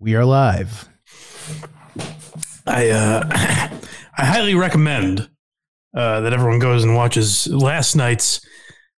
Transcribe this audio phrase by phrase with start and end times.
[0.00, 0.88] We are live.
[2.68, 3.24] I uh,
[4.16, 5.28] I highly recommend
[5.92, 8.40] uh, that everyone goes and watches last night's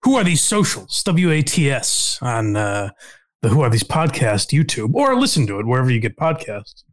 [0.04, 2.90] "Who Are These Socials" WATS on uh,
[3.42, 6.84] the "Who Are These" podcast YouTube, or listen to it wherever you get podcasts,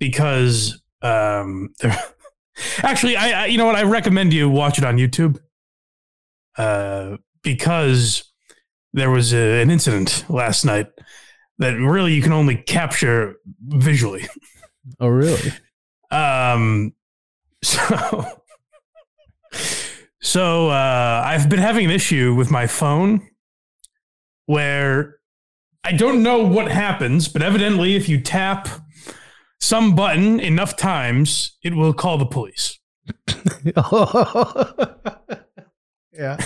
[0.00, 1.72] because um,
[2.82, 3.76] actually I, I you know what?
[3.76, 5.38] I recommend you watch it on YouTube,
[6.58, 8.24] uh, because
[8.92, 10.88] there was a, an incident last night
[11.60, 13.36] that really you can only capture
[13.68, 14.26] visually.
[14.98, 15.52] Oh, really?
[16.10, 16.92] Um,
[17.62, 18.24] so,
[20.20, 23.28] so uh, I've been having an issue with my phone
[24.46, 25.18] where
[25.84, 28.68] I don't know what happens, but evidently, if you tap
[29.60, 32.78] some button enough times, it will call the police.
[36.12, 36.36] yeah.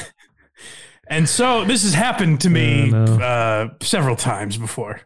[1.08, 3.24] And so this has happened to me Oh, no.
[3.24, 5.00] uh, several times before.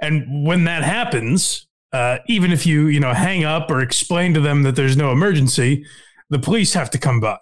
[0.00, 4.40] And when that happens, uh, even if you you know hang up or explain to
[4.40, 5.84] them that there's no emergency,
[6.30, 7.38] the police have to come by.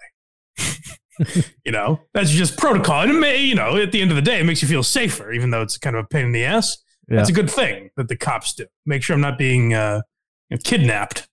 [1.64, 4.22] you know that's just protocol, and it may you know at the end of the
[4.22, 6.44] day it makes you feel safer, even though it's kind of a pain in the
[6.44, 6.78] ass.
[7.08, 7.16] Yeah.
[7.16, 8.66] That's a good thing that the cops do.
[8.84, 10.02] Make sure I'm not being uh,
[10.50, 11.28] you know, kidnapped.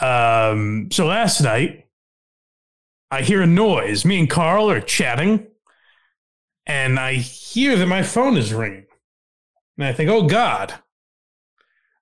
[0.00, 1.86] Um, so last night,
[3.10, 4.04] I hear a noise.
[4.04, 5.46] Me and Carl are chatting,
[6.66, 8.86] and I hear that my phone is ringing.
[9.76, 10.74] And I think, oh God.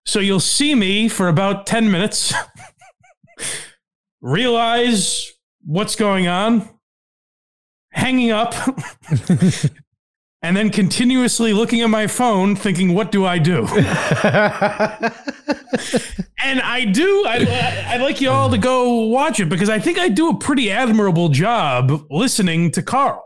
[0.04, 2.32] So you'll see me for about 10 minutes,
[4.20, 5.30] realize
[5.64, 6.68] what's going on,
[7.92, 8.54] hanging up,
[10.42, 13.66] and then continuously looking at my phone, thinking, what do I do?
[16.42, 17.24] And I do.
[17.26, 20.36] I, I'd like you all to go watch it because I think I do a
[20.36, 23.24] pretty admirable job listening to Carl.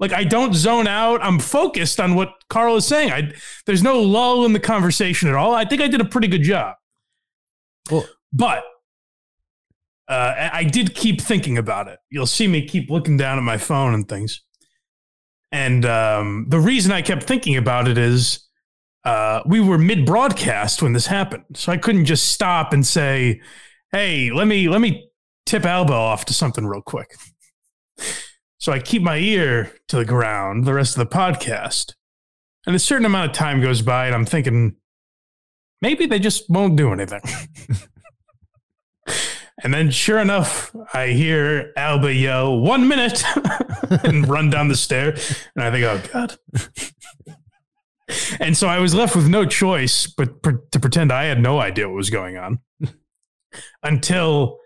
[0.00, 1.22] Like I don't zone out.
[1.22, 3.12] I'm focused on what Carl is saying.
[3.12, 3.32] I
[3.66, 5.54] there's no lull in the conversation at all.
[5.54, 6.74] I think I did a pretty good job.
[7.90, 8.64] Well- but
[10.08, 11.98] uh, I I did keep thinking about it.
[12.10, 14.42] You'll see me keep looking down at my phone and things.
[15.52, 18.46] And um, the reason I kept thinking about it is
[19.04, 23.40] uh, we were mid broadcast when this happened, so I couldn't just stop and say,
[23.92, 25.08] "Hey, let me let me
[25.46, 27.10] tip elbow off to something real quick."
[28.60, 31.94] So I keep my ear to the ground the rest of the podcast,
[32.66, 34.76] and a certain amount of time goes by, and I'm thinking
[35.80, 37.22] maybe they just won't do anything.
[39.62, 43.24] and then, sure enough, I hear Alba yell, "One minute!"
[44.04, 45.16] and run down the stair,
[45.56, 46.36] and I think, "Oh God."
[48.40, 51.60] And so I was left with no choice but pre- to pretend I had no
[51.60, 52.58] idea what was going on
[53.82, 54.58] until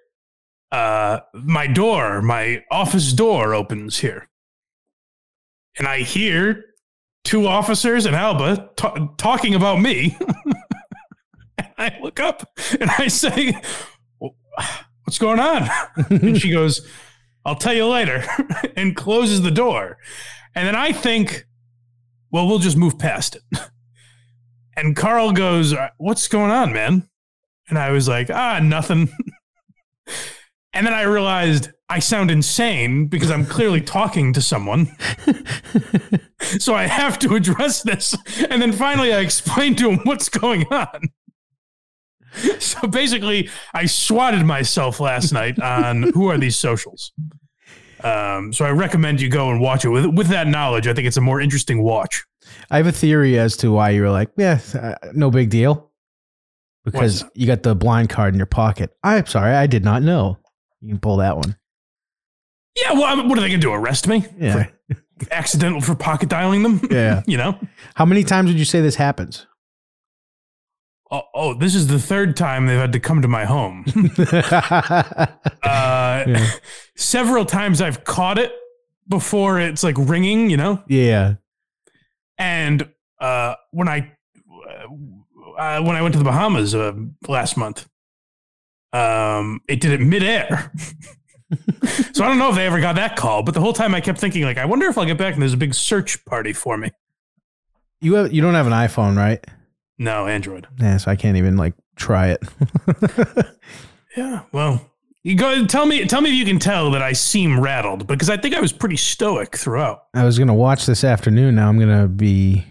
[0.74, 4.28] uh, my door, my office door opens here.
[5.78, 6.64] And I hear
[7.22, 10.16] two officers and Alba ta- talking about me.
[11.58, 13.56] and I look up and I say,
[14.18, 15.68] What's going on?
[16.10, 16.84] and she goes,
[17.44, 18.24] I'll tell you later,
[18.76, 19.98] and closes the door.
[20.56, 21.46] And then I think,
[22.32, 23.42] well, we'll just move past it.
[24.76, 27.08] And Carl goes, "Uh, What's going on, man?
[27.68, 29.08] And I was like, Ah, nothing.
[30.74, 34.94] And then I realized I sound insane because I'm clearly talking to someone.
[36.40, 38.16] so I have to address this.
[38.50, 41.08] And then finally I explained to him what's going on.
[42.58, 47.12] So basically, I swatted myself last night on who are these socials.
[48.02, 50.88] Um, so I recommend you go and watch it with with that knowledge.
[50.88, 52.24] I think it's a more interesting watch.
[52.70, 55.90] I have a theory as to why you were like, yeah, uh, no big deal.
[56.84, 58.90] Because you got the blind card in your pocket.
[59.02, 60.38] I'm sorry, I did not know.
[60.84, 61.56] You can pull that one.
[62.76, 63.72] Yeah, well, I mean, what are they going to do?
[63.72, 64.26] Arrest me?
[64.38, 64.64] Yeah.
[64.64, 64.72] For
[65.30, 66.80] accidental for pocket dialing them?
[66.90, 67.22] Yeah.
[67.26, 67.58] you know?
[67.94, 69.46] How many times would you say this happens?
[71.10, 73.84] Oh, oh, this is the third time they've had to come to my home.
[74.18, 75.26] uh,
[75.62, 76.50] Yeah.
[76.96, 78.52] Several times I've caught it
[79.08, 80.82] before it's like ringing, you know?
[80.86, 81.34] yeah.
[82.36, 82.88] And
[83.20, 84.12] uh, when I
[85.58, 86.92] uh, when I went to the Bahamas uh,
[87.28, 87.86] last month,
[88.94, 90.72] um, it did it midair.
[92.12, 94.00] so I don't know if they ever got that call, but the whole time I
[94.00, 96.52] kept thinking, like, I wonder if I'll get back and there's a big search party
[96.52, 96.90] for me.
[98.00, 99.44] You have, you don't have an iPhone, right?
[99.98, 100.66] No, Android.
[100.78, 102.42] Yeah, so I can't even like try it.
[104.16, 104.42] Yeah.
[104.52, 104.90] Well,
[105.22, 108.30] you go tell me tell me if you can tell that I seem rattled because
[108.30, 110.04] I think I was pretty stoic throughout.
[110.14, 111.54] I was gonna watch this afternoon.
[111.56, 112.64] Now I'm gonna be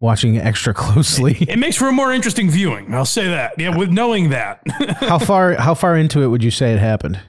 [0.00, 1.36] watching extra closely.
[1.48, 2.92] It makes for a more interesting viewing.
[2.94, 3.52] I'll say that.
[3.58, 4.62] Yeah, with knowing that.
[5.00, 7.20] how far how far into it would you say it happened?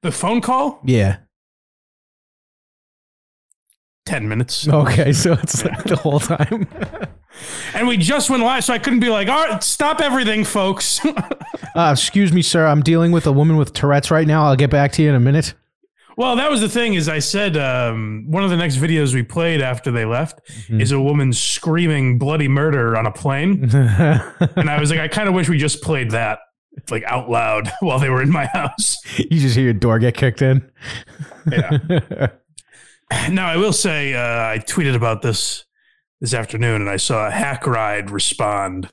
[0.00, 0.80] the phone call?
[0.84, 1.16] Yeah.
[4.06, 4.66] 10 minutes.
[4.68, 6.68] Okay, so it's like the whole time.
[7.74, 11.04] And we just went live, so I couldn't be like, all right, stop everything, folks.
[11.74, 12.66] Uh, excuse me, sir.
[12.66, 14.44] I'm dealing with a woman with Tourette's right now.
[14.44, 15.54] I'll get back to you in a minute.
[16.18, 19.22] Well, that was the thing is I said um, one of the next videos we
[19.22, 23.70] played after they left is a woman screaming bloody murder on a plane.
[24.56, 26.40] And I was like, I kind of wish we just played that
[26.90, 28.96] like out loud while they were in my house.
[29.16, 30.68] you just hear your door get kicked in.
[31.50, 32.26] Yeah.
[33.30, 35.64] Now, I will say, uh, I tweeted about this
[36.20, 38.90] this afternoon, and I saw a hack ride respond,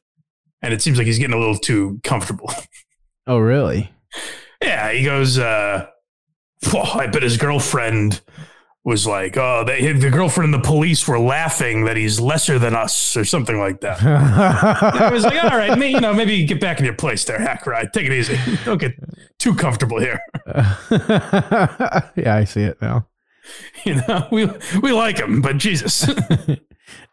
[0.61, 2.49] and it seems like he's getting a little too comfortable.
[3.27, 3.91] oh, really?
[4.61, 5.87] yeah, he goes, uh,
[6.61, 8.21] "Phew, I bet his girlfriend
[8.83, 12.75] was like, oh, they, the girlfriend and the police were laughing that he's lesser than
[12.75, 14.01] us, or something like that.
[14.03, 17.39] I was like, all right, may, you know, maybe get back in your place there,
[17.39, 17.91] hack ride.
[17.93, 18.37] Take it easy.
[18.63, 18.93] Don't get
[19.39, 20.19] too comfortable here.
[22.15, 23.07] yeah, I see it now.
[23.85, 24.49] You know, we
[24.81, 26.07] we like him, but Jesus.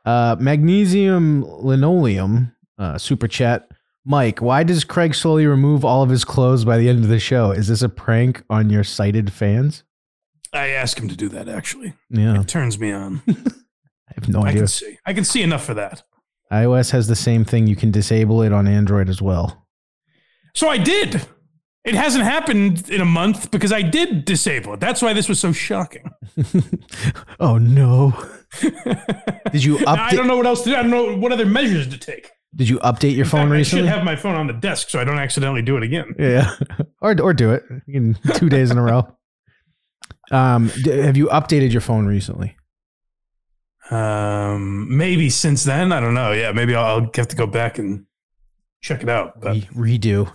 [0.04, 3.68] Uh, magnesium linoleum uh, super chat.
[4.04, 7.20] Mike, why does Craig slowly remove all of his clothes by the end of the
[7.20, 7.52] show?
[7.52, 9.84] Is this a prank on your sighted fans?
[10.52, 11.48] I asked him to do that.
[11.48, 13.22] Actually, Yeah, it turns me on.
[13.28, 14.60] I have no I idea.
[14.62, 14.98] can see.
[15.06, 16.02] I can see enough for that.
[16.52, 17.66] iOS has the same thing.
[17.66, 19.66] You can disable it on Android as well.
[20.54, 21.26] So I did.
[21.84, 24.80] It hasn't happened in a month because I did disable it.
[24.80, 26.10] That's why this was so shocking.
[27.40, 28.12] oh no!
[29.50, 30.76] Did you Now, I don't know what else to do.
[30.76, 32.30] I don't know what other measures to take.
[32.54, 35.00] Did you update your phone fact, I should have my phone on the desk so
[35.00, 36.14] I don't accidentally do it again.
[36.18, 36.54] Yeah,
[37.00, 39.16] or or do it in two days in a row.
[40.30, 42.56] Um, d- have you updated your phone recently?
[43.90, 46.32] Um, maybe since then, I don't know.
[46.32, 48.06] Yeah, maybe I'll, I'll have to go back and
[48.80, 49.40] check it out.
[49.40, 50.32] But Re- redo.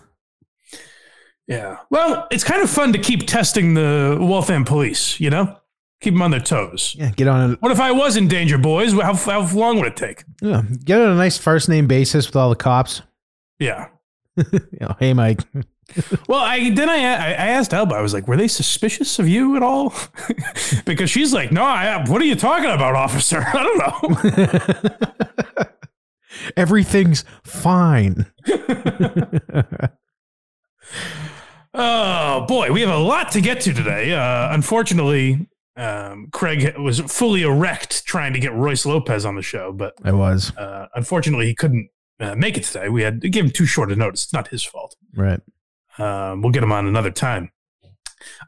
[1.48, 5.19] yeah, well, it's kind of fun to keep testing the Waltham police.
[5.19, 5.56] You know,
[6.02, 6.96] keep them on their toes.
[6.98, 7.62] Yeah, get on it.
[7.62, 8.94] What if I was in danger, boys?
[8.94, 10.24] How, how long would it take?
[10.42, 13.02] Yeah, get on a nice first name basis with all the cops.
[13.60, 13.88] Yeah.
[14.36, 15.42] You know, hey, Mike.
[16.28, 17.96] Well, I then I I I asked Elba.
[17.96, 19.94] I was like, "Were they suspicious of you at all?"
[20.86, 23.42] because she's like, "No, I, what are you talking about, officer?
[23.42, 25.66] I don't know."
[26.58, 28.26] Everything's fine.
[31.74, 34.14] oh boy, we have a lot to get to today.
[34.14, 35.48] Uh, unfortunately,
[35.78, 40.12] um, Craig was fully erect trying to get Royce Lopez on the show, but I
[40.12, 41.90] was uh, unfortunately, he couldn't
[42.20, 42.90] uh, make it today.
[42.90, 44.24] We had to give him too short a notice.
[44.24, 44.96] It's not his fault.
[45.16, 45.40] right.
[46.00, 47.52] Um, we'll get him on another time.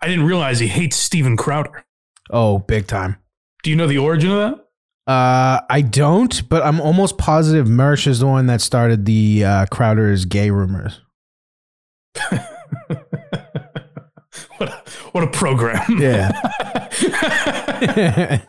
[0.02, 1.84] I didn't realize he hates Steven Crowder.
[2.30, 3.18] Oh, big time.
[3.64, 4.66] Do you know the origin of that?
[5.12, 9.66] Uh, I don't, but I'm almost positive Mersh is the one that started the uh,
[9.72, 11.02] Crowder's gay rumors.
[15.12, 16.00] what, a, program.
[16.00, 16.32] Yeah.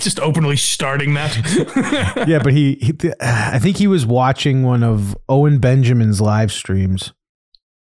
[0.00, 2.24] Just openly starting that.
[2.28, 7.12] yeah, but he, he, I think he was watching one of Owen Benjamin's live streams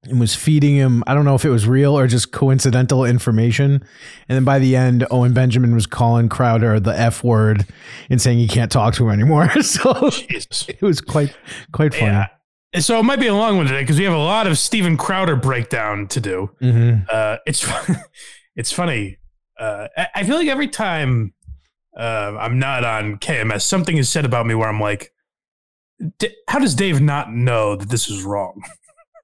[0.04, 1.04] and was feeding him.
[1.08, 3.84] I don't know if it was real or just coincidental information.
[4.28, 7.66] And then by the end, Owen Benjamin was calling Crowder the F word
[8.10, 9.50] and saying he can't talk to him anymore.
[9.62, 10.68] so Jesus.
[10.70, 11.36] it was quite,
[11.72, 12.12] quite funny.
[12.12, 12.28] Yeah.
[12.78, 14.96] So it might be a long one today because we have a lot of Steven
[14.96, 16.52] Crowder breakdown to do.
[16.60, 17.68] hmm Uh, it's
[18.56, 19.18] it's funny.
[19.60, 21.34] Uh, I- feel like every time
[21.98, 25.12] uh, I'm not on KMS, something is said about me where I'm like,
[26.20, 28.62] D- how does Dave not know that this is wrong?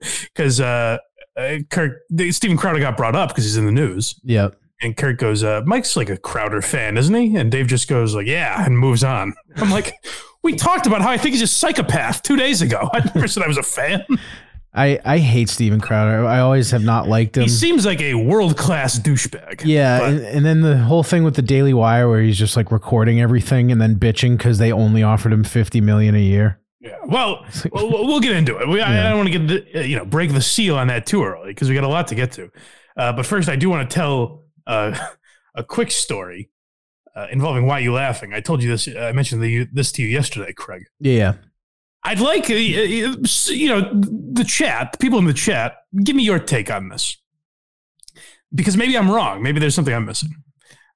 [0.02, 0.98] Because uh,
[1.38, 1.94] uh, Kirk,
[2.32, 4.20] Steven Crowder got brought up because he's in the news.
[4.24, 4.56] Yep.
[4.82, 7.36] And Kirk goes, uh, Mike's like a Crowder fan, isn't he?
[7.38, 9.34] And Dave just goes like, yeah, and moves on.
[9.56, 9.94] I'm like,
[10.46, 12.88] we talked about how I think he's a psychopath two days ago.
[12.94, 14.06] I never said I was a fan.
[14.74, 16.26] I, I hate Steven Crowder.
[16.26, 17.44] I always have not liked him.
[17.44, 19.64] He seems like a world class douchebag.
[19.66, 22.72] Yeah, and, and then the whole thing with the Daily Wire, where he's just like
[22.72, 26.60] recording everything and then bitching because they only offered him fifty million a year.
[26.80, 26.98] Yeah.
[27.06, 28.68] Well, we'll, we'll get into it.
[28.68, 30.88] We, I, I don't want to get the, uh, you know break the seal on
[30.88, 32.52] that too early because we got a lot to get to.
[32.96, 34.96] Uh, but first, I do want to tell uh,
[35.56, 36.50] a quick story
[37.16, 38.34] uh, involving why you laughing.
[38.34, 38.88] I told you this.
[38.88, 40.84] I mentioned the, this to you yesterday, Craig.
[41.00, 41.36] Yeah,
[42.04, 46.24] I'd like, uh, uh, you know, the chat, the people in the chat, give me
[46.24, 47.18] your take on this.
[48.54, 49.42] Because maybe I'm wrong.
[49.42, 50.30] Maybe there's something I'm missing.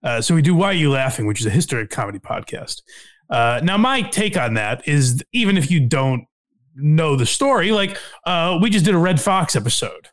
[0.04, 2.82] Uh, so we do Why Are You Laughing, which is a history of comedy podcast.
[3.30, 6.26] Uh, now, my take on that is even if you don't
[6.76, 10.08] know the story, like uh, we just did a Redd Foxx episode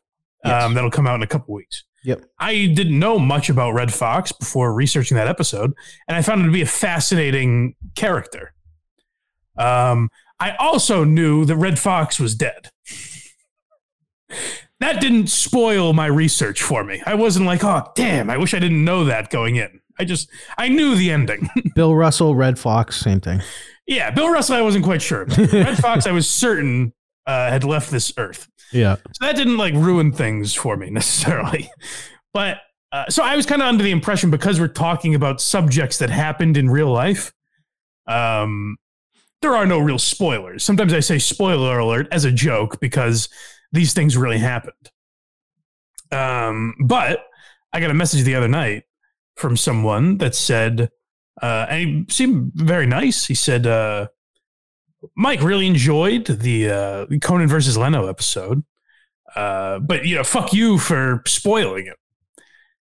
[0.45, 0.63] Yes.
[0.63, 1.85] um, that'll come out in a couple weeks.
[2.07, 2.25] Yep.
[2.39, 5.73] I didn't know much about Redd Foxx before researching that episode,
[6.07, 8.55] and I found him to be a fascinating character.
[9.59, 10.09] Um,
[10.39, 12.71] I also knew that Redd Foxx was dead.
[14.81, 17.03] That didn't spoil my research for me.
[17.07, 19.81] I wasn't like, oh, damn, I wish I didn't know that going in.
[19.99, 21.49] I just I knew the ending.
[21.75, 23.41] Bill Russell, Redd Foxx, same thing.
[23.87, 25.25] yeah, Bill Russell, I wasn't quite sure.
[25.39, 26.93] Red Fox, I was certain
[27.27, 28.49] uh, had left this earth.
[28.73, 28.97] Yeah.
[28.97, 31.71] So that didn't like ruin things for me necessarily.
[32.33, 32.59] But
[32.93, 36.11] uh, so I was kind of under the impression because we're talking about subjects that
[36.11, 37.33] happened in real life.
[38.07, 38.77] Um,
[39.43, 40.65] there are no real spoilers.
[40.65, 43.29] Sometimes I say spoiler alert as a joke because
[43.73, 44.91] these things really happened.
[46.11, 47.27] Um, but
[47.73, 48.85] I got a message the other night
[49.37, 50.91] from someone that said,
[51.43, 53.27] uh, and he seemed very nice.
[53.27, 54.09] He said, uh,
[55.17, 58.65] Mike really enjoyed the uh, Conan versus Leno episode,
[59.35, 61.97] uh, but you know, fuck you for spoiling it.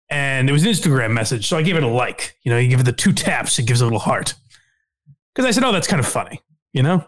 [0.10, 2.38] And it was an Instagram message, so I gave it a like.
[2.44, 4.34] You know, you give it the two taps, it gives a little heart.
[5.34, 6.42] Because I said, "Oh, that's kind of funny,"
[6.74, 7.06] you know.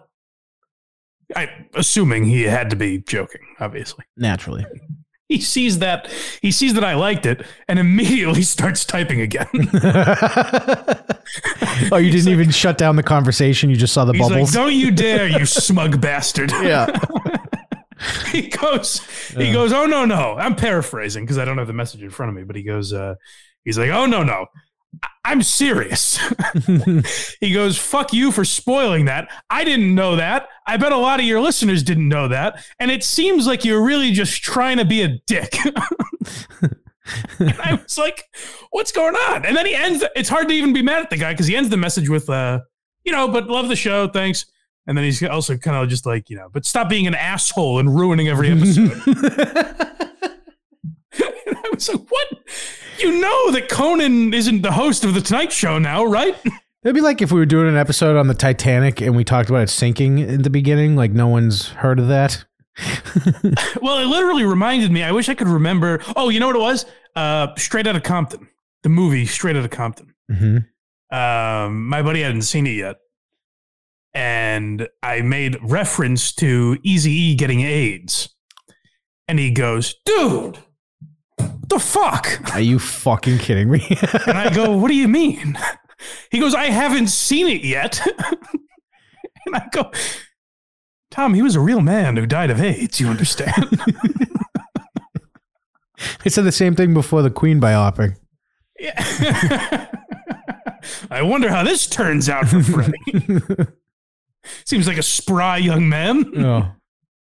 [1.36, 4.03] I assuming he had to be joking, obviously.
[4.18, 4.65] Naturally.
[5.30, 9.48] He sees that he sees that I liked it and immediately starts typing again.
[11.92, 13.70] oh, you didn't even shut down the conversation.
[13.70, 14.56] You just saw the He's bubbles.
[14.56, 16.88] like, "Don't you dare, you smug bastard!" yeah.
[18.32, 19.02] he goes,
[19.36, 22.32] he goes, "Oh no, no!" I'm paraphrasing because I don't have the message in front
[22.32, 23.14] of me, but he goes, uh,
[23.64, 24.48] he's like, "Oh no, no."
[25.24, 26.17] I'm serious.
[27.39, 29.29] he goes, fuck you for spoiling that.
[29.50, 30.50] I didn't know that.
[30.65, 32.63] I bet a lot of your listeners didn't know that.
[32.79, 35.55] And it seems like you're really just trying to be a dick.
[37.39, 38.27] and I was like,
[38.72, 39.46] what's going on?
[39.46, 41.55] And then he ends, it's hard to even be mad at the guy because he
[41.55, 42.62] ends the message with, uh,
[43.03, 44.08] you know, but love the show.
[44.08, 44.46] Thanks.
[44.88, 47.77] And then he's also kind of just like, you know, but stop being an asshole
[47.77, 49.00] and ruining every episode.
[51.88, 52.28] was like, what?
[53.00, 56.36] You know that Conan isn't the host of the Tonight Show now, right?
[56.84, 59.50] It'd be like if we were doing an episode on the Titanic and we talked
[59.50, 62.46] about it sinking in the beginning, like no one's heard of that.
[63.82, 65.04] well, it literally reminded me.
[65.04, 66.02] I wish I could remember.
[66.16, 66.86] Oh, you know what it was?
[67.16, 68.48] Uh, Straight of Compton,
[68.84, 70.14] the movie Straight Out of Compton.
[70.32, 70.58] Mm-hmm.
[71.16, 72.98] Um, my buddy hadn't seen it yet,
[74.14, 78.30] and I made reference to Easy E getting AIDS,
[79.28, 80.60] and he goes, "Dude,
[81.70, 83.86] the fuck." Are you fucking kidding me?
[84.28, 85.58] And I go, What do you mean?
[86.32, 88.06] He goes, I haven't seen it yet.
[89.46, 89.92] and I go,
[91.12, 93.82] Tom, he was a real man who died of AIDS, you understand?
[96.26, 98.16] I said the same thing before the Queen biopic.
[98.80, 99.88] yeah.
[101.12, 103.68] I wonder how this turns out for Freddie.
[104.66, 106.32] Seems like a spry young man.
[106.38, 106.72] oh.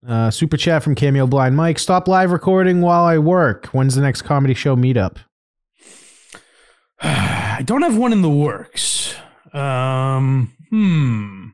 [0.07, 1.77] Uh, super chat from Cameo Blind Mike.
[1.77, 3.67] Stop live recording while I work.
[3.67, 5.17] When's the next comedy show meetup?
[7.01, 9.15] I don't have one in the works.
[9.53, 11.47] Um, hmm.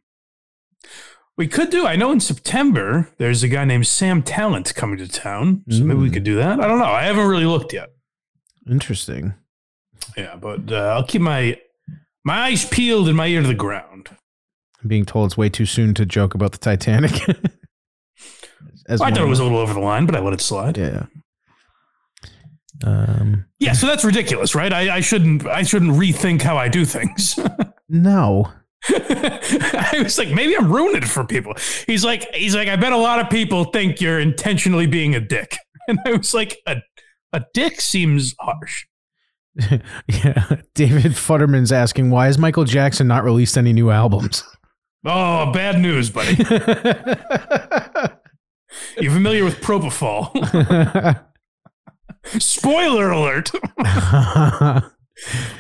[1.38, 1.86] We could do.
[1.86, 6.00] I know in September there's a guy named Sam Tallent coming to town, so maybe
[6.00, 6.14] we Mm.
[6.14, 6.60] could do that.
[6.62, 6.86] I don't know.
[6.86, 7.90] I haven't really looked yet.
[8.70, 9.34] Interesting.
[10.16, 11.58] Yeah, but uh, I'll keep my
[12.24, 14.10] my eyes peeled and my ear to the ground.
[14.82, 17.12] I'm being told it's way too soon to joke about the Titanic.
[18.88, 20.78] As I thought it was a little over the line, but I let it slide.
[20.78, 21.06] Yeah.
[22.84, 23.46] Um.
[23.60, 24.72] Yeah, so that's ridiculous, right?
[24.72, 27.40] I, I shouldn't I shouldn't rethink how I do things.
[27.88, 28.52] No.
[28.90, 31.54] I was like, maybe I'm ruining it for people.
[31.86, 35.20] He's like, he's like, I bet a lot of people think you're intentionally being a
[35.20, 35.56] dick.
[35.88, 36.78] And I was like, a
[37.32, 38.88] a dick seems harsh.
[40.08, 40.56] yeah.
[40.74, 44.44] David Futterman's asking why has Michael Jackson not released any new albums?
[45.06, 46.36] Oh, bad news, buddy.
[49.00, 50.32] You familiar with propofol?
[52.40, 53.52] Spoiler alert.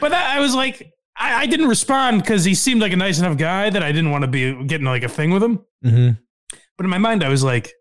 [0.01, 3.19] But that, I was like, I, I didn't respond because he seemed like a nice
[3.19, 5.61] enough guy that I didn't want to be getting like a thing with him.
[5.81, 6.09] hmm
[6.77, 7.71] But in my mind, I was like,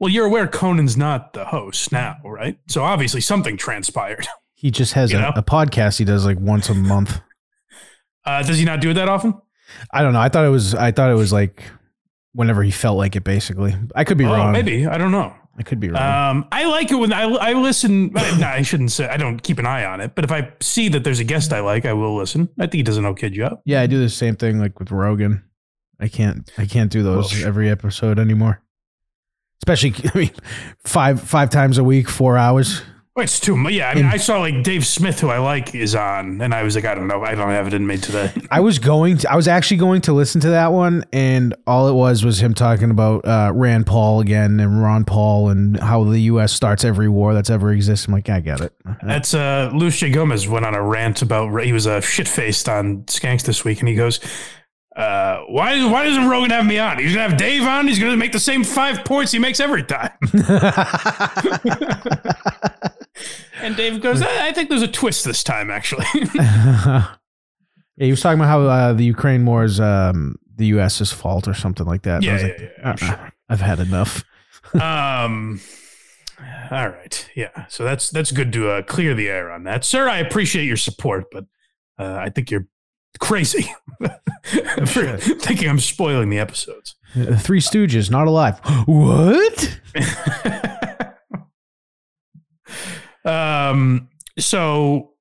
[0.00, 2.58] well, you're aware Conan's not the host now, right?
[2.68, 4.26] So obviously something transpired.
[4.54, 7.20] He just has a, a podcast he does like once a month.
[8.24, 9.34] Uh, does he not do it that often?
[9.92, 10.20] I don't know.
[10.20, 10.74] I thought it was.
[10.74, 11.62] I thought it was like
[12.34, 13.24] whenever he felt like it.
[13.24, 14.52] Basically, I could be Oh, wrong.
[14.52, 14.86] maybe.
[14.86, 15.34] I don't know.
[15.56, 16.02] I could be wrong.
[16.36, 18.12] Um, I like it when I, I listen.
[18.12, 20.88] No, I shouldn't say I don't keep an eye on it, but if I see
[20.88, 22.48] that there's a guest I like, I will listen.
[22.58, 23.60] I think he does an okay job.
[23.64, 25.44] yeah, I do the same thing like with Rogan.
[26.00, 26.50] I can't.
[26.58, 28.60] I can't do those every episode anymore.
[29.62, 30.30] Especially, I mean,
[30.84, 32.82] five five times a week, four hours.
[33.16, 33.74] It's too much.
[33.74, 36.64] Yeah, I mean, I saw like Dave Smith, who I like, is on, and I
[36.64, 38.32] was like, I don't know, I don't have it in me today.
[38.50, 41.86] I was going to, I was actually going to listen to that one, and all
[41.86, 46.02] it was was him talking about uh, Rand Paul again and Ron Paul and how
[46.02, 46.52] the U.S.
[46.52, 48.08] starts every war that's ever existed.
[48.08, 48.72] I'm like, I get it.
[49.02, 53.04] That's uh, Luis Gomez went on a rant about he was uh, shit faced on
[53.04, 54.18] Skanks this week, and he goes,
[54.96, 56.98] uh, "Why why doesn't Rogan have me on?
[56.98, 57.88] He's gonna have Dave on.
[57.88, 60.12] He's gonna make the same five points he makes every time."
[63.60, 66.04] And Dave goes, I I think there's a twist this time, actually.
[66.34, 67.06] yeah,
[67.96, 71.54] he was talking about how uh, the Ukraine war is um, the U.S.'s fault or
[71.54, 72.22] something like that.
[72.22, 73.32] Yeah, was yeah, like, yeah, "Uh-uh, sure.
[73.48, 74.24] I've had enough.
[74.80, 75.60] um
[76.70, 80.08] all right yeah so that's that's good to uh, clear the air on that sir
[80.08, 81.44] i appreciate your support but
[81.98, 82.66] uh, i think you're
[83.18, 83.70] crazy
[84.86, 88.58] for thinking i'm spoiling the episodes The Three Stooges, not alive.
[88.86, 89.78] what?
[93.24, 95.12] um so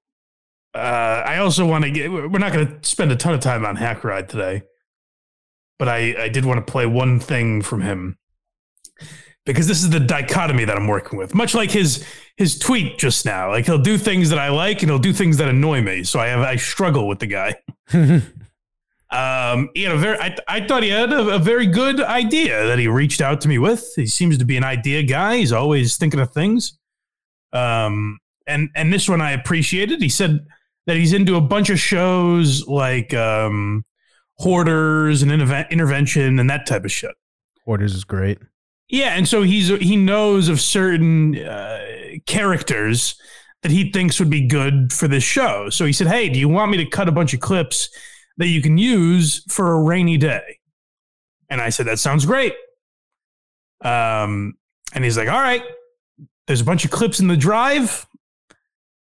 [0.74, 3.66] uh i also want to get we're not going to spend a ton of time
[3.66, 4.64] on hack ride today
[5.80, 8.18] but i i did want to play one thing from him
[9.46, 12.06] because this is the dichotomy that i'm working with much like his
[12.38, 15.38] his tweet just now like he'll do things that i like and he'll do things
[15.38, 17.56] that annoy me so i have i struggle with the guy
[19.14, 22.66] um, he had a very, I, I thought he had a, a very good idea
[22.66, 23.94] that he reached out to me with.
[23.96, 25.38] He seems to be an idea guy.
[25.38, 26.80] He's always thinking of things.
[27.52, 30.02] Um, and, and this one I appreciated.
[30.02, 30.44] He said
[30.88, 33.86] that he's into a bunch of shows like, um,
[34.40, 37.14] hoarders and interve- intervention and that type of shit.
[37.66, 38.40] Hoarders is great.
[38.94, 41.84] Yeah, and so he's he knows of certain uh,
[42.28, 43.20] characters
[43.64, 45.72] that he thinks would be good for this show.
[45.72, 47.90] So he said, "Hey, do you want me to cut a bunch of clips
[48.38, 50.60] that you can use for a rainy day?"
[51.50, 52.54] And I said, "That sounds great."
[53.82, 54.60] Um,
[54.94, 55.64] and he's like, "All right,
[56.46, 58.06] there's a bunch of clips in the drive,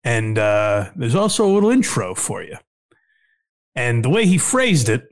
[0.04, 2.56] and uh, there's also a little intro for you."
[3.74, 5.06] And the way he phrased it,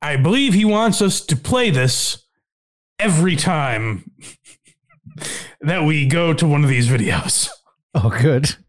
[0.00, 2.27] I believe he wants us to play this
[2.98, 4.10] every time
[5.60, 7.48] that we go to one of these videos.
[7.94, 8.54] Oh, good.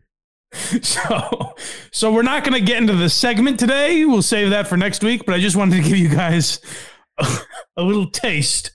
[0.81, 1.53] So,
[1.91, 4.03] so we're not going to get into the segment today.
[4.05, 5.23] We'll save that for next week.
[5.25, 6.59] But I just wanted to give you guys
[7.19, 7.27] a,
[7.77, 8.71] a little taste,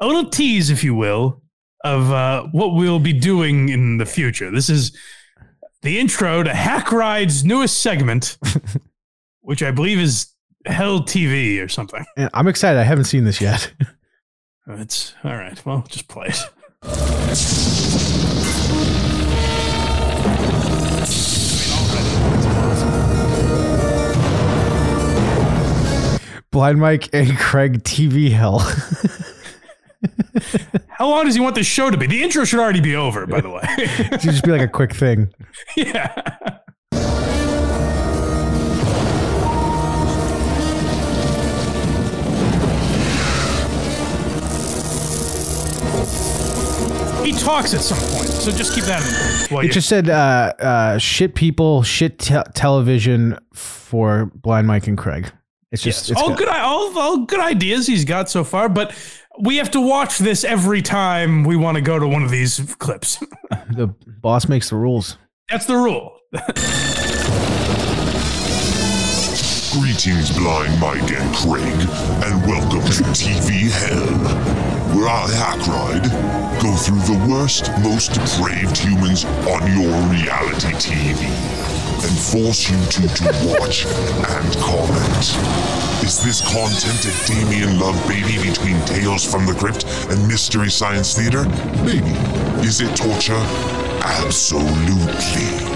[0.00, 1.42] a little tease, if you will,
[1.82, 4.50] of uh, what we'll be doing in the future.
[4.50, 4.96] This is
[5.80, 8.36] the intro to Hack Ride's newest segment,
[9.40, 10.28] which I believe is
[10.66, 12.04] Hell TV or something.
[12.16, 12.78] And I'm excited.
[12.78, 13.72] I haven't seen this yet.
[14.66, 15.64] It's all right.
[15.66, 16.38] Well, just play it.
[26.50, 28.60] Blind Mike and Craig TV hell.
[30.88, 32.06] How long does he want this show to be?
[32.06, 33.62] The intro should already be over, by the way.
[33.64, 33.88] It
[34.22, 35.34] should just be like a quick thing.
[35.76, 36.53] yeah.
[47.24, 49.48] He talks at some point, so just keep that in mind.
[49.50, 54.98] Well, It just said uh, uh, shit people, shit te- television for Blind Mike and
[54.98, 55.32] Craig.
[55.72, 58.68] It's just yes, it's all got- good, all, all good ideas he's got so far,
[58.68, 58.94] but
[59.40, 62.60] we have to watch this every time we want to go to one of these
[62.78, 63.16] clips.
[63.70, 63.88] the
[64.20, 65.16] boss makes the rules.
[65.50, 66.16] That's the rule.
[69.80, 71.64] Greetings, Blind Mike and Craig,
[72.22, 74.06] and welcome to TV Hell,
[74.94, 81.26] where I, Hackride, go through the worst, most depraved humans on your reality TV
[82.06, 83.24] and force you to, to
[83.58, 85.24] watch and comment.
[86.04, 91.18] Is this content a Damien Love baby between Tales from the Crypt and Mystery Science
[91.18, 91.46] Theater?
[91.82, 92.14] Maybe.
[92.64, 93.42] Is it torture?
[94.04, 95.73] Absolutely.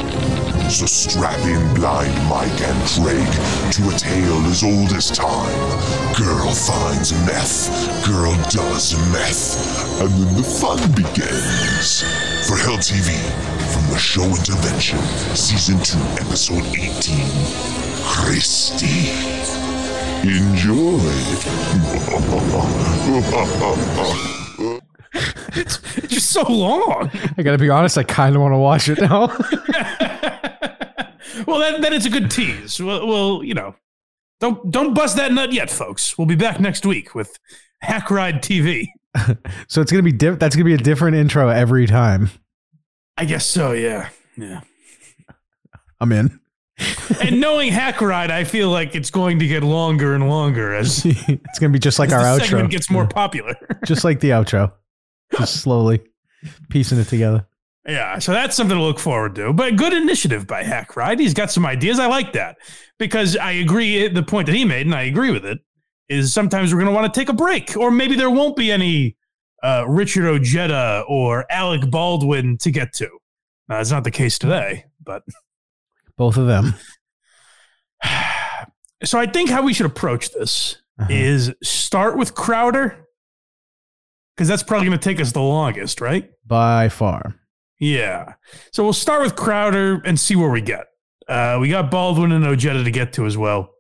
[0.68, 3.26] So strap in blind Mike and Craig
[3.72, 5.50] to a tale as old as time.
[6.14, 7.70] Girl finds meth,
[8.07, 12.02] girl does meth, and then the fun begins.
[12.46, 13.11] For Hell TV,
[13.72, 14.98] from the show Intervention,
[15.35, 17.24] Season 2, Episode 18,
[18.04, 19.09] Christy.
[20.22, 20.98] Enjoy.
[25.54, 27.11] It's just so long.
[27.37, 27.96] I gotta be honest.
[27.98, 29.37] I kind of want to watch it now.
[31.48, 32.78] well, then, then it's a good tease.
[32.78, 33.74] Well, well, you know,
[34.38, 36.18] don't don't bust that nut yet, folks.
[36.18, 37.38] We'll be back next week with
[37.80, 38.87] Hack Ride TV.
[39.68, 42.30] so it's gonna be diff- that's gonna be a different intro every time.
[43.16, 43.72] I guess so.
[43.72, 44.61] Yeah, yeah.
[46.00, 46.38] I'm in.
[47.20, 51.02] And knowing Hack Ride, I feel like it's going to get longer and longer as,
[51.06, 52.70] it's gonna be just like the our segment outro.
[52.70, 53.56] gets more popular.
[53.87, 54.72] just like the outro.
[55.37, 56.02] Just slowly
[56.68, 57.46] piecing it together.
[57.88, 59.53] Yeah, so that's something to look forward to.
[59.55, 61.18] But good initiative by Hack Ride?
[61.18, 61.98] He's got some ideas.
[61.98, 62.59] I like that
[62.98, 64.07] because I agree.
[64.09, 65.59] The point that he made, and I agree with it,
[66.11, 68.70] is sometimes we're going to want to take a break, or maybe there won't be
[68.70, 69.16] any
[69.62, 73.07] uh, Richard Ojeda or Alec Baldwin to get to.
[73.70, 75.22] Uh, it's not the case today, but
[76.16, 76.74] Both of them.
[79.05, 81.09] so I think how we should approach this Uh-huh.
[81.11, 83.07] is start with Crowder
[84.37, 86.31] because that's probably going to take us the longest, right?
[86.46, 87.35] By far.
[87.79, 88.35] Yeah.
[88.73, 90.87] So we'll start with Crowder and see where we get.
[91.29, 93.71] Uh, we got Baldwin and Ojeda to get to as well.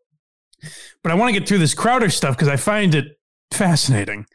[1.02, 3.18] But I want to get through this Crowder stuff because I find it
[3.52, 4.26] fascinating.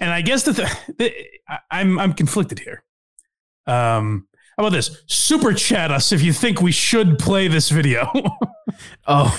[0.00, 1.12] And I guess the, th- the
[1.48, 2.84] I- I'm I'm conflicted here.
[3.66, 5.02] Um, how about this?
[5.06, 8.10] Super chat us if you think we should play this video.
[9.06, 9.38] Oh,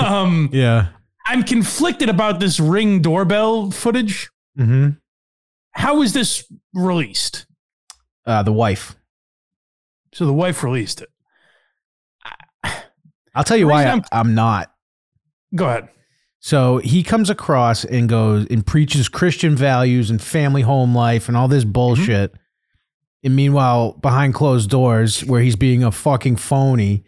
[0.00, 0.88] um, yeah.
[1.26, 4.30] I'm conflicted about this ring doorbell footage.
[4.58, 4.90] Mm-hmm.
[5.72, 7.46] How is this released?
[8.30, 8.94] Uh, the wife.
[10.12, 11.08] So the wife released it.
[13.34, 14.72] I'll tell you why reason I, I'm not.
[15.52, 15.88] Go ahead.
[16.38, 21.36] So he comes across and goes and preaches Christian values and family home life and
[21.36, 22.32] all this bullshit.
[23.24, 27.02] And meanwhile, behind closed doors, where he's being a fucking phony,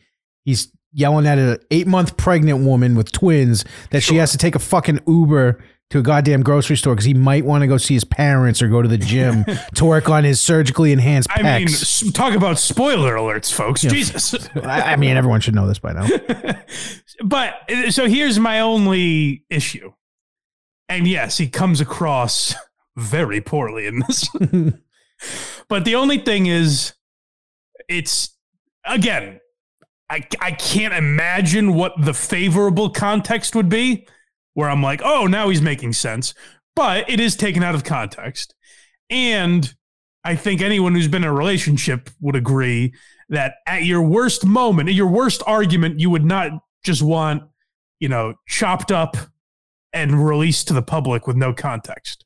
[0.44, 4.56] he's yelling at an eight month pregnant woman with twins that she has to take
[4.56, 7.92] a fucking Uber to a goddamn grocery store because he might want to go see
[7.94, 11.68] his parents or go to the gym to work on his surgically enhanced I mean,
[11.68, 13.82] s- talk about spoiler alerts, folks.
[13.82, 14.34] Jesus.
[14.56, 16.06] I, I mean, everyone should know this by now.
[17.24, 19.92] but uh, so here's my only issue.
[20.88, 22.54] And yes, he comes across
[22.96, 24.28] very poorly in this.
[25.68, 26.94] but the only thing is,
[27.88, 28.34] it's
[28.86, 29.40] again,
[30.08, 34.06] I, I can't imagine what the favorable context would be
[34.54, 36.34] where I'm like, oh, now he's making sense.
[36.74, 38.54] But it is taken out of context.
[39.10, 39.72] And
[40.24, 42.94] I think anyone who's been in a relationship would agree
[43.28, 46.52] that at your worst moment, at your worst argument, you would not
[46.84, 47.42] just want,
[48.00, 49.16] you know, chopped up
[49.92, 52.24] and released to the public with no context.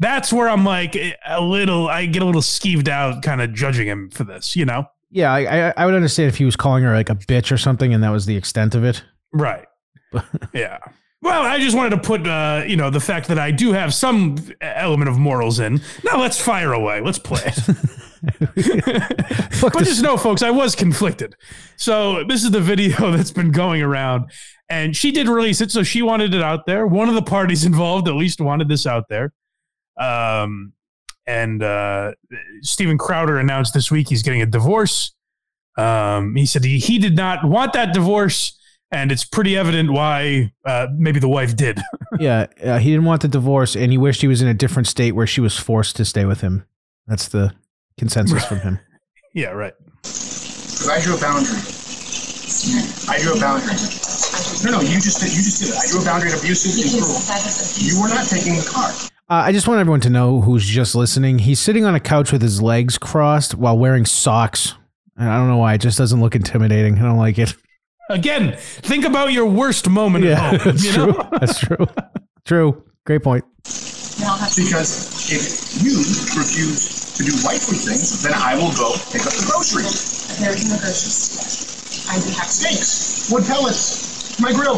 [0.00, 3.52] That's where I'm like eh, a little, I get a little skeeved out kind of
[3.52, 4.86] judging him for this, you know?
[5.10, 7.58] yeah, I, I, I would understand if he was calling her like a bitch or
[7.58, 9.02] something and that was the extent of it.
[9.32, 9.66] Right.
[10.52, 10.78] yeah.
[11.20, 13.92] Well, I just wanted to put, uh, you know, the fact that I do have
[13.92, 15.80] some element of morals in.
[16.04, 17.00] Now let's fire away.
[17.00, 19.08] Let's play it.
[19.60, 21.34] But just know, folks, I was conflicted.
[21.76, 24.30] So this is the video that's been going around,
[24.68, 26.86] and she did release it, so she wanted it out there.
[26.86, 29.32] One of the parties involved at least wanted this out there.
[29.98, 30.72] Um,
[31.26, 32.12] and uh,
[32.62, 35.14] Steven Crowder announced this week he's getting a divorce.
[35.76, 38.57] Um, he said he, he did not want that divorce,
[38.90, 41.80] and it's pretty evident why uh, maybe the wife did.
[42.18, 44.86] yeah, uh, he didn't want the divorce, and he wished he was in a different
[44.86, 46.64] state where she was forced to stay with him.
[47.06, 47.54] That's the
[47.98, 48.78] consensus from him.
[49.34, 49.74] yeah, right.
[50.04, 51.58] I drew a boundary.
[53.08, 53.74] I drew a boundary.
[54.64, 55.30] No, no, you just did.
[55.30, 55.76] You just did it.
[55.76, 57.20] I drew a boundary at abusive and cruel.
[57.76, 58.90] You were not taking the car.
[59.30, 61.40] Uh, I just want everyone to know who's just listening.
[61.40, 64.74] He's sitting on a couch with his legs crossed while wearing socks.
[65.16, 65.74] And I don't know why.
[65.74, 66.98] It just doesn't look intimidating.
[66.98, 67.54] I don't like it.
[68.08, 70.72] Again, think about your worst moment Yeah, at home.
[70.72, 71.06] that's you true.
[71.12, 71.28] know?
[71.38, 71.86] That's true.
[72.44, 72.84] True.
[73.04, 73.44] Great point.
[74.56, 75.98] Because if you
[76.38, 80.38] refuse to do wifely things, then I will go pick up the groceries.
[80.40, 82.06] There's no groceries.
[82.08, 84.76] I do have Steaks, wood pellets, my grill.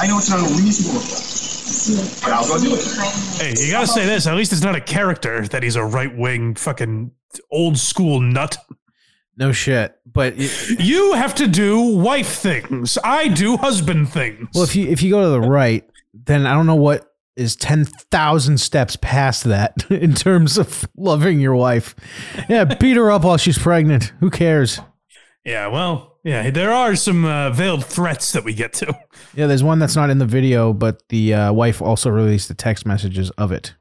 [0.00, 2.84] I know it's not a reasonable request, but I'll go do it.
[3.40, 4.26] Hey, you gotta say this.
[4.26, 7.10] At least it's not a character that he's a right wing fucking
[7.50, 8.56] old school nut.
[9.36, 9.96] No shit.
[10.10, 12.96] But it, You have to do wife things.
[13.04, 14.48] I do husband things.
[14.54, 17.54] well, if you if you go to the right, then I don't know what is
[17.54, 21.94] ten thousand steps past that in terms of loving your wife.
[22.48, 24.12] Yeah, beat her up while she's pregnant.
[24.20, 24.80] Who cares?
[25.44, 28.96] yeah, well, yeah, there are some uh, veiled threats that we get to.
[29.34, 32.54] Yeah, there's one that's not in the video, but the uh, wife also released the
[32.54, 33.74] text messages of it.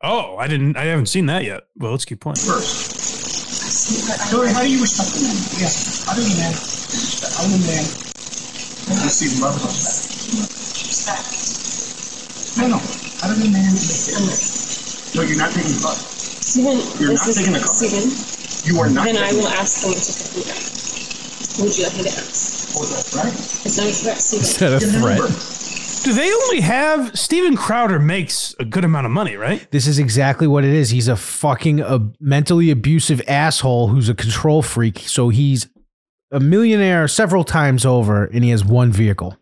[0.00, 0.76] Oh, I didn't.
[0.76, 1.64] I haven't seen that yet.
[1.76, 2.36] Well, let's keep playing.
[2.36, 3.01] First,
[3.92, 5.36] Hillary, how do you respect a man?
[5.60, 6.52] Yes, how do you man?
[7.36, 7.84] How do you man?
[9.04, 11.28] Receive love and respect.
[12.56, 12.78] No, no.
[13.20, 14.16] How does a man respect?
[15.12, 15.92] No, you're not taking the car.
[15.92, 17.68] Steven, You're this not taking the is.
[17.68, 18.08] Steven.
[18.64, 20.56] You are not Then I will ask them to pick me up.
[21.60, 22.72] Would you like me to ask?
[22.72, 23.34] Oh, Hold that, right?
[23.68, 24.40] It's no threat, Steven.
[24.40, 25.20] Is that a threat?
[26.02, 29.70] Do they only have Steven Crowder makes a good amount of money, right?
[29.70, 30.90] This is exactly what it is.
[30.90, 34.98] He's a fucking uh, mentally abusive asshole who's a control freak.
[34.98, 35.68] So he's
[36.32, 39.36] a millionaire several times over, and he has one vehicle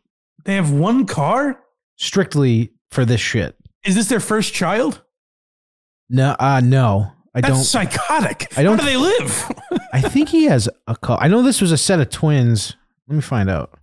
[0.44, 1.60] They have one car.
[1.96, 3.56] strictly for this shit.
[3.84, 5.02] Is this their first child?
[6.10, 7.64] No, uh, no, I That's don't.
[7.64, 8.52] psychotic.
[8.58, 9.50] I don't- How do they live?
[9.94, 11.16] I think he has a car.
[11.20, 12.76] I know this was a set of twins.
[13.08, 13.78] Let me find out.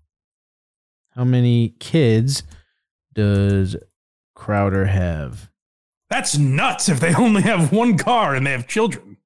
[1.15, 2.43] How many kids
[3.17, 3.75] does
[4.36, 5.49] Crowder have?
[6.10, 6.88] That's nuts.
[6.88, 9.17] If they only have one car and they have children.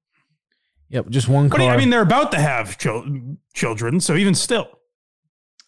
[0.88, 1.70] Yep, just one But car.
[1.70, 4.68] I mean, they're about to have chil- children, so even still.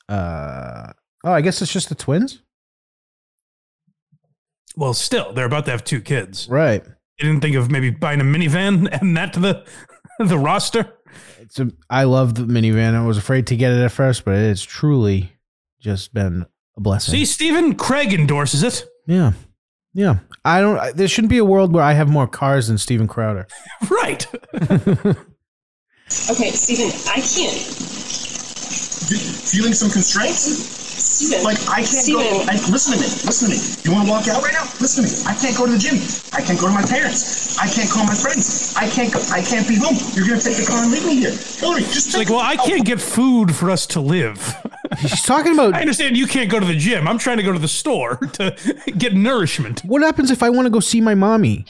[0.08, 0.92] uh,
[1.24, 2.42] oh, I guess it's just the twins,
[4.76, 6.48] Well, still, they're about to have two kids.
[6.48, 6.84] right?
[6.84, 9.64] They didn't think of maybe buying a minivan and that to the
[10.18, 10.92] the roster.
[11.40, 12.94] It's a, I love the minivan.
[12.94, 15.32] I was afraid to get it at first, but it's truly
[15.80, 16.44] just been
[16.76, 17.12] a blessing.
[17.12, 18.84] See, Steven Craig endorses it.
[19.06, 19.32] Yeah.
[19.92, 20.18] Yeah.
[20.44, 23.06] I don't I- there shouldn't be a world where I have more cars than Steven
[23.08, 23.46] Crowder.
[23.90, 24.26] Right.
[26.30, 27.58] Okay, Steven, I can't.
[29.50, 30.83] Feeling some constraints?
[31.14, 31.44] Steven.
[31.46, 32.18] Like I can't go.
[32.18, 32.48] Steven.
[32.50, 33.06] I, listen to me.
[33.22, 33.60] Listen to me.
[33.86, 34.66] You want to walk out right now?
[34.82, 35.14] Listen to me.
[35.30, 35.96] I can't go to the gym.
[36.34, 37.56] I can't go to my parents.
[37.58, 38.74] I can't call my friends.
[38.76, 39.12] I can't.
[39.14, 39.94] Go, I can't be home.
[40.18, 41.86] You're gonna take the car and leave me here, Hillary.
[41.86, 44.42] Just It's like, well, I can't get food for us to live.
[44.98, 47.06] She's talking about I understand you can't go to the gym.
[47.06, 48.56] I'm trying to go to the store to
[48.98, 49.80] get nourishment.
[49.84, 51.66] what happens if I want to go see my mommy?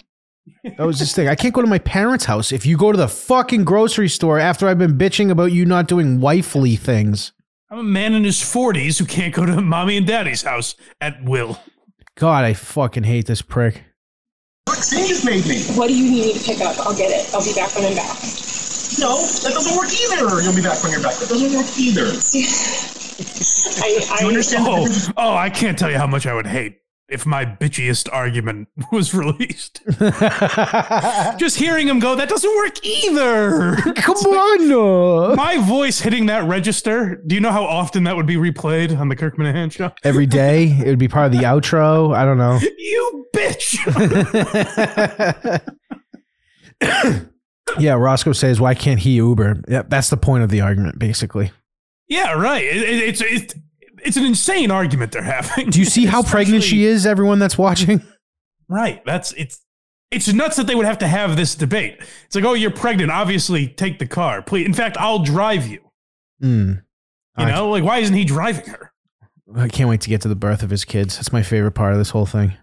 [0.64, 1.28] That was this thing.
[1.28, 4.38] I can't go to my parents' house if you go to the fucking grocery store
[4.38, 7.32] after I've been bitching about you not doing wifely things.
[7.74, 11.24] I'm a man in his 40s who can't go to mommy and daddy's house at
[11.24, 11.58] will.
[12.14, 13.82] God, I fucking hate this prick.
[14.68, 15.60] Maxine just made me.
[15.76, 16.78] What do you need me to pick up?
[16.78, 17.34] I'll get it.
[17.34, 18.14] I'll be back when I'm back.
[19.00, 20.40] No, that doesn't work either.
[20.40, 21.16] You'll be back when you're back.
[21.16, 22.06] That doesn't work either.
[23.82, 24.66] I, I Do you understand?
[24.68, 28.68] Oh, oh, I can't tell you how much I would hate if my bitchiest argument
[28.92, 29.82] was released.
[31.38, 33.76] Just hearing him go, that doesn't work either.
[33.96, 35.32] Come on.
[35.32, 35.34] uh.
[35.36, 39.08] My voice hitting that register, do you know how often that would be replayed on
[39.08, 39.92] the Kirk Minihane show?
[40.02, 42.14] Every day, it would be part of the outro.
[42.14, 42.58] I don't know.
[42.78, 43.78] You bitch.
[47.78, 51.50] Yeah, Roscoe says, "Why can't he Uber?" Yeah, that's the point of the argument, basically.
[52.08, 52.62] yeah, right.
[52.62, 53.54] It, it, it's, it's,
[54.04, 55.70] it's an insane argument they're having.
[55.70, 57.06] Do you see how pregnant she is?
[57.06, 58.02] Everyone that's watching.
[58.68, 59.04] Right.
[59.04, 59.60] That's it's
[60.10, 61.98] it's nuts that they would have to have this debate.
[62.26, 63.10] It's like, oh, you're pregnant.
[63.10, 64.64] Obviously, take the car, please.
[64.66, 65.80] In fact, I'll drive you.
[66.40, 66.72] Hmm.
[67.38, 68.92] You I- know, like why isn't he driving her?
[69.56, 71.16] I can't wait to get to the birth of his kids.
[71.16, 72.54] That's my favorite part of this whole thing.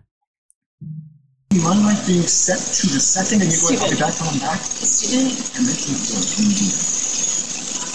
[1.53, 4.39] My life being set to the second, and you're going to be back when I'm
[4.39, 4.59] back.
[4.61, 7.91] Steven, You're making me feel you do that?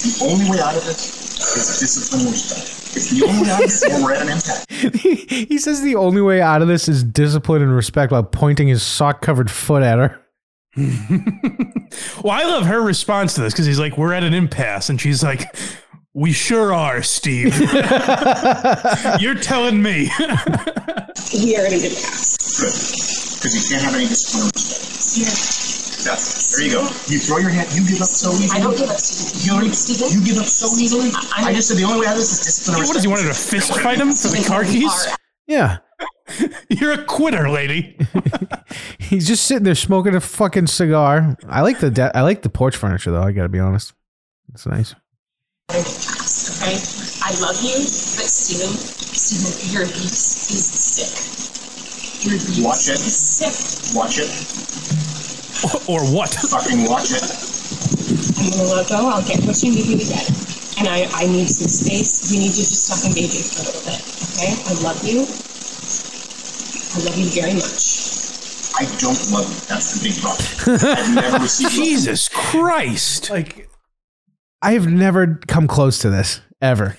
[0.00, 2.34] The only way out of this is discipline and.
[2.92, 4.72] It's the only way out of this, and we're at an impact.
[5.48, 8.82] he says the only way out of this is discipline and respect while pointing his
[8.82, 10.20] sock-covered foot at her.
[12.22, 14.90] Well, I love her response to this because he's like, we're at an impasse.
[14.90, 15.56] And she's like,
[16.14, 17.58] we sure are, Steve.
[19.20, 20.10] you're telling me.
[21.34, 22.36] we are at an impasse.
[23.40, 25.79] Because you can't have any discipline and respect.
[26.04, 26.82] That's, there you go.
[27.08, 28.50] You throw your hand, you give up so easily.
[28.58, 29.40] I don't give up, Steven.
[29.60, 30.08] Hillary, Steven?
[30.18, 31.10] you give up so easily.
[31.36, 32.94] I- I just said the only way out of this is discipline and what respect.
[32.96, 35.06] does he wanted to fist fight him for the car keys?
[35.46, 35.78] Yeah.
[36.68, 37.98] You're a quitter, lady.
[38.98, 41.36] He's just sitting there smoking a fucking cigar.
[41.48, 43.22] I like the de- I like the porch furniture though.
[43.22, 43.92] I gotta be honest.
[44.54, 44.92] It's nice.
[45.70, 46.76] at an impasse, okay?
[47.26, 52.24] I love you, but Steven, Steven, your abuse is sick.
[52.30, 52.94] Your abuse Watch it.
[53.00, 53.96] is sick.
[53.96, 55.09] Watch it.
[55.88, 56.30] Or what?
[56.50, 57.24] Fucking watch it.
[58.38, 59.08] I'm gonna let go.
[59.08, 60.26] I'll get what you need me to get.
[60.78, 62.30] And I, I need some space.
[62.32, 64.00] We need to just talk and baby for a little bit.
[64.34, 64.56] Okay?
[64.56, 65.28] I love you.
[66.90, 68.00] I love you very much.
[68.80, 69.60] I don't love you.
[69.68, 70.98] That's the big problem.
[70.98, 71.84] I've never received love.
[71.84, 73.30] Jesus Christ.
[73.30, 73.68] Like
[74.62, 76.96] I have never come close to this ever.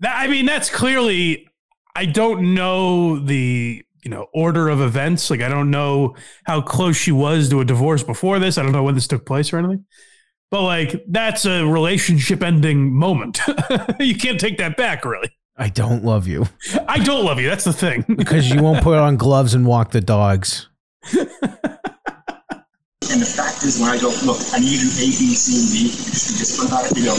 [0.00, 1.48] That, I mean, that's clearly.
[1.96, 5.30] I don't know the you know order of events.
[5.30, 6.14] Like, I don't know
[6.44, 8.58] how close she was to a divorce before this.
[8.58, 9.84] I don't know when this took place or anything.
[10.50, 13.40] But like, that's a relationship-ending moment.
[13.98, 15.30] you can't take that back, really.
[15.56, 16.48] I don't love you
[16.88, 17.48] I don't love you.
[17.48, 18.04] That's the thing.
[18.16, 20.68] because you won't put on gloves and walk the dogs.
[21.12, 21.28] And
[23.20, 25.78] the fact is, when I go, look, I need you A, B, C, and D.
[25.78, 26.96] You just be disciplined about it.
[26.96, 27.16] You go,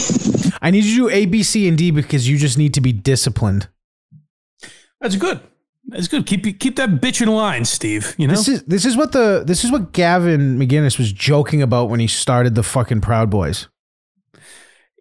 [0.62, 2.82] I need you to do A, B, C, and D because you just need to
[2.82, 3.70] be disciplined.
[5.00, 5.40] That's good.
[5.88, 6.26] That's good.
[6.26, 8.16] Keep keep that bitch in line, Steve.
[8.18, 8.34] You know.
[8.34, 12.00] This is this is what the this is what Gavin McInnes was joking about when
[12.00, 13.68] he started the fucking Proud Boys.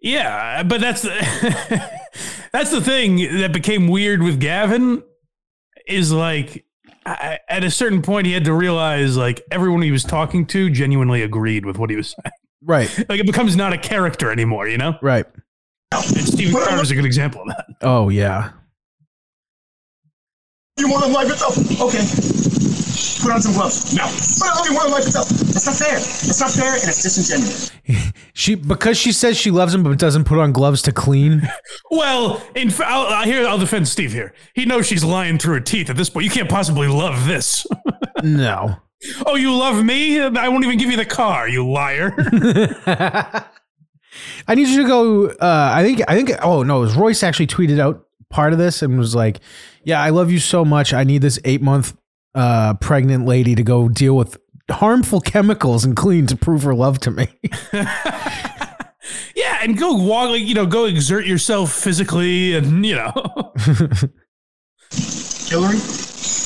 [0.01, 1.89] Yeah, but that's the
[2.53, 5.01] that's the thing that became weird with Gavin
[5.87, 6.65] is like
[7.05, 10.69] I, at a certain point he had to realize like everyone he was talking to
[10.69, 12.33] genuinely agreed with what he was saying.
[12.63, 14.95] Right, Like it becomes not a character anymore, you know.
[15.01, 15.25] right.
[15.91, 17.65] And Steven Crowder's a good example of that.
[17.81, 18.51] Oh yeah.
[20.77, 21.57] You want to life itself?
[21.81, 22.03] Okay.
[23.23, 23.95] Put on some gloves.
[23.95, 24.03] No.
[24.03, 25.29] But I only want to life itself.
[25.29, 25.93] That's not fair.
[25.95, 27.71] That's not fair, and it's disingenuous.
[28.37, 31.41] She because she says she loves him but doesn't put on gloves to clean.
[31.91, 34.33] Well, in fa- I'll, I'll, here I'll defend Steve here.
[34.53, 36.25] He knows she's lying through her teeth at this point.
[36.25, 37.65] You can't possibly love this.
[38.23, 38.77] No.
[39.25, 40.19] oh, you love me?
[40.19, 42.11] I won't even give you the car, you liar.
[44.47, 45.27] I need you to go.
[45.27, 46.01] Uh, I think.
[46.07, 46.31] I think.
[46.41, 49.39] Oh no, it was Royce actually tweeted out part of this and was like,
[49.83, 50.93] "Yeah, I love you so much.
[50.93, 51.95] I need this eight month
[52.33, 54.37] uh, pregnant lady to go deal with
[54.69, 57.27] harmful chemicals and clean to prove her love to me.
[59.35, 63.11] yeah, and go walk, like, you know, go exert yourself physically, and you know,
[65.47, 65.77] Hillary,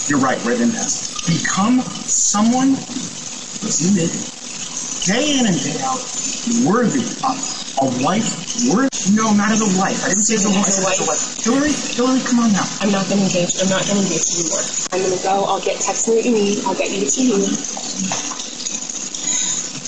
[0.07, 1.27] you're right, red impasse.
[1.27, 4.11] Become someone that's you did,
[5.05, 5.99] day in and day out,
[6.65, 7.37] worthy of
[7.81, 8.27] a wife,
[8.73, 10.03] worthy, no, not as a wife.
[10.03, 11.21] I didn't say the wife, As a as a wife.
[11.43, 12.65] Hillary, Hillary, come on now.
[12.81, 13.55] I'm not gonna engage.
[13.61, 14.63] I'm not gonna engage anymore.
[14.91, 15.45] I'm gonna go.
[15.47, 16.57] I'll get text me what you need.
[16.65, 18.49] I'll get you to TV.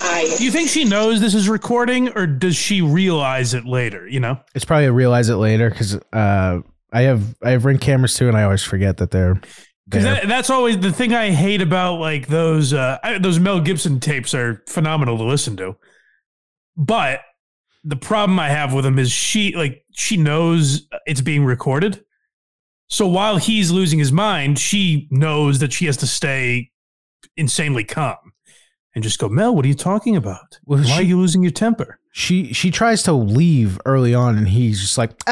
[0.04, 4.08] I do you think she knows this is recording, or does she realize it later?
[4.08, 6.60] You know, it's probably a realize it later because uh,
[6.92, 9.40] I have I have ring cameras too, and I always forget that they're
[9.86, 13.60] because that, that's always the thing I hate about like those uh, I- those Mel
[13.60, 15.76] Gibson tapes are phenomenal to listen to,
[16.82, 17.22] but
[17.84, 22.04] the problem I have with him is she like she knows it's being recorded.
[22.90, 26.72] So while he's losing his mind, she knows that she has to stay
[27.38, 28.18] insanely calm
[28.94, 30.60] and just go, Mel, what are you talking about?
[30.66, 32.00] Well, Why she- are you losing your temper?
[32.14, 35.12] she she tries to leave early on, and he's just like,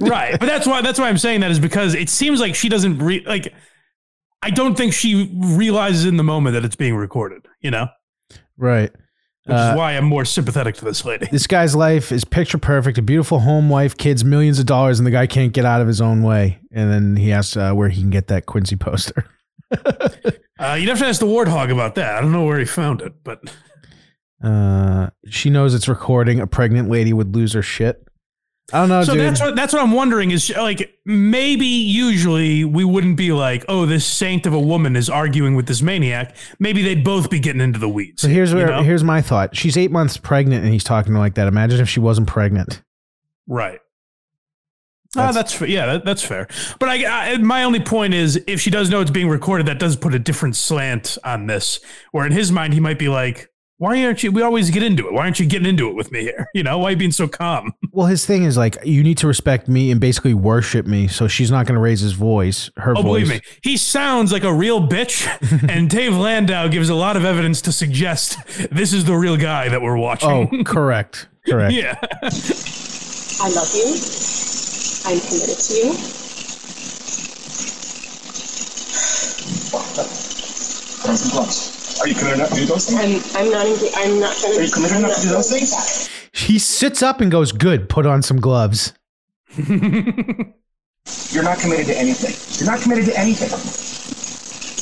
[0.00, 2.68] right but that's why that's why i'm saying that is because it seems like she
[2.68, 3.52] doesn't re- like
[4.42, 7.86] i don't think she realizes in the moment that it's being recorded you know
[8.56, 8.90] right.
[9.46, 12.58] Which Uh, is why i'm more sympathetic to this lady This guy's life is picture
[12.58, 12.98] perfect.
[12.98, 15.86] A beautiful home, wife, kids, millions of dollars, and the guy can't get out of
[15.86, 16.58] his own way.
[16.72, 19.24] And then he asks uh, where he can get that Quincy poster.
[19.84, 23.00] uh, you'd have to ask the warthog about that i don't know where he found
[23.02, 23.40] it but
[24.42, 26.40] Uh, she knows it's recording.
[26.40, 28.05] A pregnant lady would lose her shit.
[28.72, 29.22] I don't know, so dude.
[29.22, 33.86] that's what that's what i'm wondering is like maybe usually we wouldn't be like oh
[33.86, 37.60] this saint of a woman is arguing with this maniac maybe they'd both be getting
[37.60, 38.82] into the weeds so here's you where know?
[38.82, 39.54] here's my thought.
[39.54, 41.46] She's eight months pregnant, and he's talking to her like that.
[41.46, 42.82] Imagine if she wasn't pregnant.
[43.46, 43.78] Right.
[45.14, 45.60] That's- Ah, that's.
[45.60, 46.46] Yeah, that, that's fair.
[46.78, 49.78] But I, I, my only point is, if she does know it's being recorded, that
[49.78, 51.80] does put a different slant on this.
[52.12, 54.32] Where in his mind, he might be like, "Why aren't you?
[54.32, 55.12] We always get into it.
[55.12, 56.48] Why aren't you getting into it with me here?
[56.54, 59.16] You know, why are you being so calm?" Well, his thing is like you need
[59.18, 61.08] to respect me and basically worship me.
[61.08, 62.70] So she's not going to raise his voice.
[62.76, 63.04] Her Oh, voice.
[63.04, 65.26] believe me, he sounds like a real bitch,
[65.70, 68.36] and Dave Landau gives a lot of evidence to suggest
[68.70, 70.28] this is the real guy that we're watching.
[70.52, 71.28] Oh, correct.
[71.48, 71.72] Correct.
[71.72, 71.94] yeah.
[72.02, 73.96] I love you.
[75.06, 75.92] I'm committed to you.
[79.70, 81.75] Put on some gloves.
[82.00, 83.34] Are you committed enough to do those things?
[83.36, 83.94] I'm I'm not engaged.
[83.96, 84.56] I'm not gonna.
[84.58, 85.70] Are you committed I'm not to do those things?
[85.70, 86.10] that.
[86.32, 87.88] He sits up and goes, "Good.
[87.88, 88.92] Put on some gloves."
[89.56, 92.34] You're not committed to anything.
[92.58, 93.48] You're not committed to anything.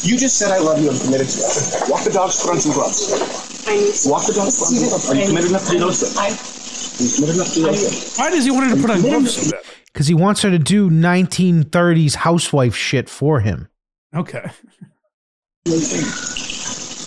[0.09, 0.91] You just said I love you.
[0.91, 1.45] I'm committed to you.
[1.93, 2.41] Walk the dogs.
[2.43, 3.65] Put on some gloves.
[3.69, 4.59] I need Walk the dogs.
[4.59, 5.11] Put on some gloves.
[5.11, 6.17] Are you committed enough to do those things?
[6.19, 8.17] I, Are you committed enough to do those things?
[8.19, 9.53] Why does he want her to put on gloves?
[9.93, 13.69] Because he wants her to do 1930s housewife shit for him.
[14.15, 14.51] Okay.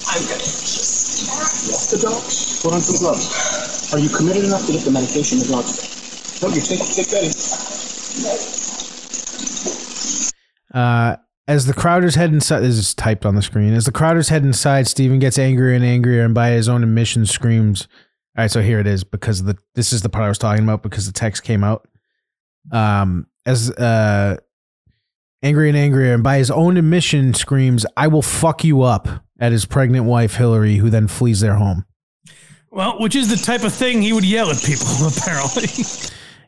[0.08, 1.28] I'm gonna just.
[1.28, 2.62] Walk the dogs.
[2.62, 3.94] Put on some gloves.
[3.94, 6.42] Are you committed enough to get the medication the dogs take?
[6.42, 7.24] No, you take take that.
[7.24, 7.32] in.
[10.78, 11.18] Uh,
[11.48, 13.74] as the Crowders head inside, this is typed on the screen.
[13.74, 17.26] As the Crowders head inside, Steven gets angrier and angrier, and by his own admission,
[17.26, 17.88] screams.
[18.38, 20.64] All right, so here it is because the this is the part I was talking
[20.64, 21.88] about because the text came out.
[22.72, 24.38] Um, as uh,
[25.44, 29.08] angry and angrier, and by his own admission, screams, "I will fuck you up!"
[29.40, 31.86] at his pregnant wife Hillary, who then flees their home.
[32.72, 35.68] Well, which is the type of thing he would yell at people, apparently.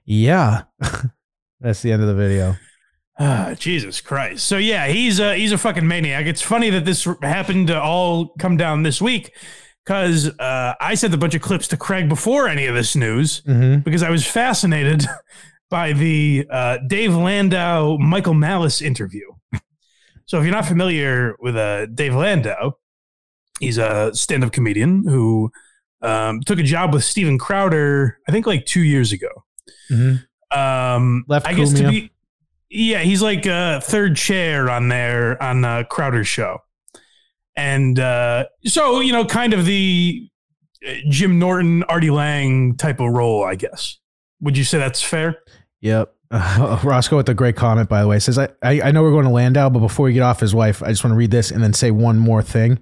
[0.06, 0.64] Yeah,
[1.60, 2.56] that's the end of the video.
[3.22, 4.46] Ah, Jesus Christ.
[4.48, 6.26] So yeah, he's a he's a fucking maniac.
[6.26, 9.34] It's funny that this happened to all come down this week
[9.84, 13.42] because uh, I sent a bunch of clips to Craig before any of this news
[13.42, 13.80] Mm-hmm.
[13.80, 15.06] because I was fascinated
[15.70, 19.30] by the uh, Dave Landau Michael Malice interview.
[20.26, 22.74] So if you're not familiar with uh, Dave Landau,
[23.60, 25.52] he's a stand-up comedian who
[26.04, 29.30] um, took a job with Steven Crowder, I think like two years ago.
[29.92, 30.58] Mm-hmm.
[30.58, 32.12] Um, Left I guess to be,
[32.70, 36.60] yeah, he's like a third chair on there on uh, Crowder's show,
[37.56, 40.30] and uh, so you know, kind of the
[40.88, 43.98] uh, Jim Norton, Artie Lange type of role, I guess.
[44.42, 45.40] Would you say that's fair?
[45.82, 46.14] Yep.
[46.32, 49.12] Uh, Roscoe with a great comment, by the way, says, I, I, I know we're
[49.12, 51.32] going to Landau, but before we get off his wife, I just want to read
[51.32, 52.80] this and then say one more thing.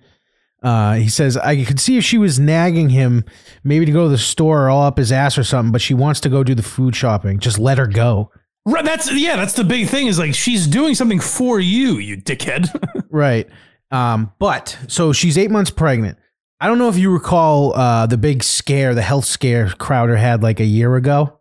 [0.64, 3.24] Uh, he says, I could see if she was nagging him,
[3.64, 5.93] maybe to go to the store or all up his ass or something, but she
[5.93, 7.39] wants to go do the food shopping.
[7.39, 8.32] Just let her go.
[8.66, 8.84] Right.
[8.84, 9.38] That's yeah.
[9.38, 10.08] That's the big thing.
[10.08, 12.68] Is like she's doing something for you, you dickhead.
[13.10, 13.47] Right.
[13.89, 16.18] Um, but so she's eight months pregnant.
[16.60, 20.43] I don't know if you recall uh, the big scare, the health scare Crowder had
[20.43, 21.37] like a year ago.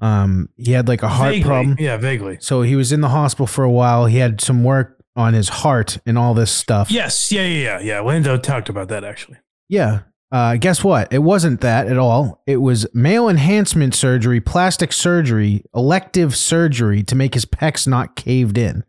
[0.00, 1.46] Um, he had like a heart Vaguely.
[1.48, 1.76] problem.
[1.78, 2.38] Yeah, vaguely.
[2.40, 4.06] So he was in the hospital for a while.
[4.06, 6.90] He had some work on his heart and all this stuff.
[6.90, 8.00] Yes, yeah, yeah, yeah, yeah.
[8.00, 9.38] Landau talked about that actually.
[9.68, 10.00] Yeah.
[10.32, 11.12] Uh, guess what?
[11.12, 12.42] It wasn't that at all.
[12.46, 18.56] It was male enhancement surgery, plastic surgery, elective surgery to make his pecs not caved
[18.56, 18.84] in.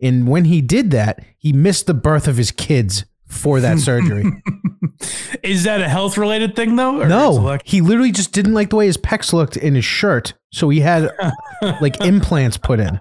[0.00, 4.24] And when he did that, he missed the birth of his kids for that surgery.
[5.42, 7.00] Is that a health related thing though?
[7.00, 10.34] or no, he literally just didn't like the way his pecs looked in his shirt.
[10.50, 11.10] So he had
[11.80, 13.00] like implants put in.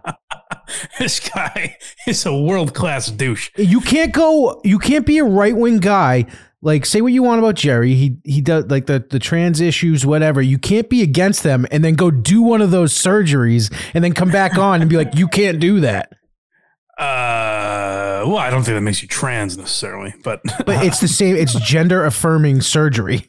[0.99, 3.49] this guy is a world class douche.
[3.55, 4.61] You can't go.
[4.63, 6.25] You can't be a right wing guy.
[6.61, 7.93] Like say what you want about Jerry.
[7.93, 10.41] He he does like the the trans issues, whatever.
[10.41, 14.13] You can't be against them and then go do one of those surgeries and then
[14.13, 16.13] come back on and be like, you can't do that.
[16.97, 21.35] Uh, well, I don't think that makes you trans necessarily, but But it's the same.
[21.35, 23.27] It's gender affirming surgery.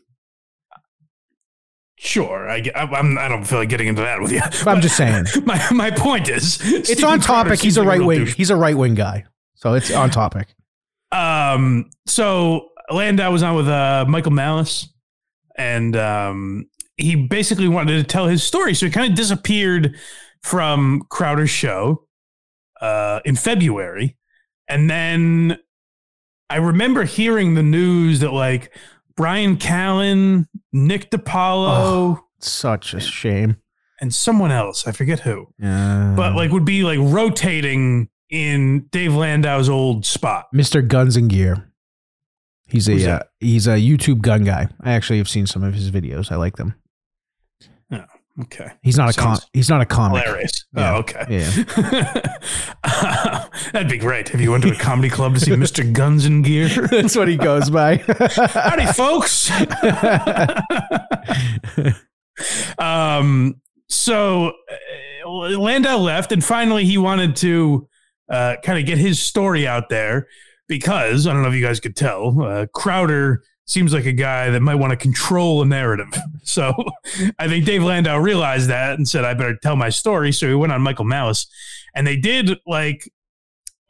[1.97, 2.49] sure.
[2.49, 4.41] I, get- I'm, I don't feel like getting into that with you.
[4.67, 5.27] I'm just saying.
[5.45, 7.61] My my point is, It's on topic.
[7.61, 8.27] He's a right wing.
[8.27, 9.25] He's a right wing guy.
[9.57, 10.49] So it's on topic.
[11.11, 14.89] Um, so Landau was on with uh, Michael Malice,
[15.57, 16.67] and um,
[16.97, 18.75] he basically wanted to tell his story.
[18.75, 19.97] So he kind of disappeared
[20.43, 22.05] from Crowder's show
[22.81, 24.17] uh, in February,
[24.69, 25.59] and then
[26.51, 28.75] I remember hearing the news that like
[29.17, 33.57] Brian Callen, Nick DiPaolo, Such a shame.
[34.01, 39.13] and someone else, I forget who, Uh, but like would be like rotating in Dave
[39.13, 40.47] Landau's old spot.
[40.55, 40.87] Mr.
[40.87, 41.65] Guns and Gear.
[42.67, 44.69] He's a uh, he's a YouTube gun guy.
[44.83, 46.31] I actually have seen some of his videos.
[46.31, 46.75] I like them.
[48.41, 48.71] Okay.
[48.83, 50.23] He's not a com- Sounds he's not a comic.
[50.23, 50.65] Hilarious.
[50.73, 50.95] Yeah.
[50.95, 51.27] Oh, okay.
[51.29, 51.49] Yeah.
[53.73, 55.93] That'd be great if you went to a comedy club to see Mr.
[55.93, 56.69] Guns and Gear.
[56.69, 57.97] That's what he goes by.
[57.97, 59.51] Howdy, folks.
[62.79, 64.53] um, so
[65.27, 67.89] uh, Landau left, and finally he wanted to
[68.31, 70.29] uh, kind of get his story out there
[70.69, 74.51] because I don't know if you guys could tell, uh, Crowder seems like a guy
[74.51, 76.09] that might want to control a narrative.
[76.49, 76.73] So
[77.39, 80.33] I think Dave Landau realized that and said, I better tell my story.
[80.33, 81.47] So he went on Michael Malice,
[81.95, 83.11] and they did like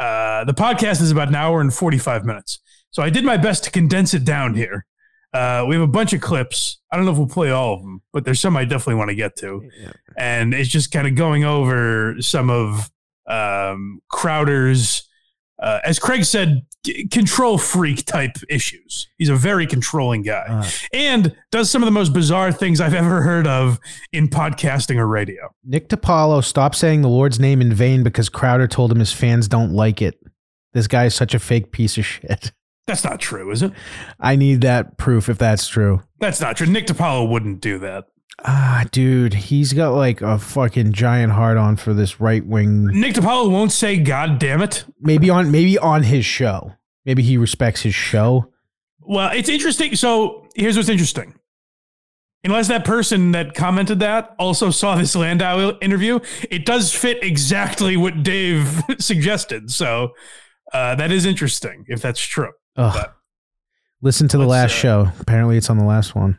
[0.00, 2.58] uh, the podcast is about an hour and 45 minutes.
[2.90, 4.86] So I did my best to condense it down here.
[5.32, 6.80] Uh, we have a bunch of clips.
[6.90, 9.10] I don't know if we'll play all of them, but there's some I definitely want
[9.10, 9.62] to get to.
[10.16, 12.90] And it's just kind of going over some of
[13.28, 15.07] um, Crowder's,
[15.60, 19.08] uh, as Craig said, c- control freak type issues.
[19.18, 22.94] He's a very controlling guy Uh, and does some of the most bizarre things I've
[22.94, 23.78] ever heard of
[24.12, 25.48] in podcasting or radio.
[25.64, 29.48] Nick DiPaolo stopped saying the Lord's name in vain because Crowder told him his fans
[29.48, 30.18] don't like it.
[30.74, 32.52] This guy is such a fake piece of shit.
[32.86, 33.72] That's not true, is it?
[34.18, 36.02] I need that proof if that's true.
[36.20, 36.66] That's not true.
[36.66, 38.04] Nick DiPaolo wouldn't do that.
[38.44, 42.86] Ah, dude, he's got like a fucking giant heart on for this right wing.
[42.86, 46.74] Nick DiPaolo won't say "God damn it." Maybe on maybe on his show.
[47.04, 48.52] Maybe he respects his show.
[49.00, 49.96] Well, it's interesting.
[49.96, 51.34] So here's what's interesting.
[52.44, 56.20] Unless that person that commented that also saw this Landau interview,
[56.50, 59.70] it does fit exactly what Dave suggested.
[59.72, 60.10] So
[60.72, 62.52] uh, that is interesting if that's true.
[64.00, 65.08] Listen to the last uh, show.
[65.18, 66.38] Apparently, it's on the last one.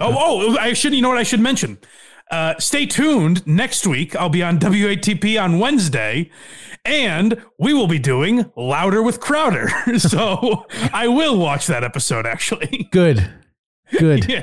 [0.00, 0.94] Oh, oh, I should.
[0.94, 1.78] You know what I should mention?
[2.30, 3.46] Uh, stay tuned.
[3.46, 6.30] Next week, I'll be on WATP on Wednesday,
[6.84, 9.68] and we will be doing Louder with Crowder.
[9.98, 12.26] so I will watch that episode.
[12.26, 13.28] Actually, Good,
[13.98, 14.28] good.
[14.28, 14.42] Yeah.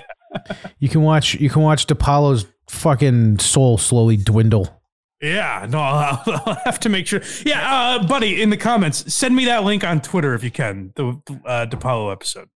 [0.79, 1.35] You can watch.
[1.35, 4.81] You can watch DiPaolo's fucking soul slowly dwindle.
[5.21, 5.65] yeah.
[5.69, 7.21] No, I'll, I'll have to make sure.
[7.45, 10.91] Yeah, uh, buddy, in the comments, send me that link on Twitter if you can.
[10.95, 11.07] The
[11.45, 12.49] uh, DePaulo episode.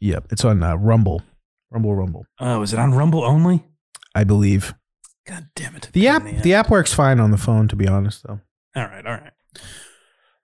[0.00, 1.22] Yep, it's on uh, Rumble.
[1.70, 2.26] Rumble, Rumble.
[2.40, 3.64] Oh, is it on Rumble only?
[4.14, 4.74] I believe
[5.26, 5.90] God damn it.
[5.92, 6.24] the app.
[6.26, 7.68] in The app works fine on the phone.
[7.68, 8.40] To be honest, though.
[8.76, 9.32] All right, all right.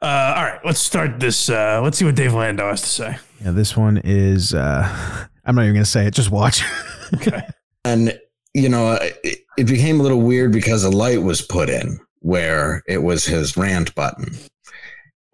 [0.01, 1.49] Uh, all right, let's start this.
[1.49, 3.19] Uh, let's see what Dave Landau has to say.
[3.45, 4.53] Yeah, this one is.
[4.55, 6.15] uh I'm not even gonna say it.
[6.15, 6.63] Just watch.
[7.15, 7.43] Okay.
[7.85, 8.19] and
[8.55, 12.83] you know it, it became a little weird because a light was put in where
[12.89, 14.35] it was his rant button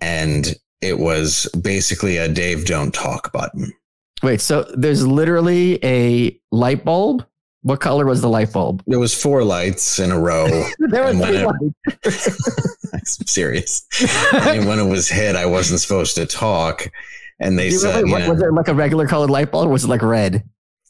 [0.01, 3.73] and it was basically a dave don't talk button
[4.23, 7.25] Wait, so there's literally a light bulb?
[7.63, 8.83] What color was the light bulb?
[8.87, 10.47] there was four lights in a row
[10.79, 12.79] There were three lights.
[12.95, 13.85] i'm serious
[14.33, 16.89] and when it was hit i wasn't supposed to talk
[17.41, 19.73] and they said remember, you what- was it like a regular colored light bulb or
[19.73, 20.43] was it like red?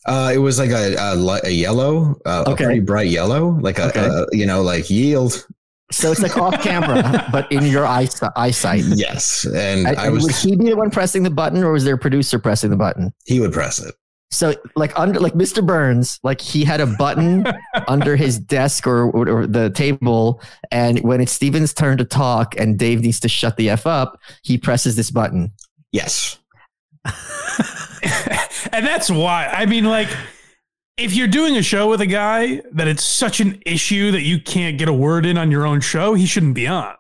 [0.07, 2.65] uh, it was like a, a, a yellow uh, Okay.
[2.65, 4.07] a pretty bright yellow like a, Okay.
[4.07, 5.47] a you know like yield
[5.91, 8.85] So it's like off camera, but in your eyes- eyesight.
[8.85, 11.73] yes and And, i and would was he be the one pressing the button or
[11.73, 13.13] was there a producer pressing the button?
[13.25, 13.95] he would press it
[14.31, 15.65] So like under like Mr.
[15.65, 17.47] Burns, like he had a button
[17.89, 22.55] under his desk or, or, or the table, and when it's Steven's turn to talk
[22.61, 25.53] and Dave needs to shut the f up, he presses this button.
[25.93, 26.39] Yes.
[28.73, 29.47] and that's why.
[29.47, 30.09] I mean, like,
[30.99, 34.41] if you're doing a show with a guy that it's such an issue that you
[34.41, 36.95] can't get a word in on your own show, he shouldn't be on.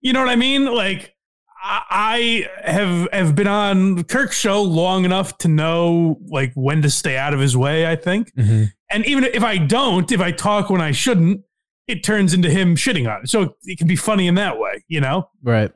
[0.00, 0.66] You know what I mean?
[0.66, 1.14] Like,
[1.62, 6.90] I I have have been on Kirk's show long enough to know like when to
[6.90, 7.86] stay out of his way.
[7.90, 8.70] I think, Mhm.
[8.90, 11.40] and even if I don't, if I talk when I shouldn't,
[11.88, 13.28] it turns into him shitting on it.
[13.30, 15.30] So it can be funny in that way, you know.
[15.42, 15.70] Right.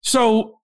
[0.00, 0.57] So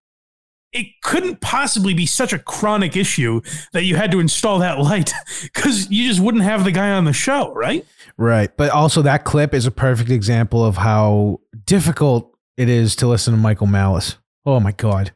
[0.74, 3.40] it couldn't possibly be such a chronic issue
[3.72, 5.12] that you had to install that light
[5.42, 7.86] because you just wouldn't have the guy on the show, right?
[8.18, 8.54] Right.
[8.56, 13.32] But also that clip is a perfect example of how difficult it is to listen
[13.34, 14.16] to Michael Malice.
[14.44, 15.12] Oh my god.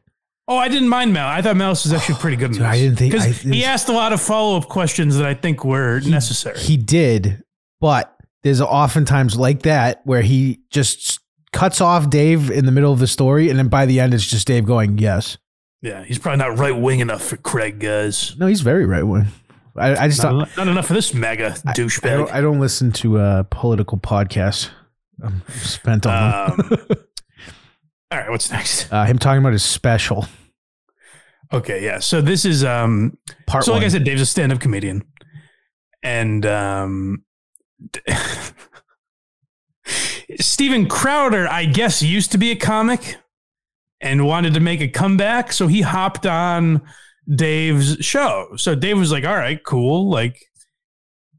[0.47, 1.27] Oh, I didn't mind Mal.
[1.27, 2.53] I thought Malice was actually pretty good.
[2.53, 5.33] Dude, I didn't think- I- he asked a lot of follow up questions that I
[5.35, 6.57] think were necessary.
[6.59, 7.43] He did,
[7.79, 11.19] but there's oftentimes like that where he just
[11.51, 14.25] cuts off Dave in the middle of the story, and then by the end, it's
[14.25, 15.37] just Dave going, "Yes."
[15.81, 18.35] Yeah, he's probably not right wing enough for Craig, guys.
[18.37, 19.27] No, he's very right wing.
[19.75, 22.01] I, I just Not, don't, enough- not enough for this mega I douchebag.
[22.17, 22.31] don't.
[22.33, 24.69] I don't listen to uh, political podcasts.
[25.23, 26.67] I'm spent on them.
[26.71, 26.77] Um,
[28.11, 28.91] all right, what's next?
[28.91, 30.27] Uh, him talking about his special
[31.51, 31.97] Okay, yeah.
[31.99, 33.17] So this is um
[33.47, 33.81] part so one.
[33.81, 35.03] like I said, Dave's a stand-up comedian.
[36.03, 37.23] And um
[40.39, 43.17] Steven Crowder, I guess, used to be a comic
[44.01, 45.51] and wanted to make a comeback.
[45.51, 46.81] So he hopped on
[47.33, 48.49] Dave's show.
[48.57, 50.09] So Dave was like, all right, cool.
[50.09, 50.45] Like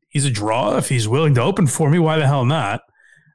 [0.09, 0.77] he's a draw.
[0.77, 2.83] If he's willing to open for me, why the hell not?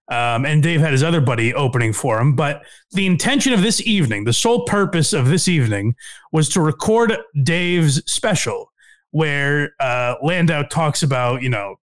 [0.07, 2.35] Um, and Dave had his other buddy opening for him.
[2.35, 5.95] But the intention of this evening, the sole purpose of this evening,
[6.31, 8.71] was to record Dave's special,
[9.09, 11.77] where uh, Landau talks about, you know,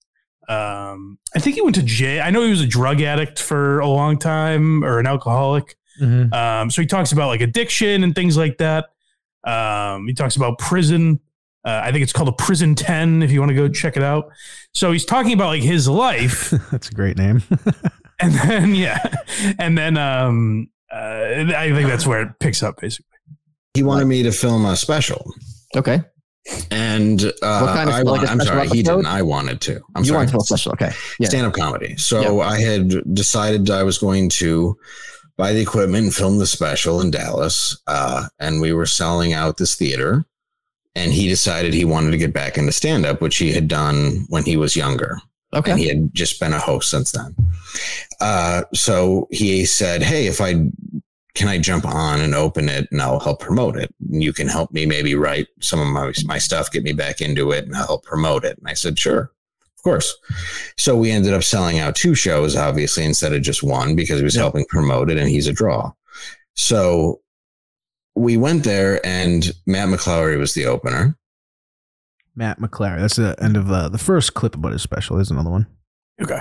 [0.49, 2.23] um, I think he went to jail.
[2.23, 5.77] I know he was a drug addict for a long time or an alcoholic.
[6.01, 6.33] Mhm.
[6.33, 8.87] Um, so he talks about like addiction and things like that.
[9.45, 11.21] Um, he talks about prison.
[11.65, 14.03] Uh, I think it's called a prison 10 if you want to go check it
[14.03, 14.31] out.
[14.73, 16.51] So he's talking about like his life.
[16.71, 17.43] That's a great name.
[18.21, 18.99] and then, yeah.
[19.59, 20.97] And then um, uh,
[21.57, 23.07] I think that's where it picks up basically.
[23.75, 25.33] He wanted me to film a special.
[25.77, 26.01] Okay.
[26.71, 29.07] And uh, What kind of- I like want, a I'm special sorry, he didn't.
[29.07, 29.81] I wanted to.
[29.95, 30.17] I'm you sorry.
[30.19, 30.73] want to tell a special?
[30.73, 30.91] Okay.
[31.21, 31.29] Yeah.
[31.29, 31.97] stand up comedy.
[31.97, 34.77] So I had decided I was going to
[35.41, 37.81] buy the equipment and film the special in Dallas.
[37.87, 40.27] Uh, and we were selling out this theater.
[40.95, 44.27] And he decided he wanted to get back into stand up, which he had done
[44.29, 45.19] when he was younger.
[45.55, 45.71] Okay.
[45.71, 47.35] And he had just been a host since then.
[48.21, 50.67] Uh, so he said, Hey, if I
[51.35, 53.95] can I jump on and open it and I'll help promote it.
[54.11, 57.21] And you can help me maybe write some of my, my stuff, get me back
[57.21, 58.59] into it and I'll help promote it.
[58.59, 59.33] And I said, sure,
[59.81, 60.15] of course.
[60.77, 64.25] So we ended up selling out two shows, obviously, instead of just one because he
[64.25, 64.43] was Yeah.
[64.43, 65.91] helping promote it and he's a draw.
[66.55, 67.23] So
[68.15, 71.17] we went there and Matt McClowry was the opener.
[72.37, 73.01] Matt McClowry.
[73.01, 75.17] That's the end of uh, the first clip about his special.
[75.17, 75.67] There's another one.
[76.21, 76.41] Okay.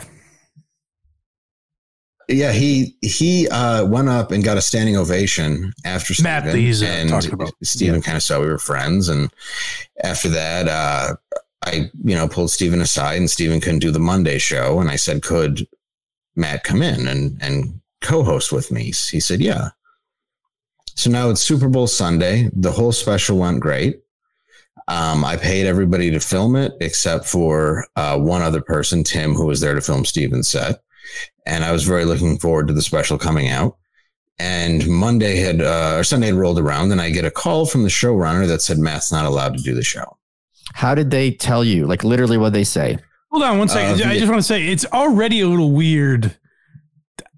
[2.27, 6.83] Yeah, he he uh, went up and got a standing ovation after Matt, Steven, he's,
[6.83, 7.53] uh, and talking about.
[7.63, 9.31] Steven kind of saw we were friends, and
[10.03, 11.15] after that, uh,
[11.65, 14.95] I you know pulled Steven aside, and Steven couldn't do the Monday show, and I
[14.95, 15.67] said, could
[16.35, 18.85] Matt come in and and co-host with me?
[18.85, 19.69] He said, yeah.
[20.95, 22.49] So now it's Super Bowl Sunday.
[22.53, 24.01] The whole special went great.
[24.87, 29.45] Um, I paid everybody to film it except for uh, one other person, Tim, who
[29.45, 30.81] was there to film Steven's set
[31.49, 33.77] and I was very looking forward to the special coming out.
[34.37, 37.83] And Monday had uh, or Sunday had rolled around, and I get a call from
[37.83, 40.17] the showrunner that said Matt's not allowed to do the show.
[40.73, 41.85] How did they tell you?
[41.85, 42.97] Like literally what they say?
[43.31, 44.01] Hold on one second.
[44.01, 46.35] Uh, I just want to say it's already a little weird.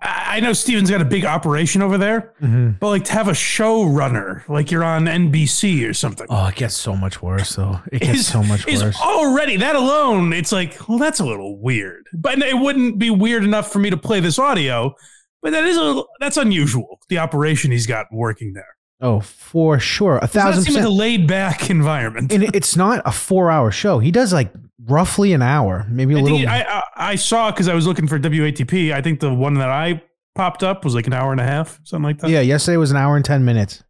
[0.02, 2.34] I I know Steven's got a big operation over there,
[2.80, 6.74] but like to have a showrunner, like you're on NBC or something, Oh, it gets
[6.76, 7.82] so much worse though.
[7.92, 9.00] It gets is- so much is worse.
[9.02, 10.32] already that alone.
[10.34, 13.90] It's like, well, that's a little weird, but it wouldn't be weird enough for me
[13.90, 14.96] to play this audio.
[15.44, 17.00] But that is a little, that's unusual.
[17.10, 18.76] The operation he's got working there.
[19.02, 20.18] Oh, for sure.
[20.18, 20.94] A Does that thousand seem like percent.
[20.94, 22.32] a laid back environment?
[22.32, 24.00] and it's not a four hour show.
[24.00, 24.52] He does like
[24.86, 26.38] roughly an hour, maybe a I, little.
[26.38, 28.94] think I, I, I saw because I was looking for WATP.
[28.94, 30.04] I think the one that I
[30.36, 32.30] popped up was like an hour and a half, something like that.
[32.30, 33.84] yeah, yesterday was an hour and 10 minutes.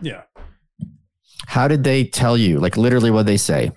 [0.00, 0.22] Yeah.
[1.46, 2.58] How did they tell you?
[2.60, 3.72] Like literally what they say?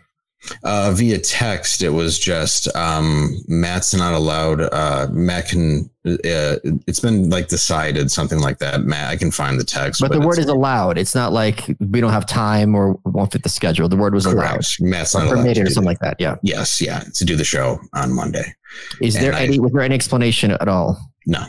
[0.63, 4.61] Uh, via text, it was just um, Matt's not allowed.
[4.61, 5.89] Uh, Matt can.
[6.05, 8.81] Uh, it's been like decided something like that.
[8.81, 10.97] Matt, I can find the text, But the word is allowed.
[10.97, 13.87] It's not like we don't have time or won't fit the schedule.
[13.87, 14.49] The word was allowed.
[14.49, 14.81] correct.
[14.81, 15.35] Matt's Or not allowed.
[15.43, 16.17] Permitted or something like that.
[16.19, 16.35] Yeah.
[16.43, 18.53] Yes, yeah, to do the show on Monday.
[19.01, 20.99] Is And there I- any was there any explanation at all?
[21.25, 21.45] No,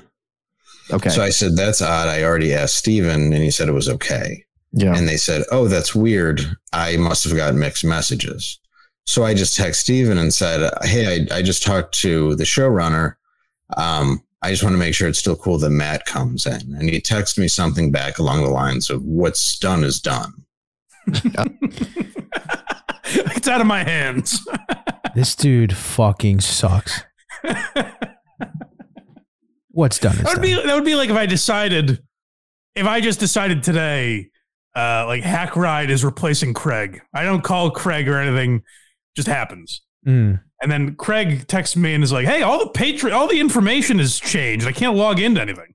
[0.92, 1.08] Okay.
[1.10, 2.06] so I said that's odd.
[2.06, 4.44] I already asked Steven and he said it was okay.
[4.72, 4.96] yeah.
[4.96, 6.40] And they said, "Oh, that's weird.
[6.72, 8.60] I must have gotten mixed messages."
[9.06, 13.14] So I just text Steven and said, "Hey, I, I just talked to the showrunner.
[13.76, 16.88] Um, I just want to make sure it's still cool that Matt comes in." And
[16.88, 20.32] he texted me something back along the lines of, "What's done is done."
[23.04, 24.46] it's out of my hands.
[25.14, 27.04] This dude fucking sucks.
[29.70, 30.42] What's done is That would done.
[30.42, 32.02] be that would be like if I decided
[32.74, 34.30] if I just decided today,
[34.74, 37.00] uh, like Hack Ride is replacing Craig.
[37.14, 38.64] I don't call Craig or anything,
[39.14, 39.82] just happens.
[40.06, 40.40] Mm.
[40.62, 43.98] And then Craig texts me and is like, "Hey, all the patron, all the information
[43.98, 44.66] has changed.
[44.66, 45.74] I can't log into anything."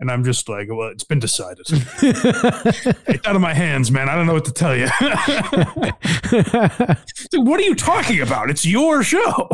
[0.00, 1.66] And I'm just like, "Well, it's been decided.
[1.70, 4.08] it's out of my hands, man.
[4.08, 4.88] I don't know what to tell you."
[7.30, 8.50] Dude, what are you talking about?
[8.50, 9.20] It's your show.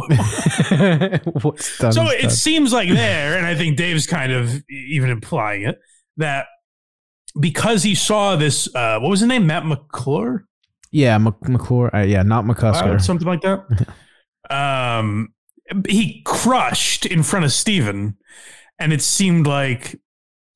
[1.43, 5.63] What's done so it seems like there, and I think Dave's kind of even implying
[5.63, 5.79] it
[6.17, 6.47] that
[7.39, 10.47] because he saw this, uh, what was his name, Matt McClure,
[10.91, 11.95] yeah, Mc- McClure.
[11.95, 13.01] Uh, yeah, not uh, McCusker.
[13.01, 13.89] something like that.
[14.51, 15.33] um,
[15.89, 18.17] he crushed in front of Steven,
[18.79, 19.99] and it seemed like.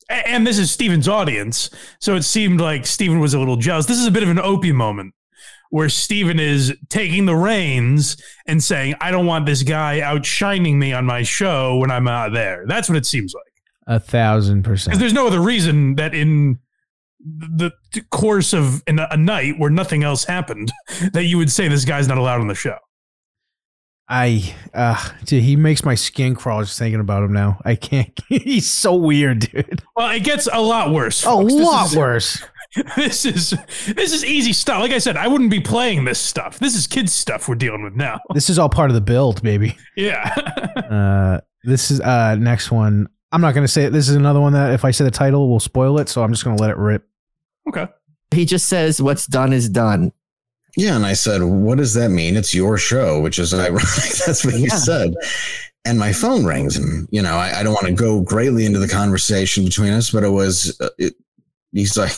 [0.08, 3.86] And this is Steven's audience, so it seemed like Steven was a little jealous.
[3.86, 5.14] This is a bit of an Opie moment
[5.70, 10.92] where Steven is taking the reins and saying, I don't want this guy outshining me
[10.92, 12.64] on my show when I'm out there.
[12.66, 13.44] That's what it seems like.
[13.86, 15.00] A thousand Because percent.
[15.00, 16.58] there's no other reason that in
[17.24, 17.70] the
[18.10, 20.72] course of in a, a night where nothing else happened
[21.12, 22.76] that you would say this guy's not allowed on the show.
[24.08, 27.58] I, uh, dude, he makes my skin crawl just thinking about him now.
[27.64, 28.10] I can't.
[28.28, 29.82] He's so weird, dude.
[29.96, 31.22] Well, it gets a lot worse.
[31.22, 31.54] A folks.
[31.54, 32.42] This lot is- worse.
[32.96, 33.50] This is
[33.94, 34.80] this is easy stuff.
[34.80, 36.58] Like I said, I wouldn't be playing this stuff.
[36.58, 38.18] This is kids stuff we're dealing with now.
[38.32, 39.76] This is all part of the build, baby.
[39.94, 40.34] Yeah.
[40.90, 43.08] Uh, this is uh next one.
[43.30, 43.90] I'm not gonna say it.
[43.92, 46.08] This is another one that if I say the title, will spoil it.
[46.08, 47.06] So I'm just gonna let it rip.
[47.68, 47.86] Okay.
[48.32, 50.12] he just says what's done is done.
[50.76, 52.36] Yeah, and I said, "What does that mean?
[52.36, 53.82] It's your show," which is ironic.
[54.26, 54.76] That's what you Yeah.
[54.76, 55.14] said.
[55.84, 58.78] And my phone rings, and you know, I, I don't want to go greatly into
[58.78, 60.76] the conversation between us, but it was.
[60.80, 61.14] Uh, it,
[61.72, 62.12] he's like,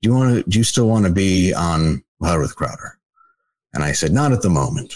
[0.00, 0.50] "Do you want to?
[0.50, 2.98] Do you still want to be on Loud with Crowder?"
[3.74, 4.94] And I said, "Not at the moment."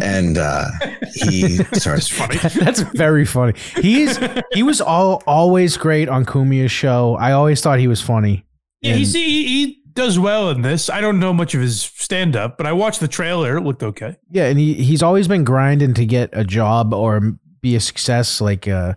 [0.00, 0.66] And uh,
[1.14, 2.08] he It's starts.
[2.08, 2.36] funny.
[2.64, 3.52] That's very funny.
[3.80, 4.18] He's
[4.52, 7.16] he was all always great on Cumia's show.
[7.16, 8.44] I always thought he was funny.
[8.84, 9.04] Yeah, he
[9.46, 10.90] he does well in this.
[10.90, 13.56] I don't know much of his stand up, but I watched the trailer.
[13.56, 14.16] It looked okay.
[14.30, 17.20] Yeah, and he he's always been grinding to get a job or
[17.60, 18.40] be a success.
[18.40, 18.94] Like uh,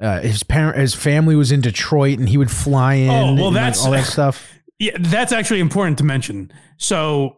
[0.00, 3.10] uh his parent, his family was in Detroit, and he would fly in.
[3.10, 4.48] Oh, well, and, like, that's- all that stuff.
[4.78, 6.50] Yeah, that's actually important to mention.
[6.76, 7.36] So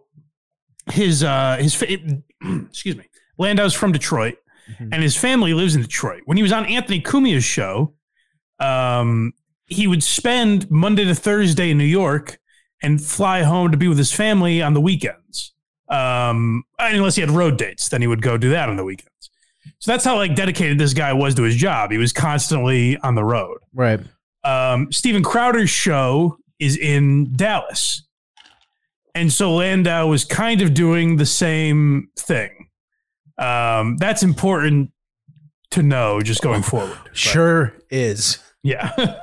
[0.90, 1.88] his uh his fa-
[2.70, 3.04] excuse me,
[3.38, 4.36] Landau's from Detroit,
[4.70, 4.88] Mhm.
[4.92, 6.22] and his family lives in Detroit.
[6.24, 7.92] When he was on Anthony Cumia's show,
[8.60, 9.32] um,
[9.66, 12.38] he would spend Monday to Thursday in New York
[12.82, 15.52] and fly home to be with his family on the weekends.
[15.88, 19.10] Um, unless he had road dates, then he would go do that on the weekends.
[19.78, 21.90] So that's how like dedicated this guy was to his job.
[21.90, 24.00] He was constantly on the road Right.
[24.44, 28.02] um, Steven Crowder's show is in Dallas.
[29.14, 32.68] And so Landau was kind of doing the same thing.
[33.38, 34.90] Um, that's important
[35.70, 36.98] to know just going forward.
[37.04, 38.38] But, Sure is.
[38.62, 38.92] yeah.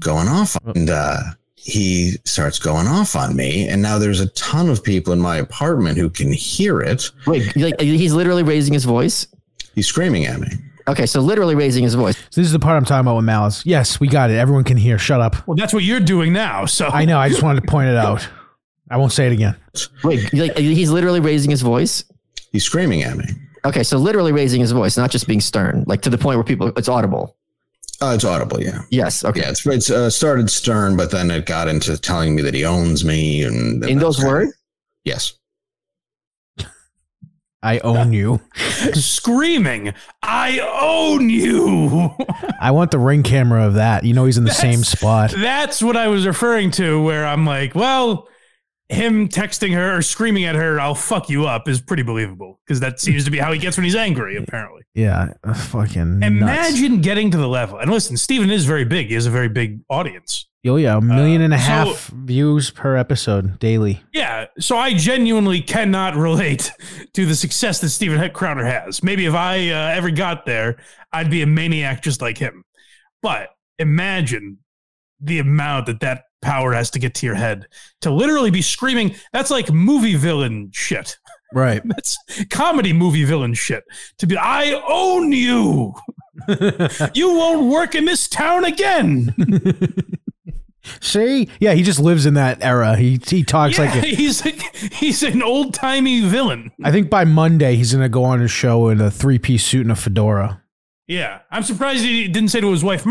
[0.00, 1.18] going off and uh
[1.54, 5.36] he starts going off on me and now there's a ton of people in my
[5.36, 9.26] apartment who can hear it Wait, like he's literally raising his voice.
[9.74, 10.48] he's screaming at me
[10.88, 12.16] Okay, so literally raising his voice.
[12.30, 13.64] So this is the part I'm talking about with Malice.
[13.64, 14.36] Yes, we got it.
[14.36, 14.98] Everyone can hear.
[14.98, 15.46] Shut up.
[15.46, 16.66] well, that's what you're doing now.
[16.66, 17.20] So I know.
[17.20, 18.28] I just wanted to point it out.
[18.90, 19.54] I won't say it again.
[20.02, 22.02] Wait, like he's literally raising his voice.
[22.50, 23.26] he's screaming at me
[23.64, 26.44] Okay, so literally raising his voice, not just being stern, like to the point where
[26.44, 27.36] people it's audible.
[28.02, 29.24] Uh, it's audible yeah Yes.
[29.24, 29.40] Okay.
[29.40, 32.64] yeah it's, it's uh, started stern but then it got into telling me that he
[32.64, 34.52] owns me and In those words.
[35.04, 35.34] yes
[37.64, 38.40] I own you.
[38.92, 42.10] screaming, I own you.
[42.60, 44.02] I want the ring camera of that.
[44.04, 45.30] You know he's in the same spot.
[45.30, 48.26] That's what I was referring to, where I'm like, well,
[48.92, 52.80] him texting her or screaming at her, I'll fuck you up, is pretty believable because
[52.80, 54.82] that seems to be how he gets when he's angry, apparently.
[54.94, 55.32] Yeah.
[55.42, 56.30] uh, Fucking nuts.
[56.32, 57.78] Imagine getting to the level.
[57.78, 59.08] And listen, Steven is very big.
[59.08, 60.48] He has a very big audience.
[60.64, 64.00] Oh yeah, a million and a so- views per episode daily.
[64.12, 66.70] Yeah, so I genuinely cannot relate
[67.14, 69.02] to the success that Steven Crowder has.
[69.02, 70.76] Maybe if I uh, ever got there,
[71.12, 72.62] I'd be a maniac just like him.
[73.22, 73.48] But
[73.80, 74.58] imagine
[75.20, 77.66] the amount that that power has to get to your head
[78.02, 79.14] to literally be screaming.
[79.32, 81.18] That's like movie villain shit.
[81.54, 81.82] Right.
[81.86, 82.18] That's
[82.50, 83.84] comedy movie villain shit.
[84.18, 85.94] To be, I own you.
[87.14, 89.34] you won't work in this town again.
[91.00, 91.48] See?
[91.60, 92.96] Yeah, he just lives in that era.
[92.96, 94.40] He he talks yeah, like a, he's
[94.92, 96.72] he's an old timey villain.
[96.82, 99.82] I think by Monday he's gonna go on a show in a three piece suit
[99.82, 100.61] and a fedora.
[101.12, 103.04] Yeah, I'm surprised he didn't say to his wife,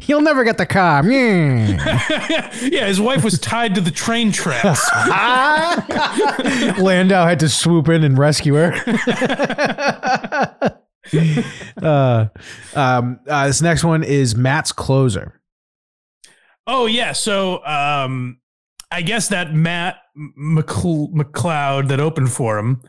[0.00, 1.04] He'll never get the car.
[1.10, 2.86] Yeah.
[2.86, 4.80] his wife was tied to the train tracks.
[6.80, 8.72] Landau had to swoop in and rescue her.
[11.82, 12.28] uh,
[12.74, 15.38] um, uh, this next one is Matt's closer.
[16.66, 18.40] Oh yeah, so um,
[18.90, 22.80] I guess that Matt McCl- McLeod that opened for him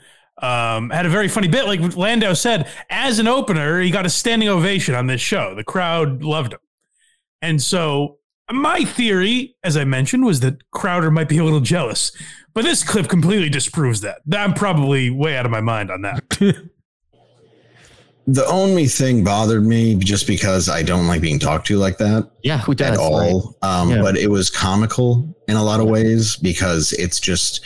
[0.42, 1.66] um, had a very funny bit.
[1.66, 5.56] Like Landau said, as an opener, he got a standing ovation on this show.
[5.56, 6.60] The crowd loved him,
[7.42, 8.18] and so
[8.52, 12.12] my theory, as I mentioned, was that Crowder might be a little jealous.
[12.54, 14.22] But this clip completely disproves that.
[14.34, 16.24] I'm probably way out of my mind on that.
[18.32, 22.30] The only thing bothered me just because I don't like being talked to like that
[22.44, 22.92] Yeah, who does?
[22.92, 23.02] at right?
[23.02, 23.58] all.
[23.64, 24.02] Um, Yeah.
[24.04, 27.62] But it was comical in a lot of ways because it's just.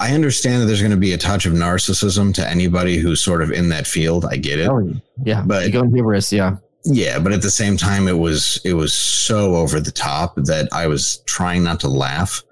[0.00, 3.42] I understand that there's going to be a touch of narcissism to anybody who's sort
[3.42, 4.24] of in that field.
[4.24, 4.68] I get it.
[4.68, 4.92] Oh,
[5.24, 6.32] yeah, But- you go and.
[6.32, 10.36] Yeah, Yeah, but at the same time, it was it was so over the top
[10.36, 12.42] that I was trying not to laugh.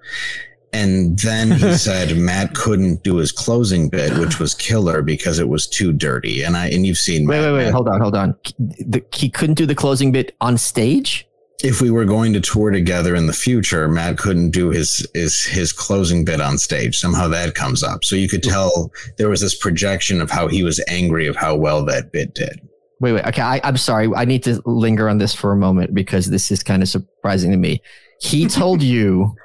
[0.73, 5.47] And then he said Matt couldn't do his closing bit, which was killer because it
[5.47, 6.43] was too dirty.
[6.43, 8.35] And I and you've seen wait, Matt- wait, wait, hold on, hold on.
[8.59, 11.26] The, he couldn't do the closing bit on stage.
[11.63, 15.43] If we were going to tour together in the future, Matt couldn't do his his
[15.43, 16.97] his closing bit on stage.
[16.97, 18.03] Somehow that comes up.
[18.03, 18.51] So you could hmm.
[18.51, 22.33] tell there was this projection of how he was angry of how well that bit
[22.33, 22.61] did.
[22.99, 23.25] Wait, wait.
[23.25, 24.09] Okay, I, I'm sorry.
[24.15, 27.51] I need to linger on this for a moment because this is kind of surprising
[27.51, 27.81] to me.
[28.21, 29.35] He told you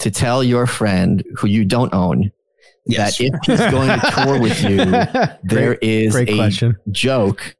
[0.00, 2.32] to tell your friend who you don't own
[2.84, 3.18] Yes.
[3.18, 4.76] that if he's going to tour with you,
[5.44, 6.76] there great, is great a question.
[6.90, 7.54] joke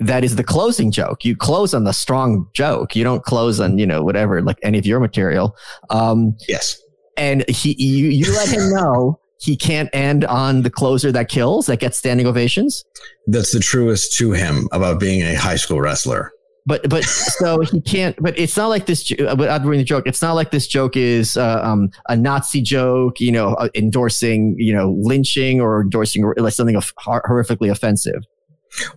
[0.00, 1.24] that is the closing joke.
[1.24, 2.94] You close on the strong joke.
[2.94, 5.56] You don't close on, you know, whatever, like any of your material.
[5.90, 6.80] Um, yes.
[7.16, 11.66] and he, you, you let him know he can't end on the closer that kills,
[11.66, 12.84] that gets standing ovations.
[13.26, 16.32] That's the truest to him about being a high school wrestler.
[16.66, 20.22] But, but so he can't, but it's not like this, without ruining the joke, it's
[20.22, 24.74] not like this joke is uh, um, a Nazi joke, you know, uh, endorsing, you
[24.74, 28.22] know, lynching or endorsing like something of horrifically offensive.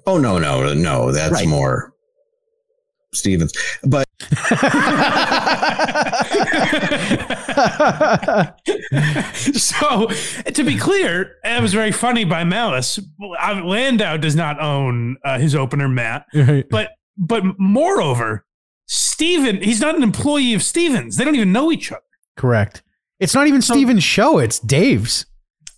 [0.06, 1.12] Oh no, no, no.
[1.12, 1.48] That's Right.
[1.48, 1.94] more
[3.14, 3.52] Stevens.
[3.84, 4.08] But
[9.34, 10.08] so,
[10.54, 13.00] to be clear, it was very funny by Malice.
[13.20, 16.26] Landau does not own uh, his opener, Matt,
[16.70, 18.46] but but moreover,
[18.88, 21.18] Steven, he's not an employee of Stevens.
[21.18, 22.02] They don't even know each other.
[22.38, 22.84] Correct.
[23.20, 24.40] It's not even Steven's show.
[24.40, 25.26] It's Dave's.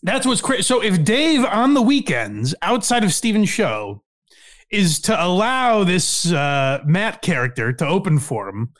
[0.03, 0.63] That's what's crazy.
[0.63, 4.03] So if Dave on the weekends outside of Steven's show
[4.69, 8.73] is to allow this uh, Matt character to open for him,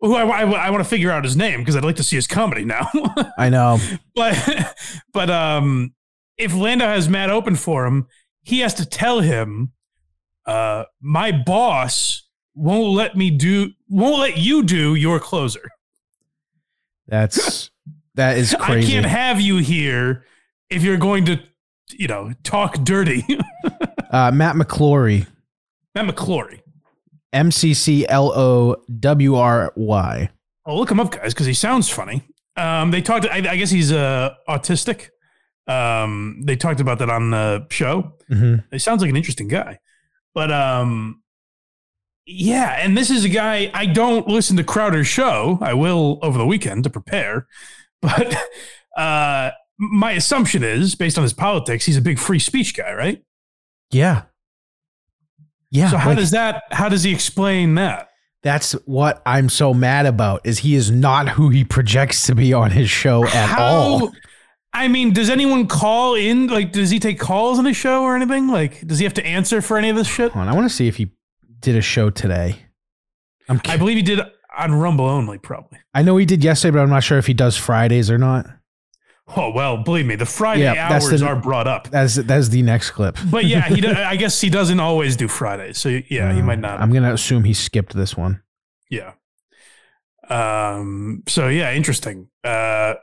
[0.00, 2.16] who I, I, I want to figure out his name because I'd like to see
[2.16, 2.90] his comedy now.
[3.38, 3.78] I know.
[4.14, 4.74] but
[5.12, 5.94] but um,
[6.38, 8.06] if Landau has Matt open for him,
[8.42, 9.72] he has to tell him,
[10.46, 15.68] uh, my boss won't let me do, won't let you do your closer.
[17.06, 17.70] That's
[18.14, 20.24] that is I can't have you here
[20.70, 21.40] if you're going to,
[21.92, 23.24] you know, talk dirty.
[24.10, 25.26] uh, Matt McClowry,
[25.94, 26.60] Matt McClowry.
[27.32, 30.30] M C C L O W R Y.
[30.66, 32.22] Oh, look him up, guys, because he sounds funny.
[32.56, 33.26] Um, they talked.
[33.26, 35.08] I, I guess he's uh, autistic.
[35.66, 38.12] Um, they talked about that on the show.
[38.30, 38.64] Mhm.
[38.70, 39.78] He sounds like an interesting guy,
[40.34, 41.22] but um,
[42.26, 42.76] yeah.
[42.80, 45.58] And this is a guy I don't listen to Crowder's show.
[45.60, 47.46] I will over the weekend to prepare,
[48.00, 48.32] but
[48.96, 53.22] uh, my assumption is based on his politics, he's a big free speech guy, right?
[53.90, 54.22] Yeah.
[55.70, 55.90] Yeah.
[55.90, 56.62] so how like, does that?
[56.70, 58.08] How does he explain that?
[58.44, 62.52] that's what I'm so mad about is he is not who he projects to be
[62.52, 64.12] on his show at How- all.
[64.74, 66.48] I mean, does anyone call in?
[66.48, 68.48] Like, does he take calls on his show or anything?
[68.48, 70.34] Like, does he have to answer for any of this shit?
[70.36, 71.12] On, I want to see if he
[71.60, 72.56] did a show today.
[73.48, 74.20] I'm I believe he did
[74.58, 75.78] on Rumble only, probably.
[75.94, 78.46] I know he did yesterday, but I'm not sure if he does Fridays or not.
[79.36, 81.88] Oh well, believe me, the Friday Yeah, hours the- are brought up.
[81.90, 83.16] That's that's the next clip.
[83.30, 83.80] But yeah, he.
[83.80, 86.80] do- I guess he doesn't always do Fridays, so yeah, he Uh, might not.
[86.80, 88.42] I'm gonna assume he skipped this one.
[88.90, 89.12] yeah.
[90.30, 92.28] Um, so yeah, interesting.
[92.42, 92.94] Uh,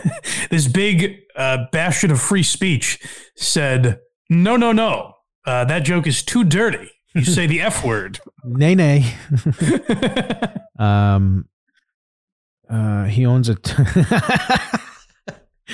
[0.50, 2.98] this big uh, bastion of free speech
[3.36, 4.00] said,
[4.30, 5.14] "No, no, no,
[5.46, 6.90] uh, that joke is too dirty.
[7.14, 9.14] You say the f word." Nay, nay.
[10.78, 11.48] Um,
[12.68, 13.56] uh, he owns a.
[13.56, 13.74] T-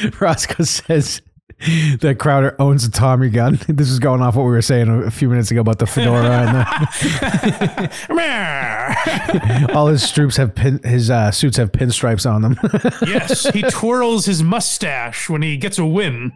[0.20, 1.22] Roscoe says
[2.00, 3.58] that Crowder owns a Tommy gun.
[3.68, 6.46] This is going off what we were saying a, few minutes ago about the fedora
[6.46, 6.66] and
[8.08, 12.58] the, all his troops have pin, his uh, suits have pinstripes on them.
[13.06, 16.32] yes, he twirls his mustache when he gets a win.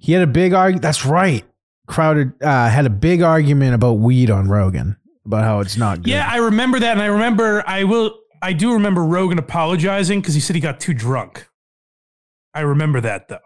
[0.00, 0.82] he had a big argument.
[0.82, 1.44] That's right.
[1.86, 6.10] Crowder uh, had a big argument about weed on Rogan about how it's not good.
[6.10, 8.18] Yeah, I remember that, and I remember I will.
[8.40, 11.47] I do remember Rogan apologizing because he said he got too drunk.
[12.58, 13.38] I remember that though.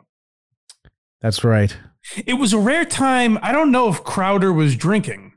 [1.20, 1.76] That's right.
[2.26, 3.38] It was a rare time.
[3.42, 5.34] I don't know if Crowder was drinking,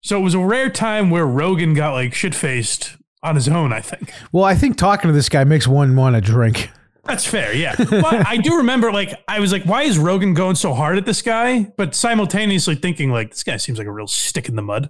[0.00, 3.72] so it was a rare time where Rogan got like shit faced on his own.
[3.72, 6.70] I think Well, I think talking to this guy makes one want to drink.
[7.04, 7.52] that's fair.
[7.52, 10.96] Yeah, but I do remember like I was like, why is Rogan going so hard
[10.96, 11.72] at this guy?
[11.76, 14.88] But simultaneously thinking like this guy seems like a real stick in the mud.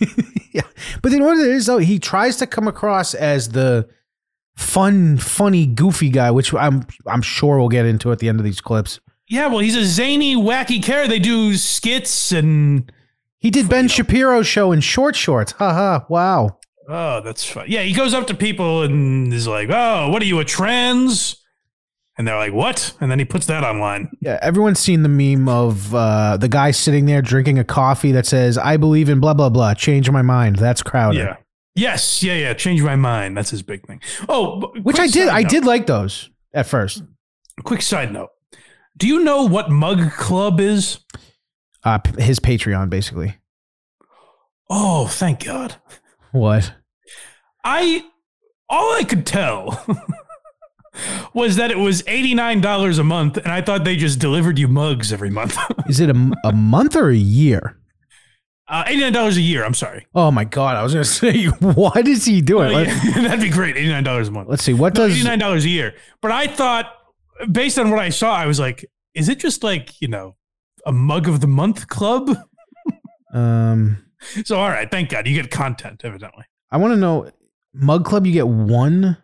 [0.52, 0.62] yeah.
[1.00, 3.88] But then what it is though, he tries to come across as the
[4.56, 8.44] fun, funny, goofy guy, which I'm I'm sure we'll get into at the end of
[8.44, 9.00] these clips.
[9.28, 11.08] Yeah, well, he's a zany, wacky character.
[11.08, 12.92] They do skits and
[13.38, 15.52] He did Ben Shapiro's show in short shorts.
[15.52, 16.04] Haha.
[16.08, 16.58] Wow.
[16.88, 17.64] oh, that's fun.
[17.68, 21.36] Yeah, he goes up to people and is like, "Oh, what are you a trans?"
[22.16, 24.10] And they're like, "What?" And then he puts that online.
[24.20, 28.26] Yeah, everyone's seen the meme of uh, the guy sitting there drinking a coffee that
[28.26, 29.74] says, I believe in blah blah blah.
[29.74, 30.56] Change my mind.
[30.56, 31.18] That's Crowder.
[31.18, 31.36] Yeah.
[31.74, 32.22] Yes.
[32.22, 32.34] Yeah.
[32.34, 32.54] Yeah.
[32.54, 33.36] Change my mind.
[33.36, 34.00] That's his big thing.
[34.28, 35.28] Oh, Which I did.
[35.28, 35.50] I note.
[35.50, 37.02] did like those at first.
[37.64, 38.30] Quick side note.
[38.96, 41.00] Do you know what Mug Club is?
[41.82, 43.36] Uh, his Patreon, basically.
[44.70, 45.76] Oh, thank God.
[46.32, 46.72] What?
[47.64, 48.04] I
[48.68, 49.84] all I could tell
[51.34, 54.58] was that it was eighty nine dollars a month, and I thought they just delivered
[54.58, 55.58] you mugs every month.
[55.88, 57.78] Is it a, a month or a year?
[58.68, 59.64] Uh, eighty nine dollars a year.
[59.64, 60.06] I'm sorry.
[60.14, 60.76] Oh my god!
[60.76, 62.72] I was gonna say, why does he do it?
[62.74, 63.76] Oh, yeah, that'd be great.
[63.76, 64.48] Eighty nine dollars a month.
[64.48, 64.72] Let's see.
[64.72, 65.16] What No, does?
[65.16, 65.94] eighty nine dollars a year.
[66.22, 66.92] But I thought,
[67.50, 68.84] based on what I saw, I was like,
[69.14, 70.36] is it just like you know
[70.86, 72.30] a mug of the month club?
[73.32, 73.98] Um,
[74.44, 76.44] So all right, thank God you get content evidently.
[76.70, 77.30] I want to know.
[77.76, 79.16] Mug Club, you get one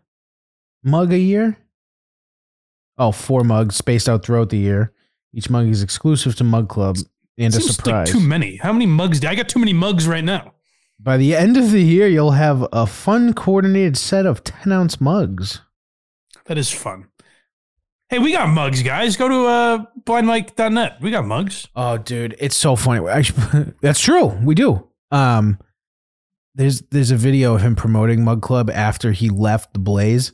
[0.82, 1.56] mug a year.
[2.98, 4.92] Oh, four mugs spaced out throughout the year.
[5.32, 6.96] Each mug is exclusive to Mug Club
[7.40, 8.08] and a Seems surprise.
[8.12, 8.56] like too many.
[8.56, 9.18] How many mugs?
[9.20, 10.54] Do I got too many mugs right now?
[11.00, 15.00] By the end of the year, you'll have a fun coordinated set of 10 ounce
[15.00, 15.62] mugs.
[16.44, 17.08] That is fun.
[18.10, 19.16] Hey, we got mugs, guys.
[19.16, 20.98] Go to uh, blindmike.net.
[21.00, 21.68] We got mugs.
[21.74, 23.00] Oh, dude, it's so funny.
[23.80, 24.26] That's true.
[24.42, 24.88] We do.
[25.10, 25.58] Um,
[26.54, 30.32] there's there's a video of him promoting Mug Club after he left the Blaze,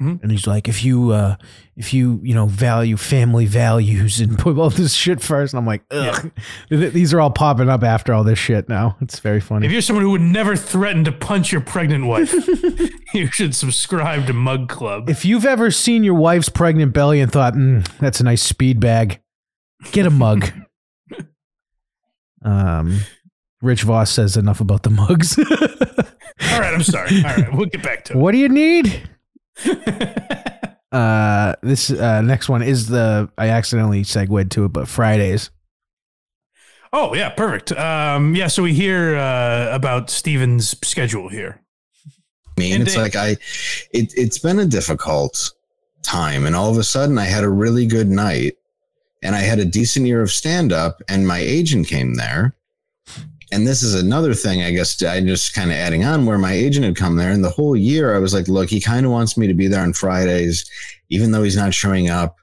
[0.00, 0.22] Mhm.
[0.22, 1.36] and he's like, if you uh,
[1.76, 5.66] if you you know value family values and put all this shit first, and I'm
[5.66, 6.30] like, ugh,
[6.70, 8.68] Th- these are all popping up after all this shit.
[8.68, 9.66] Now it's very funny.
[9.66, 12.32] If you're someone who would never threaten to punch your pregnant wife,
[13.14, 15.10] you should subscribe to Mug Club.
[15.10, 18.80] If you've ever seen your wife's pregnant belly and thought, mm, that's a nice speed
[18.80, 19.20] bag,
[19.92, 20.50] get a mug.
[22.42, 23.00] um,
[23.60, 25.38] Rich Voss says enough about the mugs.
[25.38, 27.18] All right, I'm sorry.
[27.18, 28.16] All right, we'll get back to it.
[28.16, 29.08] what do you need?
[29.64, 30.56] It.
[30.92, 35.50] Uh, this uh, next one is the I accidentally segued to it, but Fridays.
[36.92, 37.70] oh, yeah, perfect.
[37.70, 41.60] Um, yeah, so we hear uh, about Steven's schedule here.
[42.58, 43.36] I mean, And it's they- like I,
[43.92, 45.52] it, it's been a difficult
[46.02, 48.54] time, and all of a sudden, I had a really good night,
[49.22, 52.56] and I had a decent year of stand up, and my agent came there,
[53.52, 55.02] and this is another thing, I guess.
[55.02, 57.76] I just kind of adding on where my agent had come there, and the whole
[57.76, 60.68] year, I was like, look, he kind of wants me to be there on Fridays,
[61.08, 62.36] even though he's not showing up.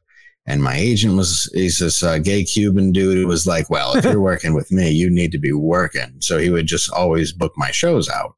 [0.45, 4.05] And my agent was, he's this uh, gay Cuban dude who was like, well, if
[4.05, 6.15] you're working with me, you need to be working.
[6.19, 8.35] So he would just always book my shows out.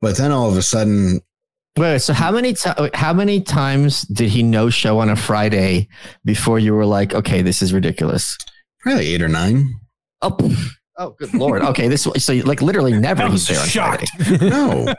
[0.00, 1.20] But then all of a sudden,
[1.78, 5.88] Wait, so how many ti how many times did he no show on a Friday
[6.22, 8.36] before you were like, okay, this is ridiculous?
[8.82, 9.80] probably eight or nine.
[10.20, 10.70] Oh, pff.
[11.02, 11.62] Oh, good lord.
[11.72, 14.08] Okay, this so like literally never he's was there on shocked.
[14.24, 14.48] Friday.
[14.50, 14.94] No,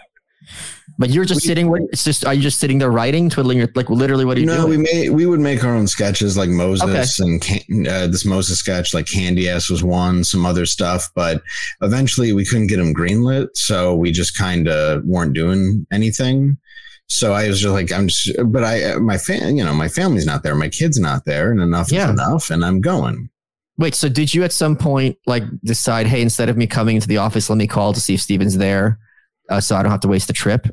[0.99, 1.70] But you're just sitting.
[1.70, 1.82] What?
[1.91, 2.26] It's just.
[2.26, 3.89] Are you just sitting there writing, twiddling your like?
[3.89, 7.20] Literally, what are you no, we made we would make our own sketches like Moses
[7.20, 11.10] and can, uh, this Moses sketch, like Candy Ass was one, some other stuff.
[11.16, 11.41] But
[11.82, 16.58] eventually, we couldn't get them greenlit, so we just kind of weren't doing anything.
[17.08, 20.26] So I was just like, I'm just, but I, my fan, you know, my family's
[20.26, 22.06] not there, my kid's not there, and enough Yeah.
[22.06, 23.30] is enough, and I'm going.
[23.78, 23.95] Wait.
[23.95, 27.17] So did you at some point like decide, hey, instead of me coming into the
[27.17, 28.99] office, let me call to see if Steven's there,
[29.49, 30.67] uh, so I don't have to waste the trip?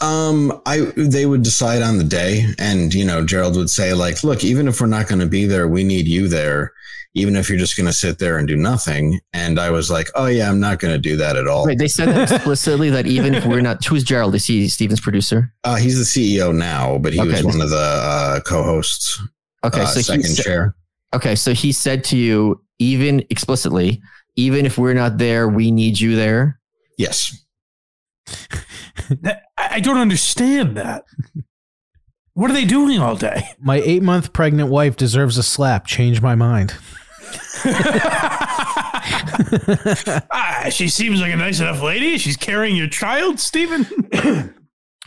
[0.00, 4.24] Um, I they would decide on the day, and you know, Gerald would say like,
[4.24, 6.72] "Look, even if we're not going to be there, we need you there.
[7.16, 10.08] Even if you're just going to sit there and do nothing." And I was like,
[10.14, 12.90] "Oh yeah, I'm not going to do that at all." Wait, they said that explicitly
[12.90, 14.34] that even if we're not, who's Gerald?
[14.34, 15.52] Is he Steven's producer?
[15.62, 19.20] Uh, he's the CEO now, but he Okay, was one of the uh, co-hosts,
[19.64, 20.74] Okay, uh, so second chair.
[21.14, 24.02] Okay, so he said to you, even explicitly,
[24.36, 26.60] even if we're not there, we need you there.
[26.98, 27.44] Yes.
[29.22, 31.04] I I don't understand that.
[32.34, 33.44] What are they doing all day?
[33.60, 35.86] My eight month pregnant wife deserves a slap.
[35.86, 36.74] Change my mind.
[40.30, 42.18] ah, she seems like a nice enough lady.
[42.18, 43.86] She's carrying your child, Steven.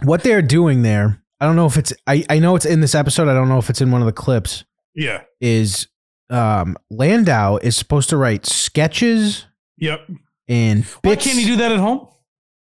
[0.03, 2.93] What they're doing there, I don't know if it's, I, I know it's in this
[2.93, 3.27] episode.
[3.27, 4.63] I don't know if it's in one of the clips.
[4.93, 5.23] yeah.
[5.41, 5.87] Is
[6.29, 9.45] um, Landau is supposed to write sketches
[9.77, 10.01] Yep.
[10.47, 12.07] and Why bits can't he do that at home?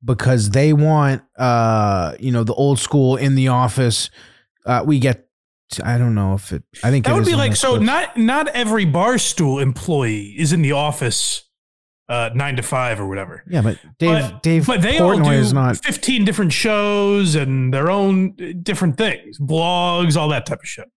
[0.04, 4.08] because they want, uh, you know, the old school in the office.
[4.64, 5.26] Uh, we get,
[5.82, 7.76] I don't know if it, I think That it would is be like so.
[7.76, 11.42] Not not every barstool employee is in the office
[12.08, 13.42] uh, nine to five or whatever.
[13.48, 15.76] Yeah, but Dave, but, Dave but they all do is not.
[15.82, 20.88] fifteen different shows and their own uh, different things, blogs, all that type of shit.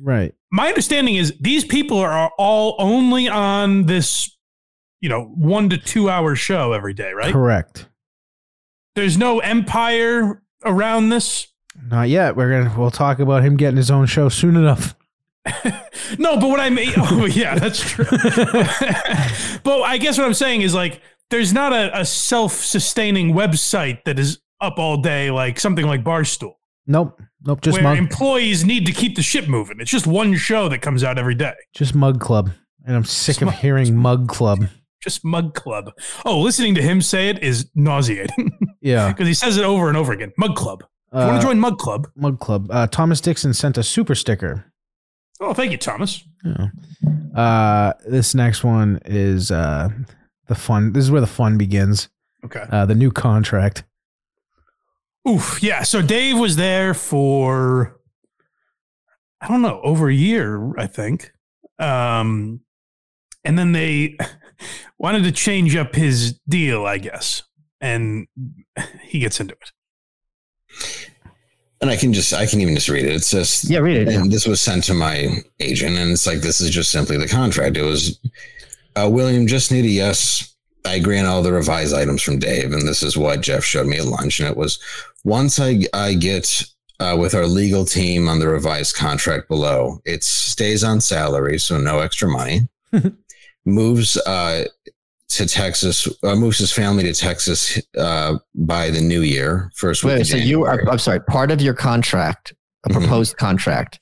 [0.00, 0.34] Right.
[0.50, 4.36] My understanding is these people are all only on this,
[5.00, 7.32] you know, one to two hour show every day, right?
[7.32, 7.88] Correct.
[8.94, 11.48] There's no empire around this.
[11.86, 12.36] Not yet.
[12.36, 12.78] We're gonna.
[12.78, 14.94] We'll talk about him getting his own show soon enough.
[16.18, 18.04] No, but what I mean, oh yeah, that's true.
[19.62, 24.18] but I guess what I'm saying is like, there's not a, a self-sustaining website that
[24.18, 26.54] is up all day, like something like Barstool,
[26.86, 27.20] Nope.
[27.44, 27.60] Nope.
[27.60, 27.98] Just where mug.
[27.98, 29.80] employees need to keep the ship moving.
[29.80, 32.50] It's just one show that comes out every day, just mug club.
[32.84, 34.66] And I'm sick of Smug- hearing mug club.
[35.02, 35.92] just Mug Club.
[36.24, 39.08] Oh, listening to him say it is nauseating Yeah.
[39.08, 40.32] because he says it over and over again.
[40.38, 40.82] Mug Club.
[41.12, 42.08] If you want Uh, to join Mug Club?
[42.16, 42.68] mug club.
[42.70, 44.64] Uh, Thomas Dixon sent a super sticker.
[45.40, 46.22] Oh, thank you, Thomas.
[46.44, 46.68] Yeah.
[47.36, 49.88] Uh, this next one is uh,
[50.48, 50.92] the fun.
[50.92, 52.08] This is where the fun begins.
[52.44, 52.64] Okay.
[52.70, 53.84] Uh, the new contract.
[55.28, 55.62] Oof.
[55.62, 55.82] Yeah.
[55.82, 57.98] So Dave was there for,
[59.40, 61.32] I don't know, over a year, I think.
[61.78, 62.60] Um,
[63.44, 64.16] and then they
[64.98, 67.42] wanted to change up his deal, I guess.
[67.80, 68.26] And
[69.02, 71.08] he gets into it.
[71.80, 73.12] And I can just, I can even just read it.
[73.12, 74.08] It says, Yeah, read it.
[74.08, 77.26] and this was sent to my agent, and it's like, this is just simply the
[77.26, 77.76] contract.
[77.76, 78.20] It was,
[78.94, 80.51] uh, William, just need a yes.
[80.84, 83.86] I agree on all the revised items from Dave, and this is what Jeff showed
[83.86, 84.40] me at lunch.
[84.40, 84.78] And it was
[85.24, 86.64] once I, I get
[87.00, 91.78] uh, with our legal team on the revised contract below, it stays on salary, so
[91.78, 92.68] no extra money.
[93.64, 94.64] moves uh,
[95.28, 100.18] to Texas, uh, moves his family to Texas uh, by the new year, first week.
[100.18, 102.52] Wait, so you are, I'm sorry, part of your contract,
[102.84, 102.92] a Mhm.
[103.00, 104.00] proposed contract,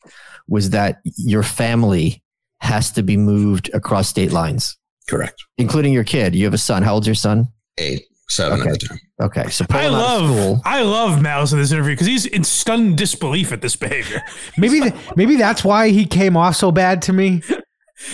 [0.49, 2.23] was that your family
[2.61, 4.77] has to be moved across state lines,
[5.11, 5.43] correct.
[5.59, 6.35] including your kid.
[6.35, 6.83] You have a son.
[6.83, 7.49] How old's your son?
[7.79, 8.71] Eight, seven Okay.
[8.71, 9.01] at the time.
[9.23, 10.61] Okay, so I pulling out of love.
[10.65, 14.23] I love Malice in this interview because he's in stunned disbelief at this behavior.
[14.57, 17.43] Maybe th- maybe that's why he came off so bad to me.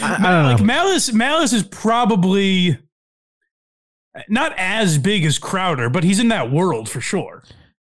[0.02, 0.64] I, I don't like know.
[0.64, 2.76] Malice, Malice is probably
[4.28, 7.44] not as big as Crowder, but he's in that world for sure.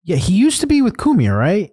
[0.03, 1.71] Yeah, he used to be with Cumia, right?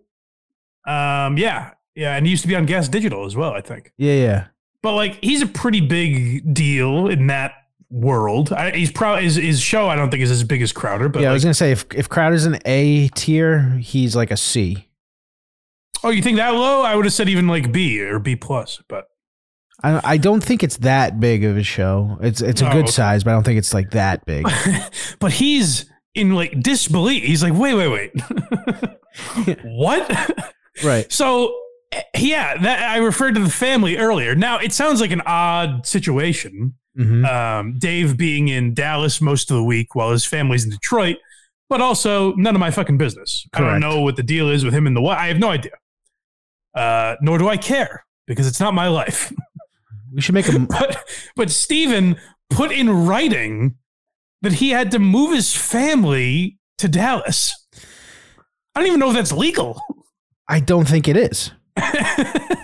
[0.86, 3.92] Um, yeah, yeah, and he used to be on Gas Digital as well, I think.
[3.98, 4.46] Yeah, yeah.
[4.82, 7.52] But like, he's a pretty big deal in that
[7.90, 8.52] world.
[8.52, 9.88] I, he's probably his, his show.
[9.88, 11.84] I don't think is as big as Crowder, but yeah, I was gonna say if
[11.94, 14.88] if Crowder's an A tier, he's like a C.
[16.04, 16.82] oh, you think that low?
[16.82, 19.06] I would have said even like B or B plus, but
[19.82, 22.18] I I don't think it's that big of a show.
[22.20, 22.90] It's it's a Oh, good okay.
[22.92, 24.46] size, but I don't think it's like that big.
[25.20, 27.24] but he's in like disbelief.
[27.24, 30.52] He's like, wait, wait, wait, what?
[30.84, 31.10] right.
[31.12, 31.54] So
[32.16, 34.34] yeah, that I referred to the family earlier.
[34.34, 36.74] Now it sounds like an odd situation.
[36.96, 41.16] hmm Um, Dave being in Dallas most of the week while his family's in Detroit,
[41.68, 43.46] but also none of my fucking business.
[43.52, 45.18] I don't know what the deal is with him and the what.
[45.18, 45.72] I have no idea.
[46.74, 49.32] Uh, nor do I care because it's not my life.
[50.14, 50.64] We should make him.
[50.70, 52.16] but but Steven
[52.48, 53.74] put in writing
[54.40, 57.66] that he had to move his family to Dallas.
[58.74, 59.78] I don't even know if that's legal.
[60.48, 61.50] I don't think it is.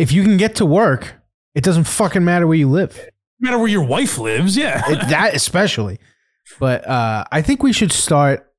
[0.00, 1.12] If you can get to work,
[1.54, 2.98] it doesn't fucking matter where you live.
[3.38, 4.82] No matter where your wife lives, yeah.
[4.90, 5.98] It, that especially.
[6.58, 8.50] But uh, I think we should start.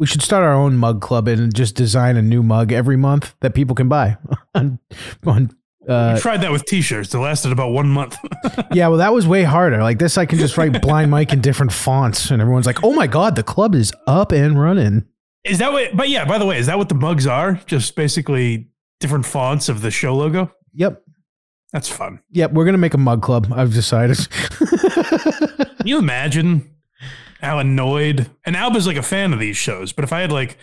[0.00, 3.36] We should start our own mug club and just design a new mug every month
[3.42, 4.16] that people can buy.
[4.56, 4.80] on,
[5.24, 5.56] on,
[5.88, 7.14] uh, I tried that with t-shirts.
[7.14, 8.16] It lasted about one month.
[8.72, 9.80] yeah, well, that was way harder.
[9.84, 12.92] Like this, I can just write blind Mike in different fonts, and everyone's like, "Oh
[12.92, 15.04] my god, the club is up and running."
[15.44, 15.96] Is that what?
[15.96, 17.60] But yeah, by the way, is that what the mugs are?
[17.66, 18.68] Just basically
[19.00, 20.52] different fonts of the show logo.
[20.74, 21.02] Yep.
[21.72, 22.20] That's fun.
[22.32, 22.52] Yep.
[22.52, 23.52] We're gonna make a mug club.
[23.54, 24.16] I've decided.
[24.28, 26.74] Can you imagine
[27.40, 28.30] how annoyed?
[28.44, 30.58] And Alba's like a fan of these shows, but if I had like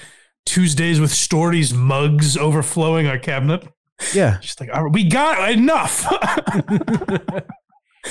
[0.45, 3.67] Tuesdays with Stories mugs overflowing our cabinet,
[4.13, 4.37] yeah.
[4.41, 6.05] just like "All right, we got enough.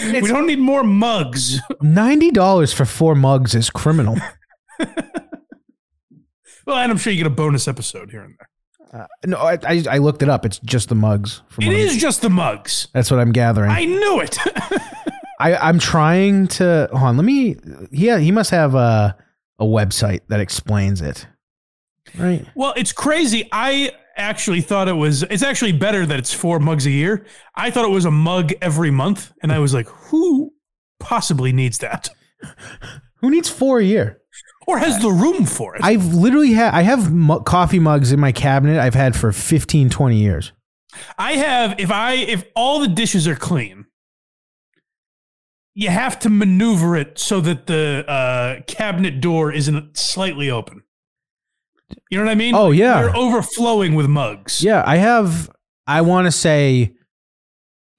[0.02, 1.60] we don't need more mugs.
[1.80, 4.16] Ninety dollars for four mugs is criminal.
[6.66, 8.48] Well, and I'm sure you get a bonus episode here and there.
[8.94, 10.46] Uh, no, I, I I looked it up.
[10.46, 11.42] It's just the mugs.
[11.48, 12.86] From It what I'm- is just the mugs.
[12.94, 13.70] That's what I'm gathering.
[13.70, 14.38] I knew it.
[15.40, 17.16] I, I'm trying to hold on.
[17.16, 17.56] Let me.
[17.90, 19.16] Yeah, he must have a
[19.58, 21.26] a website that explains it.
[22.16, 22.46] Right.
[22.54, 23.48] well, it's crazy.
[23.50, 25.24] I actually thought it was.
[25.24, 27.26] It's actually better that it's four mugs a year.
[27.56, 30.52] I thought it was a mug every month, and I was like, who
[31.00, 32.10] possibly needs that
[33.16, 34.20] Who needs four a year?
[34.66, 35.82] Or has the room for it?
[35.84, 36.74] I've literally had.
[36.74, 38.78] I have mu- coffee mugs in my cabinet.
[38.78, 40.52] I've had for 15, 20 years.
[41.18, 43.86] I have if I if all the dishes are clean,
[45.74, 50.82] you have to maneuver it so that the uh, cabinet door isn't slightly open.
[52.10, 52.54] You know what I mean?
[52.54, 53.02] Oh, yeah.
[53.02, 54.62] they're overflowing with mugs.
[54.62, 55.50] Yeah, I have.
[55.86, 56.94] I want to say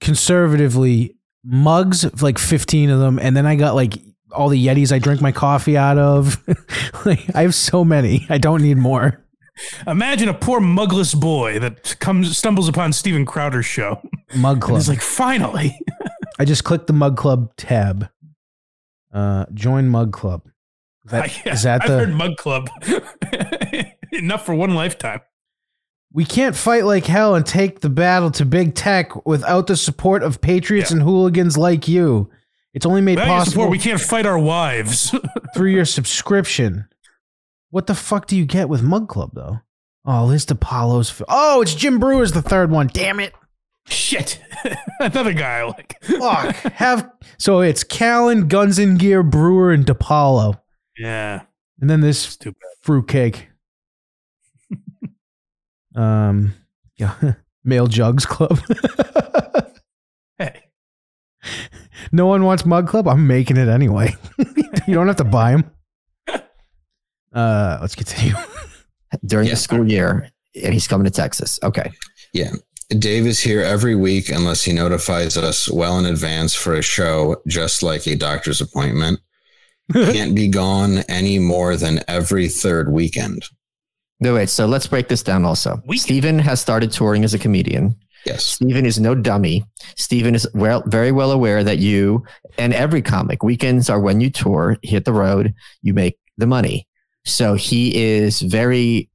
[0.00, 3.94] conservatively mugs, like fifteen of them, and then I got like
[4.36, 6.36] all the Yetis I drink my coffee out of.
[7.06, 8.26] like I have so many.
[8.28, 9.22] I don't need more.
[9.86, 14.00] Imagine a poor mugless boy that comes stumbles upon Steven Crowder's show.
[14.36, 14.76] Mug club.
[14.78, 15.78] he's like, finally.
[16.38, 18.08] I just clicked the mug club tab.
[19.12, 20.42] Uh, join mug club.
[21.06, 21.98] Is that, is that I've the?
[22.00, 22.68] heard Mug Club.
[24.12, 25.20] Enough for one lifetime.
[26.12, 30.22] We can't fight like hell and take the battle to big tech without the support
[30.22, 30.96] of patriots Yeah.
[30.96, 32.28] and hooligans like you.
[32.76, 35.14] It's only made Without possible support, we can't fight our wives.
[35.54, 36.86] through your subscription.
[37.70, 39.60] What the fuck do you get with Mug Club though?
[40.04, 41.10] Oh, list Apollo's.
[41.10, 42.88] F- oh, it's Jim Breuer's the third one.
[42.92, 43.32] Damn it!
[43.88, 44.42] Shit.
[45.00, 45.96] Another guy I like.
[46.02, 46.54] Fuck.
[46.74, 50.60] Have so it's Callen, Guns and Gear, Brewer, and DiPaolo,
[50.98, 51.44] Yeah.
[51.80, 52.60] and then this Stupid.
[52.82, 53.48] fruitcake.
[55.94, 56.52] um,
[56.96, 57.14] yeah,
[57.64, 58.60] Male Jugs Club.
[62.16, 62.22] Hey.
[62.22, 63.06] no one wants Mug Club.
[63.08, 64.14] I'm making it anyway.
[64.86, 65.70] you don't have to buy them.
[67.32, 68.32] Uh, let's continue.
[69.26, 69.52] during Yeah.
[69.52, 70.30] the school year,
[70.62, 71.58] and he's coming to Texas.
[71.62, 71.92] Okay.
[72.32, 72.52] Yeah.
[72.98, 77.36] Dave is here every week unless he notifies us well in advance for a show,
[77.46, 79.20] just like a doctor's appointment.
[79.92, 83.44] Can't be gone any more than every third weekend.
[84.18, 84.48] No, wait.
[84.48, 85.82] So let's break this down also.
[85.86, 87.96] We- Steven has started touring as a comedian.
[88.26, 88.44] Yes.
[88.44, 89.64] Steven is no dummy.
[89.96, 92.24] Steven is well, very well aware that you
[92.58, 96.88] and every comic weekends are when you tour, hit the road, you make the money.
[97.24, 99.08] So he is very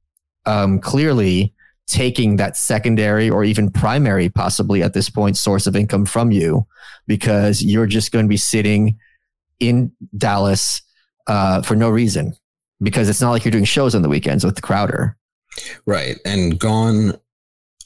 [0.46, 1.54] um, clearly
[1.86, 6.66] taking that secondary or even primary, possibly at this point, source of income from you
[7.06, 8.98] because you're just going to be sitting
[9.60, 10.80] in Dallas
[11.26, 12.34] uh, for no reason
[12.80, 15.16] because it's not like you're doing shows on the weekends with Crowder.
[15.84, 16.18] Right.
[16.24, 17.18] And gone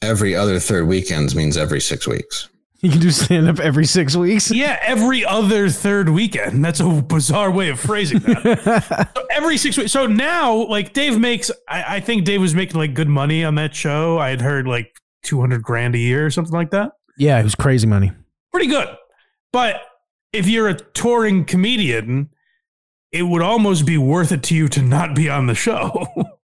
[0.03, 2.49] every other third weekends means every six weeks.
[2.83, 4.51] You can do stand up every six weeks.
[4.51, 6.65] Yeah, every other third weekend.
[6.65, 9.11] That's a bizarre way of phrasing that.
[9.17, 9.93] So every six weeks.
[9.93, 13.55] So now, like Dave makes, I, I think Dave was making like good money on
[13.57, 14.19] that show.
[14.19, 16.93] I had heard like 200 grand a year or something like that.
[17.19, 18.13] yeah, it was crazy money.
[18.53, 18.89] Pretty good.
[19.53, 19.81] But
[20.33, 22.29] if you're a touring comedian,
[23.11, 26.07] it would almost be worth it to you to not be on the show.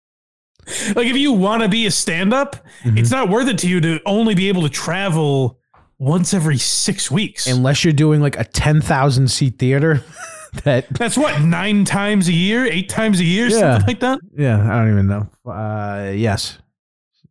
[0.96, 2.98] like if you want to be a stand up, Mhm.
[3.00, 5.60] it's not worth it to you to only be able to travel
[6.00, 7.48] once every six weeks.
[7.48, 10.04] Unless you're doing like a ten thousand seat theater.
[10.64, 13.60] that That's what, nine times a year, eight times a year, Yeah.
[13.74, 14.20] something like that?
[14.38, 15.28] yeah, I don't even know.
[15.50, 16.58] Uh, yes,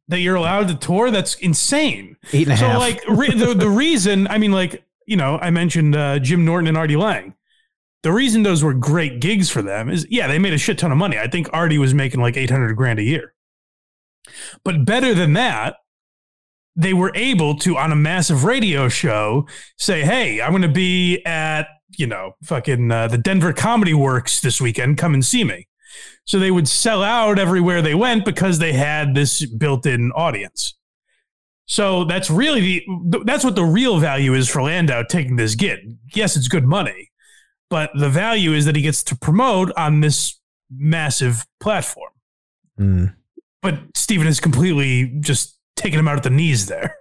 [0.09, 1.11] That you're allowed to tour?
[1.11, 2.16] That's insane.
[2.32, 2.78] eight and a So, half.
[2.78, 6.66] like, re- the, the reason, I mean, like, you know, I mentioned uh, Jim Norton
[6.69, 7.35] and Artie Lange.
[8.02, 10.93] The reason those were great gigs for them is, yeah, they made a shit ton
[10.93, 11.18] of money.
[11.18, 13.35] I think Artie was making like 800 grand a year.
[14.64, 15.77] But better than that,
[16.77, 19.47] they were able to, on a massive radio show,
[19.77, 21.66] say, hey, I'm going to be at,
[21.98, 24.97] you know, fucking uh, the Denver Comedy Works this weekend.
[24.97, 25.66] Come and see me.
[26.24, 30.74] So they would sell out everywhere they went because they had this built in audience.
[31.66, 35.97] So that's really the that's what the real value is for Landau taking this gig.
[36.14, 37.10] Yes, it's good money,
[37.70, 40.38] but the value is that he gets to promote on this
[40.70, 42.10] massive platform.
[42.78, 43.14] Mm.
[43.62, 46.97] But Steven is completely just taking him out at the knees there.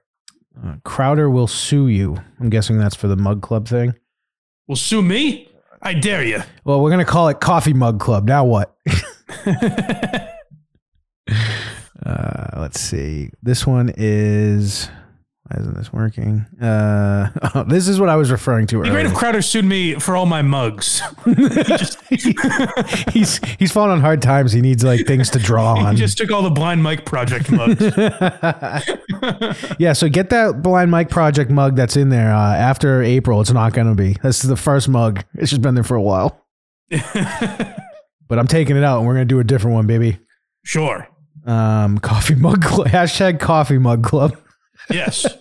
[0.64, 2.18] Uh, Crowder will sue you.
[2.40, 3.94] I'm guessing that's for the Mug Club thing.
[4.68, 5.50] Well, sue me?
[5.82, 6.44] I dare you.
[6.66, 8.28] Well, we're gonna call it Coffee Mug Club.
[8.28, 8.76] Now what?
[12.06, 13.30] Uh, let's see.
[13.44, 14.90] This one is.
[15.50, 16.46] Why isn't this working?
[16.62, 19.66] Uh, oh, this is what I was referring to It'd be great if Crowder sued
[19.66, 21.02] me for all my mugs.
[23.12, 24.52] he's he's fallen on hard times.
[24.52, 25.96] He needs like things to draw on.
[25.96, 27.82] He just took all the Blind Mike Project mugs.
[29.80, 33.42] yeah, so get that blind Mike project mug that's in there uh, after April.
[33.42, 34.18] It's not going to be.
[34.22, 35.24] This is the first mug.
[35.34, 36.46] It's just been there for a while.
[36.92, 40.20] But I'm taking it out, and we're going to do a different one, baby.
[40.64, 41.08] sure.
[41.46, 42.88] Um, coffee mug club.
[42.88, 44.38] Hashtag coffee mug club.
[44.90, 45.26] Yes.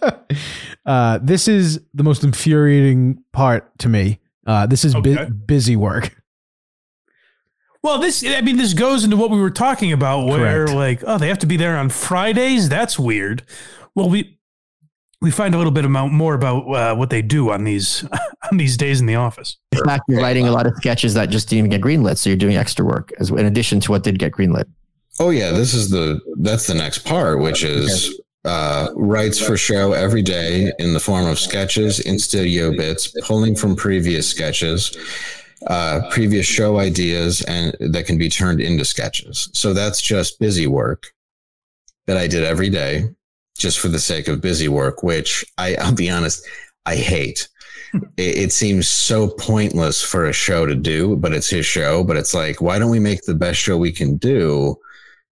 [0.87, 4.19] Uh, this is the most infuriating part to me.
[4.47, 6.17] Uh, this is bu- busy work.
[7.83, 10.75] Well, this, I mean, this goes into what we were talking about where, Correct.
[10.75, 12.71] like, oh, they have to be there on Fridays?
[12.71, 13.43] That's weird.
[13.95, 14.39] Well, we,
[15.21, 18.05] we find a little bit about, more about uh, what they do on these
[18.51, 19.59] on these days in the office.
[19.73, 22.31] In fact, you're writing a lot of sketches that just didn't even get greenlit, so
[22.31, 24.65] you're doing extra work as in addition to what did get greenlit.
[25.21, 29.93] Oh yeah, this is the that's the next part, which is uh, writes for show
[29.93, 34.97] every day in the form of sketches, in studio bits, pulling from previous sketches,
[35.67, 39.51] uh, previous show ideas, and that can be turned into sketches.
[39.53, 41.13] So that's just busy work
[42.07, 43.05] that I did every day,
[43.59, 46.47] just for the sake of busy work, which I, I'll be honest,
[46.87, 47.49] I hate.
[48.17, 52.05] It, it seems so pointless for a show to do, but it's his show.
[52.05, 54.77] But it's like, why don't we make the best show we can do?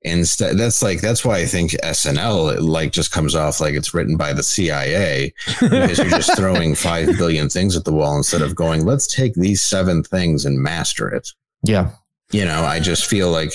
[0.06, 3.92] Instead that's like that's why i think snl it like just comes off like it's
[3.92, 8.40] written by the cia because you're just throwing 5 billion things at the wall instead
[8.40, 11.28] of going let's take these seven things and master it
[11.64, 11.90] Yeah.
[12.30, 13.50] you know i just feel like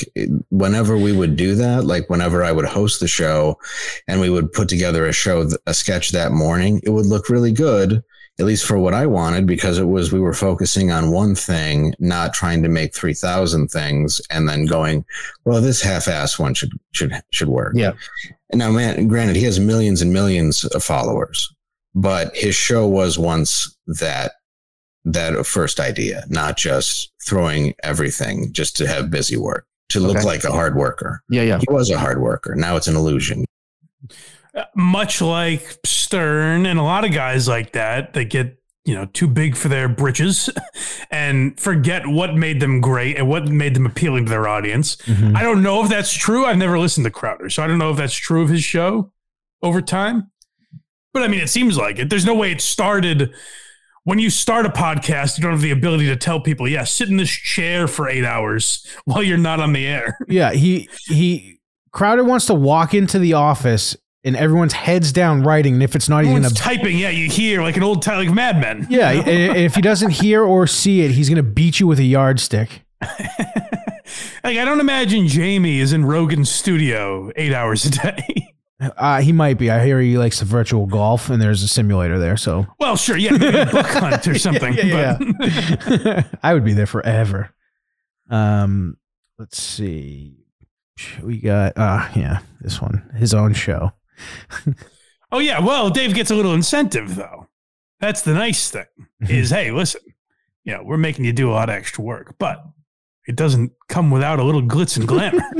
[0.49, 3.57] whenever we would do that like whenever i would host the show
[4.07, 7.52] and we would put together a show a sketch that morning it would look really
[7.53, 8.03] good
[8.40, 11.94] at least for what i wanted because it was we were focusing on one thing
[11.99, 15.03] not trying to make 3000 things and then going
[15.45, 17.91] well this half-ass one should should should work Yeah.
[18.52, 21.53] and now man granted he has millions and millions of followers
[21.94, 24.32] but his show was once that
[25.03, 30.26] that first idea, not just throwing everything just to have busy work, to look Okay.
[30.28, 31.24] like a hard worker.
[31.28, 31.41] Yeah.
[31.41, 31.58] Yeah.
[31.58, 32.53] He was a hard worker.
[32.53, 33.45] Now it's an illusion.
[34.76, 39.28] Much like Stern and a lot of guys like that, they get you know too
[39.28, 40.49] big for their britches
[41.11, 44.95] and forget what made them great and what made them appealing to their audience.
[45.06, 45.36] Mhm.
[45.38, 46.45] I don't know if that's true.
[46.45, 49.11] I've never listened to Crowder, so I don't know if that's true of his show
[49.61, 50.32] over time.
[51.14, 52.10] But I mean, it seems like it.
[52.10, 53.34] There's no way it started.
[54.03, 57.07] When you start a podcast, you don't have the ability to tell people, "Yeah, sit
[57.10, 61.60] in this chair for eight hours while you're not on the air." Yeah, he he
[61.91, 66.07] Crowder wants to walk into the office and everyone's heads down writing, and if it's
[66.10, 66.98] not, Everyone's gonna typing.
[66.98, 68.88] Yeah, you hear like an old time, like Mad Men.
[68.89, 71.99] yeah, and, and if he doesn't hear or see it, he's gonna beat you with
[71.99, 72.84] a yardstick.
[74.43, 78.48] like I don't imagine Jamie is in Rogan's studio eight hours a day.
[78.98, 79.69] Uh, he might be.
[79.69, 82.35] I hear he likes the virtual golf, and there's a simulator there.
[82.38, 84.73] So well, sure, yeah, maybe a book hunt or something.
[84.73, 86.23] Yeah, but- yeah.
[86.43, 87.52] I would be there forever.
[88.30, 88.98] Um,
[89.38, 90.38] let's see.
[91.22, 93.91] We got uh yeah, this one, his own show.
[95.31, 97.48] oh yeah, well, Dave gets a little incentive though.
[97.99, 98.85] That's the nice thing.
[99.22, 100.02] Is hey, listen,
[100.64, 102.64] you know, we're making you do a lot of extra work, but
[103.27, 105.41] it doesn't come without a little glitz and glamour.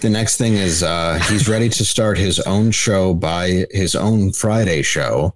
[0.00, 4.32] The next thing is uh, he's ready to start his own show by his own
[4.32, 5.34] Friday show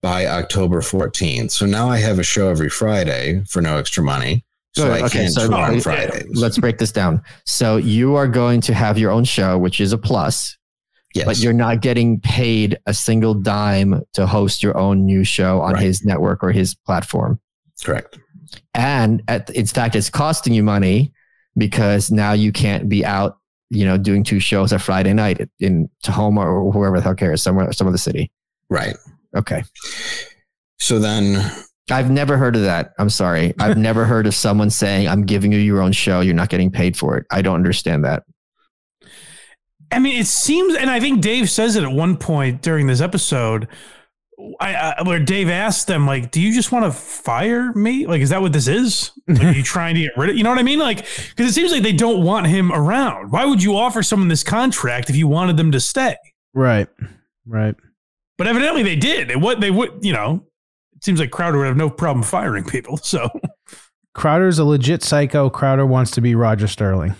[0.00, 1.50] by October 14th.
[1.50, 4.44] So now I have a show every Friday for no extra money.
[4.74, 4.92] So Good.
[5.02, 5.80] I Okay, can't so- tour on.
[5.80, 6.30] Fridays.
[6.34, 7.22] Let's break this down.
[7.44, 10.56] So you are going to have your own show, which is a plus,
[11.14, 11.24] yes.
[11.26, 15.74] but you're not getting paid a single dime to host your own new show on
[15.74, 15.82] Right.
[15.82, 17.38] his network or his platform.
[17.82, 18.18] correct.
[18.74, 21.12] And at, in fact, it's costing you money
[21.56, 23.38] because now you can't be out,
[23.70, 27.42] you know, doing two shows a Friday night in Tacoma or whoever the hell cares,
[27.42, 28.30] somewhere, some other city.
[28.68, 28.94] Right.
[29.34, 29.62] Okay.
[30.78, 31.50] So then
[31.90, 32.92] I've never heard of that.
[32.98, 33.54] I'm sorry.
[33.58, 36.20] I've never heard of someone saying, I'm giving you your own show.
[36.20, 37.26] You're not getting paid for it.
[37.30, 38.24] I don't understand that.
[39.92, 43.00] I mean, it seems, and I think Dave says it at one point during this
[43.00, 43.68] episode,
[44.60, 48.06] I, I, where Dave asked them, like, "Do you just want to fire me?
[48.06, 49.12] Like, is that what this is?
[49.28, 50.36] Like, are you trying to get rid of?
[50.36, 50.78] You know what I mean?
[50.78, 50.98] Like,
[51.28, 53.30] because it seems like they don't want him around.
[53.30, 56.16] Why would you offer someone this contract if you wanted them to stay?
[56.54, 56.88] Right.
[57.46, 57.76] Right.
[58.38, 59.30] But evidently they did.
[59.30, 60.44] And what they would, you know,
[60.96, 62.96] it seems like Crowder would have no problem firing people.
[62.96, 63.28] So
[64.14, 65.50] Crowder's a legit psycho.
[65.50, 67.14] Crowder wants to be Roger Sterling.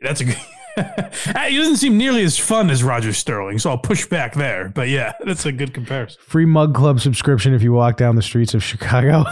[0.00, 0.36] that's a good.
[1.48, 4.68] he doesn't seem nearly as fun as Roger Sterling, so I'll push back there.
[4.68, 6.20] But yeah, that's a good comparison.
[6.26, 9.24] Free mug club subscription if you walk down the streets of Chicago.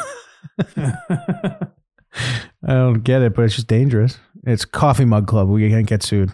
[0.76, 1.66] I
[2.66, 4.18] don't get it, but it's just dangerous.
[4.44, 5.48] It's Coffee Mug Club.
[5.48, 6.32] We can't get sued.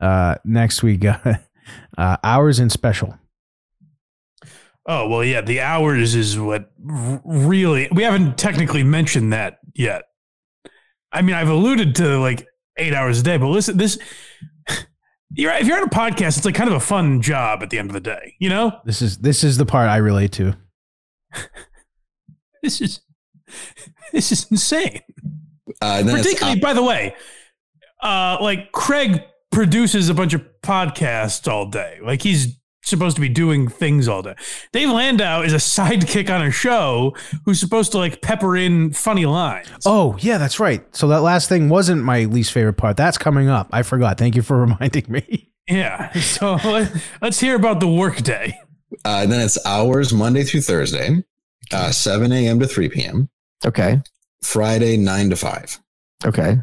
[0.00, 1.24] Uh, next we got
[1.98, 3.16] uh, hours and special.
[4.86, 5.40] Oh well, yeah.
[5.40, 10.04] The hours is what r- really we haven't technically mentioned that yet.
[11.12, 12.46] I mean, I've alluded to like
[12.76, 13.98] eight hours a day, but listen, this
[15.30, 17.78] you're if you're on a podcast, it's like kind of a fun job at the
[17.78, 18.34] end of the day.
[18.38, 20.56] You know, This is this is the part I relate to.
[22.62, 23.00] this is
[24.12, 25.00] this is insane.
[25.82, 27.14] Uh, and then it's Particularly, by the way,
[28.02, 31.98] uh, like Craig produces a bunch of podcasts all day.
[32.02, 34.34] Like he's supposed to be doing things all day.
[34.72, 39.26] Dave Landau is a sidekick on a show who's supposed to like pepper in funny
[39.26, 39.68] lines.
[39.86, 40.84] Oh yeah, that's right.
[40.94, 42.96] So that last thing wasn't my least favorite part.
[42.96, 43.68] That's coming up.
[43.72, 44.18] I forgot.
[44.18, 45.52] Thank you for reminding me.
[45.68, 46.12] Yeah.
[46.14, 46.92] So let-
[47.22, 48.58] let's hear about the workday.
[49.04, 51.22] Uh, then it's hours Monday through Thursday,
[51.72, 52.58] uh, 7 a.m.
[52.58, 53.28] to 3 p.m.
[53.64, 54.00] Okay.
[54.42, 55.80] Friday, 9 to 5.
[56.24, 56.58] Okay.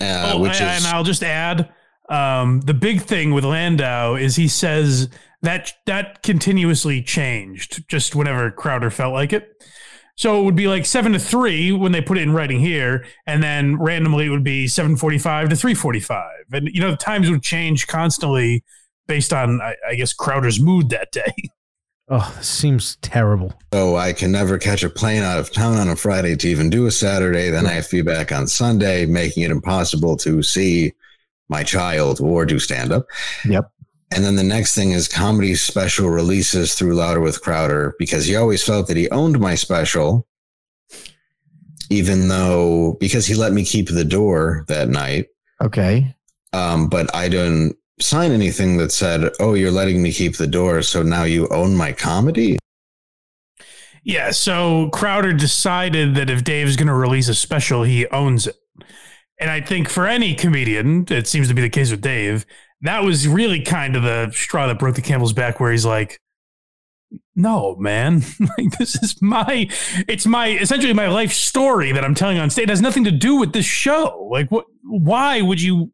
[0.00, 1.72] Uh, oh, which and, is and I'll just add
[2.08, 5.08] um, the big thing with Landau is he says
[5.42, 9.48] that that continuously changed just whenever Crowder felt like it.
[10.16, 13.06] So it would be like seven to three when they put it in writing here,
[13.26, 16.96] and then randomly it would be seven forty-five to three forty-five, and you know the
[16.96, 18.64] times would change constantly
[19.06, 21.32] based on I, I guess Crowder's mood that day.
[22.10, 23.52] Oh, this seems terrible.
[23.70, 26.70] so I can never catch a plane out of town on a Friday to even
[26.70, 27.50] do a Saturday.
[27.50, 30.94] Then I have to be back on Sunday, making it impossible to see
[31.50, 33.04] my child or do stand up.
[33.44, 33.70] Yep.
[34.10, 38.36] And then the next thing is comedy special releases through Louder with Crowder because he
[38.36, 40.26] always felt that he owned my special,
[41.90, 45.26] even though because he let me keep the door that night.
[45.60, 46.14] Okay.
[46.52, 50.82] Um, but I didn't sign anything that said, "Oh, you're letting me keep the door,
[50.82, 52.58] so now you own my comedy."
[54.04, 58.56] Yeah, so Crowder decided that if Dave's going to release a special, he owns it.
[59.40, 62.46] And I think for any comedian, it seems to be the case with Dave,
[62.82, 66.20] that was really kind of the straw that broke the camel's back where he's like,
[67.34, 68.22] no, man,
[68.58, 69.68] like this is my,
[70.08, 72.64] it's my, essentially my life story that I'm telling on stage.
[72.64, 74.28] It has nothing to do with this show.
[74.30, 75.92] Like what, why would you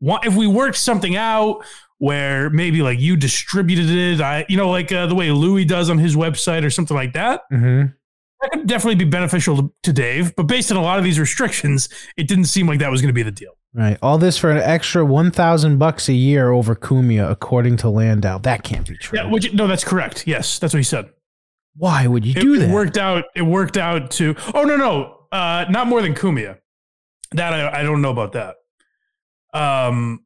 [0.00, 1.64] want, if we worked something out
[1.98, 5.88] where maybe like you distributed it, I, you know, like uh, the way Louis does
[5.88, 7.86] on his website or something like that, Mm-hmm.
[8.42, 10.34] that could definitely be beneficial to, to Dave.
[10.36, 13.08] But based on a lot of these restrictions, it didn't seem like that was going
[13.08, 13.52] to be the deal.
[13.74, 13.98] Right.
[14.00, 18.38] All this for an extra one thousand bucks a year over Cumia, according to Landau.
[18.38, 19.18] That can't be true.
[19.18, 20.26] Yeah, which no, that's correct.
[20.26, 21.10] Yes, that's what he said.
[21.76, 23.24] Why would you It, do it worked out.
[23.34, 24.34] It worked out to.
[24.54, 26.58] Oh no, no, uh, not more than Cumia.
[27.32, 28.54] That I, I don't know about that.
[29.52, 30.24] Um,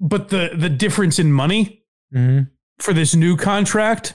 [0.00, 1.82] but the the difference in money
[2.14, 2.50] Mhm.
[2.78, 4.14] for this new contract,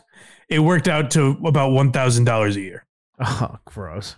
[0.49, 2.85] it worked out to about one thousand dollars a year.
[3.19, 4.15] Oh, gross.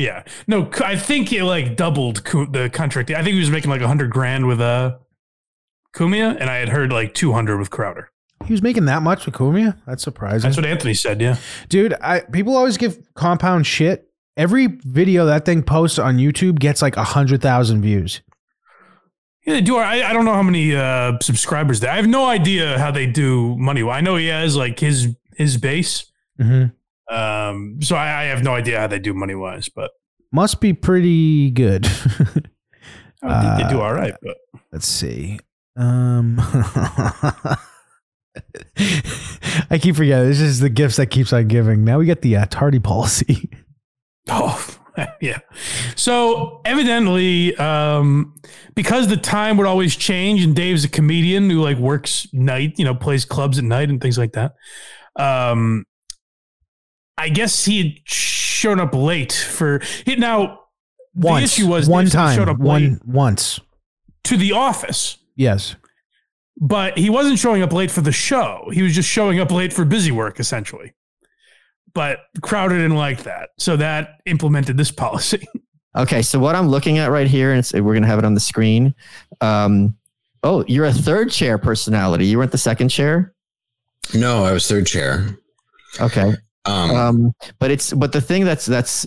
[0.00, 2.16] Yeah, no, I think he like doubled
[2.52, 3.10] the contract.
[3.10, 4.96] I think he was making like a hundred grand with uh
[5.94, 8.10] Cumia, and I had heard like two hundred with Crowder.
[8.46, 9.76] He was making that much with Cumia.
[9.86, 11.20] That's surprising, That's what Anthony said.
[11.20, 11.36] Yeah,
[11.68, 11.94] dude.
[12.00, 14.06] I people always give Compound shit.
[14.36, 18.22] Every video that thing posts on YouTube gets like a hundred thousand views.
[19.44, 19.76] yeah, they do.
[19.76, 21.88] I, I don't know how many uh subscribers they.
[21.88, 23.82] I have no idea how they do money.
[23.82, 26.06] I know he has like his his base.
[26.40, 26.74] Mm-hmm.
[27.10, 29.90] Um, so I, I have no idea how they do money wise, but
[30.32, 31.86] Must be pretty good.
[33.22, 34.14] I think they do all right.
[34.22, 34.38] But
[34.72, 35.38] Let's see.
[35.76, 36.36] Um,
[39.70, 40.28] I keep forgetting.
[40.28, 41.84] This is the gifts that keeps on giving.
[41.84, 43.50] Now we get the uh, tardy policy.
[44.28, 44.78] Oh,
[45.20, 45.38] yeah.
[45.96, 48.34] So evidently, um,
[48.76, 52.84] because the time would always change, and Dave's a comedian who like works night, you
[52.84, 54.52] know, plays clubs at night and things like that.
[55.16, 55.84] Um,
[57.20, 60.58] I guess he had shown up late for he, now.
[61.14, 63.58] Once, the issue was one time, showed up one late once.
[64.24, 65.74] to the office, Yes.
[66.56, 68.70] but he wasn't showing up late for the show.
[68.72, 70.94] He was just showing up late for busy work, essentially.
[71.94, 75.46] But Crowder didn't like that, so that implemented this policy.
[75.96, 78.34] Okay, so what I'm looking at right here, and it's, we're gonna have it on
[78.34, 78.94] the screen.
[79.40, 79.96] Um,
[80.44, 82.26] oh, you're a third chair personality.
[82.26, 83.34] You weren't the second chair.
[84.14, 85.36] No, I was third chair.
[86.00, 86.34] Okay,
[86.66, 89.06] Um, um, but it's but the thing that's that's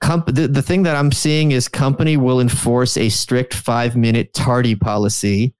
[0.00, 4.32] comp- the, the thing that I'm seeing is company will enforce a strict five minute
[4.34, 5.54] tardy policy.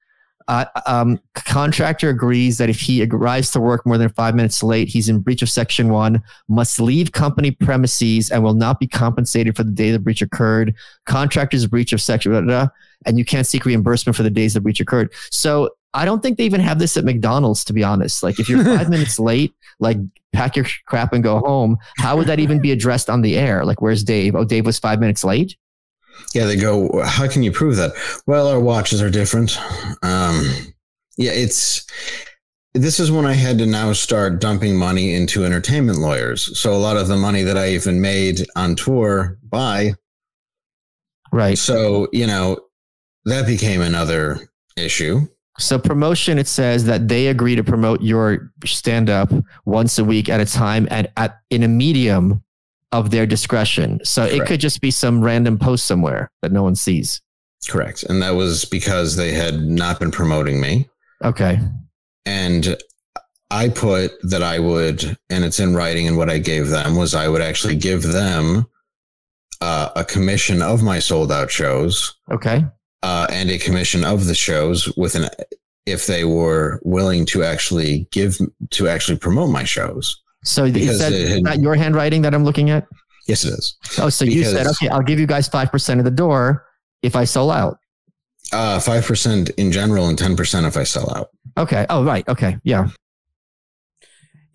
[0.49, 4.89] Uh, um, contractor agrees that if he arrives to work more than five minutes late,
[4.89, 9.57] he's in breach of section one, must leave company premises, and will not be compensated
[9.57, 10.75] for the day the breach occurred.
[11.07, 12.69] Contractor's breach of section, blah, blah, blah,
[13.07, 15.13] and you can't seek reimbursement for the days the breach occurred.
[15.31, 18.23] So I don't think they even have this at McDonald's, to be honest.
[18.23, 19.99] Like if you're five minutes late, like
[20.33, 21.77] pack your crap and go home.
[21.99, 23.65] How would that even be addressed on the air?
[23.65, 24.35] Like, where's Dave?
[24.35, 25.57] Oh, Dave was five minutes late.
[26.35, 27.93] Yeah, they go, how can you prove that?
[28.27, 29.59] Well, our watches are different.
[30.03, 30.47] Um,
[31.17, 31.87] yeah, it's
[32.75, 36.59] this is when I had to now start dumping money into entertainment lawyers.
[36.59, 39.93] So a lot of the money that I even made on tour by.
[41.31, 41.59] Right.
[41.59, 42.59] So, you know,
[43.27, 45.27] that became another issue.
[45.59, 49.31] So promotion, it says that they agree to promote your stand up
[49.65, 52.43] once a week at a time and at in a medium
[52.91, 54.01] of their discretion.
[54.05, 57.21] So it could just be some random post somewhere that no one sees.
[57.69, 58.03] Correct.
[58.03, 60.89] And that was because they had not been promoting me.
[61.25, 61.59] Okay.
[62.27, 62.77] And
[63.51, 67.15] I put that I would, and it's in writing, and what I gave them was
[67.15, 68.67] I would actually give them
[69.61, 72.65] uh, a commission of my sold out shows Okay.
[73.03, 75.29] Uh, and a commission of the shows with an
[75.87, 78.39] if they were willing to actually give
[78.71, 80.21] to actually promote my shows.
[80.45, 82.87] So is Because that it had- not your handwriting that I'm looking at?
[83.29, 83.77] Yes, it is.
[83.99, 86.65] Oh, so you said, okay, I'll give you guys 5% of the door
[87.03, 87.79] if I sell out.
[88.53, 91.29] Uh, Five percent in general and ten percent if I sell out.
[91.57, 91.87] Okay.
[91.89, 92.29] Oh, right.
[92.29, 92.59] Okay.
[92.65, 92.89] Yeah.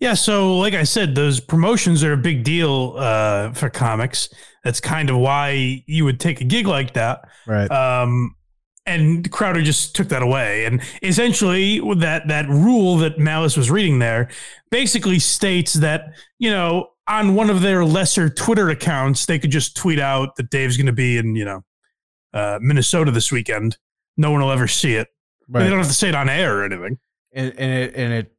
[0.00, 4.28] Yeah, so like I said, those promotions are a big deal uh, for comics.
[4.62, 7.22] That's kind of why you would take a gig like that.
[7.48, 7.68] Right.
[7.70, 8.36] Um,
[8.88, 10.64] and Crowder just took that away.
[10.64, 14.28] And essentially, that that rule that Malice was reading there
[14.70, 19.76] basically states that you know on one of their lesser Twitter accounts, they could just
[19.76, 21.64] tweet out that Dave's going to be in you know
[22.34, 23.78] uh, Minnesota this weekend.
[24.16, 25.08] No one will ever see it.
[25.48, 26.98] They don't have to say it on air or anything.
[27.32, 28.32] And, and it and it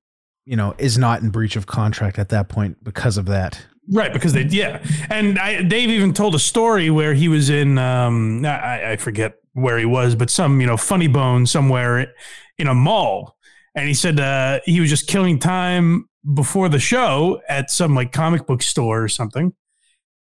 [0.45, 3.61] you know is not in breach of contract at that point because of that.
[3.91, 7.77] Right, because they yeah, and I, Dave even told a story where he was in
[7.79, 12.13] um I, I forget where he was, but some you know funny bone somewhere
[12.57, 13.37] in a mall,
[13.75, 18.11] and he said uh, he was just killing time before the show at some like
[18.11, 19.53] comic book store or something,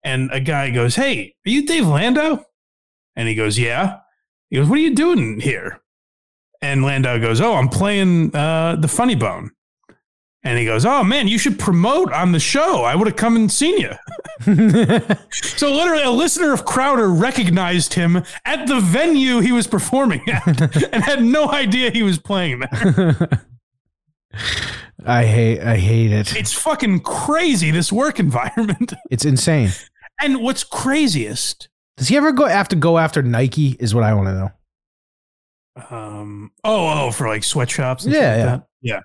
[0.03, 2.43] and a guy goes, "Hey, are you Dave Landau?
[3.15, 3.99] And he goes, "Yeah."
[4.49, 5.81] He goes, "What are you doing here?"
[6.61, 9.51] And Landau goes, "Oh, I'm playing uh, the Funny Bone."
[10.43, 12.81] And he goes, "Oh man, you should promote on the show.
[12.83, 13.91] I would have come and seen you."
[15.31, 20.59] So literally, a listener of Crowder recognized him at the venue he was performing at,
[20.93, 23.29] and had no idea he was playing there.
[25.05, 26.35] I hate I hate it.
[26.35, 28.93] It's fucking crazy this work environment.
[29.11, 29.69] It's insane.
[30.19, 31.69] And what's craziest?
[31.97, 33.75] Does he ever go have to go after Nike?
[33.79, 34.51] Is what I want to know.
[35.97, 38.05] Um, oh, oh, for like sweatshops.
[38.05, 38.45] And Yeah, like yeah.
[38.45, 38.67] that.
[38.81, 38.99] yeah.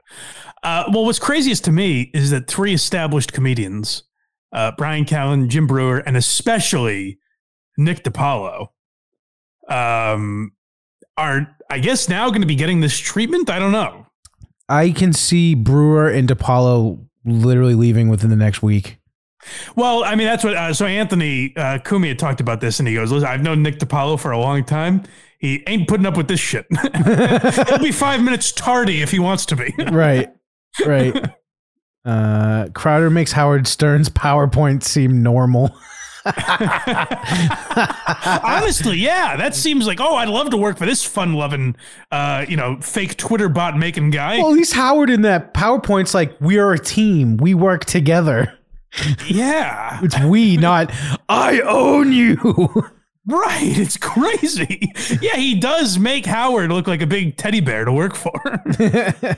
[0.63, 4.03] Uh, well, what's craziest to me is that three established comedians,
[4.53, 7.19] uh, Brian Callen, Jim Breuer, and especially
[7.77, 8.69] Nick DiPaolo,
[9.69, 10.53] um,
[11.17, 13.51] are I guess now going to be getting this treatment.
[13.51, 14.07] I don't know.
[14.69, 18.99] I can see Brewer and DiPaolo literally leaving within the next week.
[19.77, 20.55] Well, I mean, that's what.
[20.55, 23.63] Uh, so Anthony uh, Kumi had talked about this, and he goes, "Listen, I've known
[23.63, 25.05] Nick DiPaolo for a long time.
[25.39, 26.67] He ain't putting up with this shit.
[27.69, 30.33] He'll be five minutes tardy if he wants to be." right.
[30.85, 31.15] Right.
[32.05, 35.77] Uh, Crowder makes Howard Stern's PowerPoint seem normal.
[38.45, 40.01] Honestly, yeah, that seems like.
[40.01, 41.77] Oh, I'd love to work for this fun-loving,
[42.11, 44.39] uh, you know, fake Twitter bot making guy.
[44.39, 47.37] Well, at least Howard in that PowerPoint's like, we are a team.
[47.39, 48.53] We work together.
[49.27, 50.93] yeah, It's we, not
[51.29, 52.37] I own you.
[53.27, 53.59] right.
[53.63, 54.93] It's crazy.
[55.21, 58.33] Yeah, he does make Howard look like a big teddy bear to work for.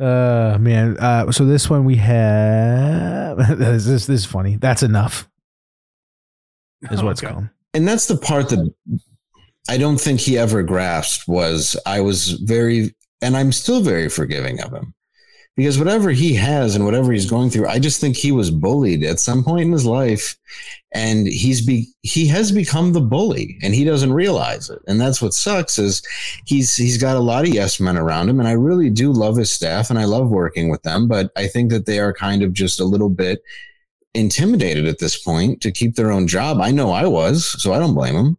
[0.00, 0.96] uh man.
[0.98, 4.56] Uh so this one we have this this, this is funny.
[4.56, 5.28] That's enough.
[6.90, 7.32] Is what it's Okay.
[7.32, 7.48] called.
[7.74, 8.72] and that's the part that
[9.68, 14.60] I don't think he ever grasped was I was very and I'm still very forgiving
[14.60, 14.92] of him.
[15.56, 19.02] Because whatever he has and whatever he's going through, I just think he was bullied
[19.02, 20.36] at some point in his life
[20.96, 24.80] and he's be he has become the bully and he doesn't realize it.
[24.88, 26.02] And that's what sucks is
[26.46, 29.36] he's he's got a lot of yes men around him and I really do love
[29.36, 32.42] his staff and I love working with them, but I think that they are kind
[32.42, 33.42] of just a little bit
[34.14, 36.60] intimidated at this point to keep their own job.
[36.62, 38.38] I know I was, so I don't blame him.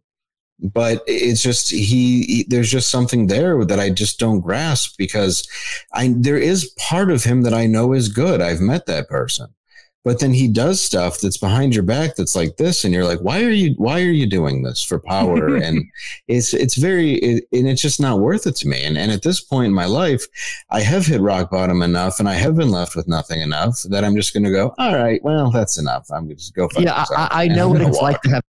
[0.60, 5.46] But it's just he, he- there's just something there that I just don't grasp because
[5.94, 8.40] I there is part of him that I know is good.
[8.40, 9.54] I've met that person.
[10.04, 13.18] But then he does stuff that's behind your back that's like this and you're like
[13.20, 15.84] why are you why are you doing this for power and
[16.28, 19.22] it's it's very it, and it's just not worth it to me and and at
[19.22, 20.24] this point in my life
[20.70, 24.02] I have hit rock bottom enough and I have been left with nothing enough that
[24.04, 26.06] I'm just going to go, all right, well, that's enough.
[26.10, 26.68] I'm going to just go.
[26.68, 28.02] fuck Yeah, I, myself." I I know what it's walk.
[28.02, 28.42] like to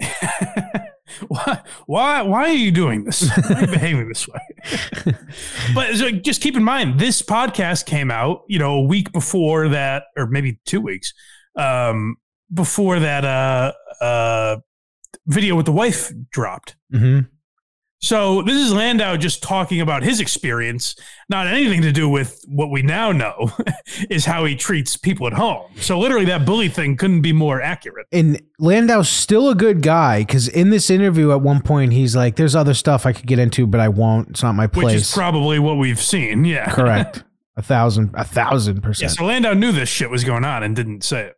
[0.00, 0.80] have.
[1.28, 3.28] why, why, why are you doing this?
[3.28, 4.40] Why are you behaving this way?
[5.74, 9.68] but so just keep in mind, this podcast came out, you know, a week before
[9.68, 11.12] that, or maybe two weeks,
[11.56, 12.16] um,
[12.52, 14.56] before that uh, uh,
[15.26, 16.76] video with the wife dropped.
[16.90, 17.20] hmm
[18.04, 20.94] So this is Landau just talking about his experience,
[21.30, 23.50] not anything to do with what we now know
[24.10, 25.70] is how he treats people at home.
[25.76, 28.06] So literally, that bully thing couldn't be more accurate.
[28.12, 32.36] And Landau's still a good guy because in this interview at one point he's like,
[32.36, 34.28] "There's other stuff I could get into, but I won't.
[34.28, 34.84] It's not my place.
[34.84, 36.44] Which is probably what we've seen.
[36.44, 36.70] Yeah.
[36.74, 37.24] Correct.
[37.56, 38.82] A thousand, a thousand Yeah.
[38.82, 39.12] percent.
[39.12, 41.36] So Landau knew this shit was going on and didn't say it.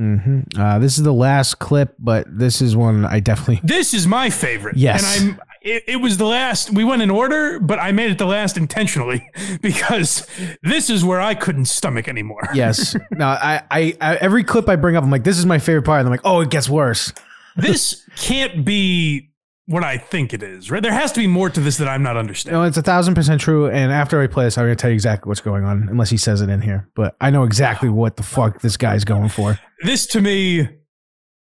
[0.00, 3.60] Hmm Uh, this is the last clip, but this is one I definitely.
[3.70, 4.76] This is my favorite.
[4.76, 5.20] Yes.
[5.20, 8.16] And I'm it, it was the last we went in order, but I made it
[8.16, 9.28] the last intentionally
[9.60, 10.26] because
[10.62, 12.40] this is where I couldn't stomach anymore.
[12.54, 12.96] Yes.
[13.12, 15.84] No, I, I, I, every clip I bring up, I'm like, this is my favorite
[15.84, 16.00] part.
[16.00, 17.12] And I'm like, oh, it gets worse.
[17.56, 19.29] This can't be
[19.70, 20.82] what I think it is, right?
[20.82, 22.60] There has to be more to this that I'm not understanding.
[22.60, 23.70] No, it's a thousand percent true.
[23.70, 26.10] And after I play this, I'm going to tell you exactly what's going on, unless
[26.10, 26.88] he says it in here.
[26.96, 29.60] But I know exactly what the fuck this guy's going for.
[29.84, 30.68] This to me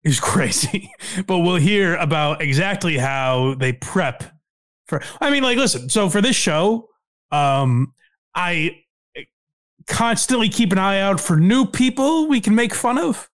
[0.04, 0.92] is crazy,
[1.28, 4.24] but we'll hear about exactly how they prep
[4.88, 5.04] for.
[5.22, 5.90] I mean, like, listen.
[5.90, 6.90] So for this show,
[7.32, 7.94] um,
[8.34, 8.80] I
[9.86, 13.30] constantly keep an eye out for new people we can make fun of.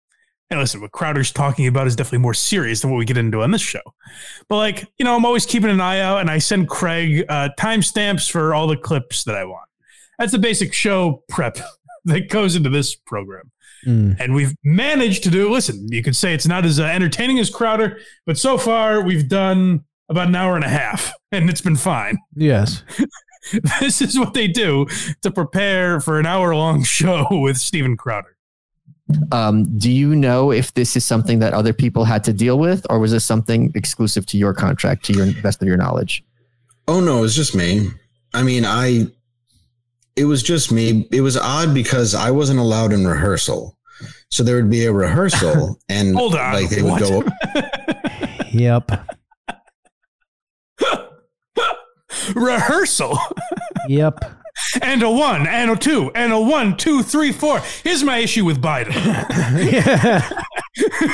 [0.52, 3.42] And listen, what Crowder's talking about is definitely more serious than what we get into
[3.42, 3.80] on this show.
[4.50, 7.50] But like, you know, I'm always keeping an eye out, and I send Craig uh,
[7.58, 9.68] timestamps for all the clips that I want.
[10.20, 11.58] That's the basic show prep
[12.06, 13.50] that goes into this program.
[13.88, 14.20] Mm.
[14.20, 17.50] And we've managed to do, listen, you could say it's not as uh, entertaining as
[17.50, 21.78] Crowder, but so far we've done about an hour and a half, and it's been
[21.78, 22.18] fine.
[22.36, 22.84] Yes.
[23.80, 24.86] this is what they do
[25.22, 28.36] to prepare for an hour long show with Steven Crowder.
[29.32, 32.86] Um, do you know if this is something that other people had to deal with,
[32.90, 36.24] or was this something exclusive to your contract, to your best of your knowledge?
[36.88, 37.90] Oh no, it was just me.
[38.34, 39.08] I mean, I
[40.16, 41.08] it was just me.
[41.12, 43.78] It was odd because I wasn't allowed in rehearsal.
[44.30, 47.02] So there would be a rehearsal and Hold on, like they would what?
[47.02, 47.24] go
[48.52, 48.92] Yep.
[52.36, 53.18] Rehearsal
[53.88, 54.24] Yep.
[54.82, 57.60] And a one and a two and a one, two, three, four.
[57.84, 58.94] Here's my issue with Biden.
[59.72, 60.30] yeah.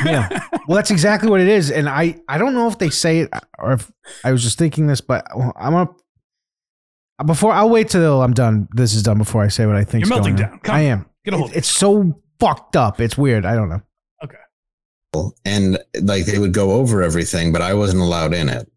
[0.06, 0.48] yeah.
[0.68, 1.72] Well, that's exactly what it is.
[1.72, 3.92] And I, I don't know if they say it or if
[4.24, 5.26] I was just thinking this, but
[5.58, 8.68] I'm going to, before I'll wait till I'm done.
[8.74, 10.06] This is done before I say what I think.
[10.06, 10.60] You're melting down.
[10.60, 11.06] Come I am.
[11.26, 13.00] Get a hold It- it's so fucked up.
[13.02, 13.46] It's weird.
[13.46, 13.82] I don't know.
[14.24, 14.38] Okay.
[15.46, 18.70] And like they would go over everything, but I wasn't allowed in it.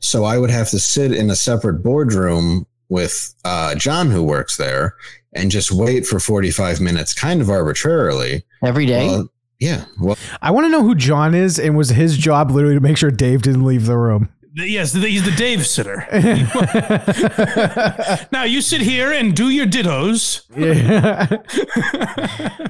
[0.00, 4.58] So I would have to sit in a separate boardroom with uh, John, who works
[4.58, 4.94] there,
[5.32, 8.44] and just wait for 45 minutes, kind of arbitrarily.
[8.62, 9.06] Every day?
[9.06, 9.86] Well, yeah.
[9.98, 12.98] Well, I want to know who John is and was his job literally to make
[12.98, 14.28] sure Dave didn't leave the room.
[14.54, 16.08] Yes, he's the Dave sitter.
[18.32, 20.42] now you sit here and do your dittos.
[20.56, 21.28] yeah.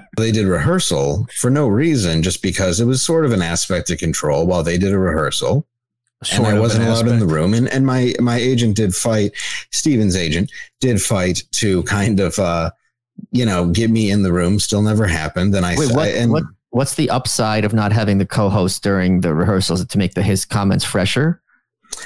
[0.19, 3.99] they did rehearsal for no reason, just because it was sort of an aspect of
[3.99, 5.67] control while they did a rehearsal.
[6.23, 7.55] Sort and I wasn't an allowed in the room.
[7.55, 9.33] And, and my, my agent did fight,
[9.71, 12.71] Steven's agent did fight to kind of, uh,
[13.33, 14.59] you know, get me in the room.
[14.61, 15.55] Still never happened.
[15.55, 18.83] And I, Wait, what, I- and what, what's the upside of not having the co-host
[18.83, 21.41] during the rehearsals to make the, his comments fresher?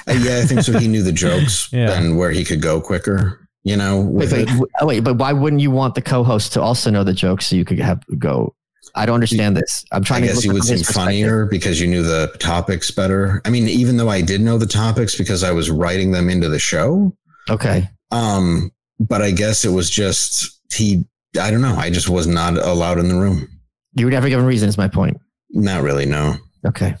[0.07, 0.79] uh, yeah, I think so.
[0.79, 1.91] He knew the jokes Yeah.
[1.99, 4.47] and where he could go quicker, you know, Wait, wait, it.
[4.47, 7.47] w- oh, wait, but why wouldn't you want the co-host to also know the jokes
[7.47, 8.55] so you could have go?
[8.95, 9.83] I don't understand this.
[9.91, 12.91] I'm I trying to guess look you would seem funnier because you knew the topics
[12.91, 13.41] better.
[13.45, 16.47] I mean, even though I did know the topics because I was writing them into
[16.49, 17.15] the show.
[17.49, 17.89] Okay.
[18.11, 21.03] Um, but I guess it was just he.
[21.39, 21.75] I don't know.
[21.75, 23.49] I just was not allowed in the room.
[23.93, 25.17] You were never given reason is my point.
[25.51, 26.05] Not really.
[26.05, 26.37] No.
[26.65, 26.95] Okay.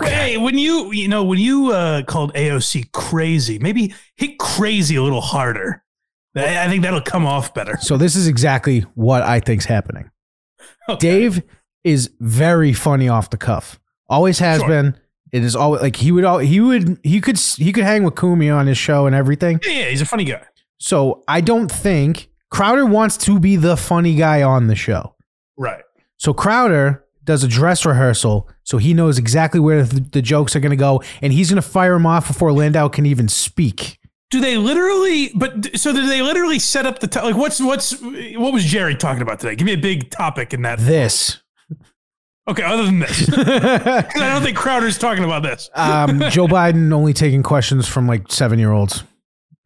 [0.00, 5.02] Hey, when you you know when you uh, called AOC crazy, maybe hit crazy a
[5.02, 5.83] little harder.
[6.36, 7.76] I think that'll come off better.
[7.80, 10.10] So this is exactly what I think's happening.
[10.88, 10.98] Okay.
[10.98, 11.42] Dave
[11.84, 13.78] is very funny off the cuff.
[14.08, 14.68] Always has Sure.
[14.68, 14.98] been.
[15.32, 18.16] It is always like he would all he would he could he could hang with
[18.16, 19.60] Kumi on his show and everything.
[19.64, 20.42] Yeah, yeah, he's a funny guy.
[20.78, 25.14] So I don't think Crowder wants to be the funny guy on the show.
[25.56, 25.82] Right.
[26.18, 30.60] So Crowder does a dress rehearsal, so he knows exactly where the, the jokes are
[30.60, 33.98] going to go, and he's going to fire him off before Landau can even speak.
[34.30, 35.30] Do they literally?
[35.34, 37.36] But so did they literally set up the to- like?
[37.36, 39.54] What's what's what was Jerry talking about today?
[39.54, 40.78] Give me a big topic in that.
[40.80, 41.40] This.
[42.46, 45.70] Okay, other than this, I don't think Crowder's talking about this.
[45.74, 49.02] um, Joe Biden only taking questions from like seven year olds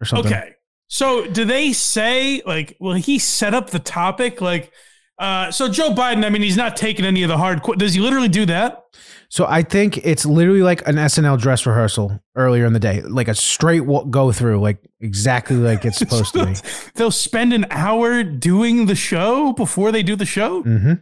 [0.01, 0.33] or something.
[0.33, 0.53] Okay.
[0.87, 4.73] So do they say like will he set up the topic like
[5.19, 7.95] uh so Joe Biden I mean he's not taking any of the hard qu- does
[7.95, 8.85] he literally do that?
[9.31, 13.29] So I think it's literally like an SNL dress rehearsal earlier in the day, like
[13.29, 16.55] a straight go through, like exactly like it's supposed to be.
[16.95, 20.63] They'll spend an hour doing the show before they do the show?
[20.63, 20.95] hmm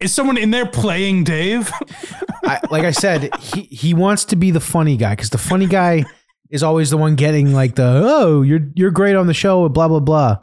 [0.00, 1.70] Is someone in there playing Dave?
[2.44, 5.66] I, like I said, he he wants to be the funny guy because the funny
[5.66, 6.04] guy
[6.48, 9.88] is always the one getting like the oh you're you're great on the show blah
[9.88, 10.38] blah blah.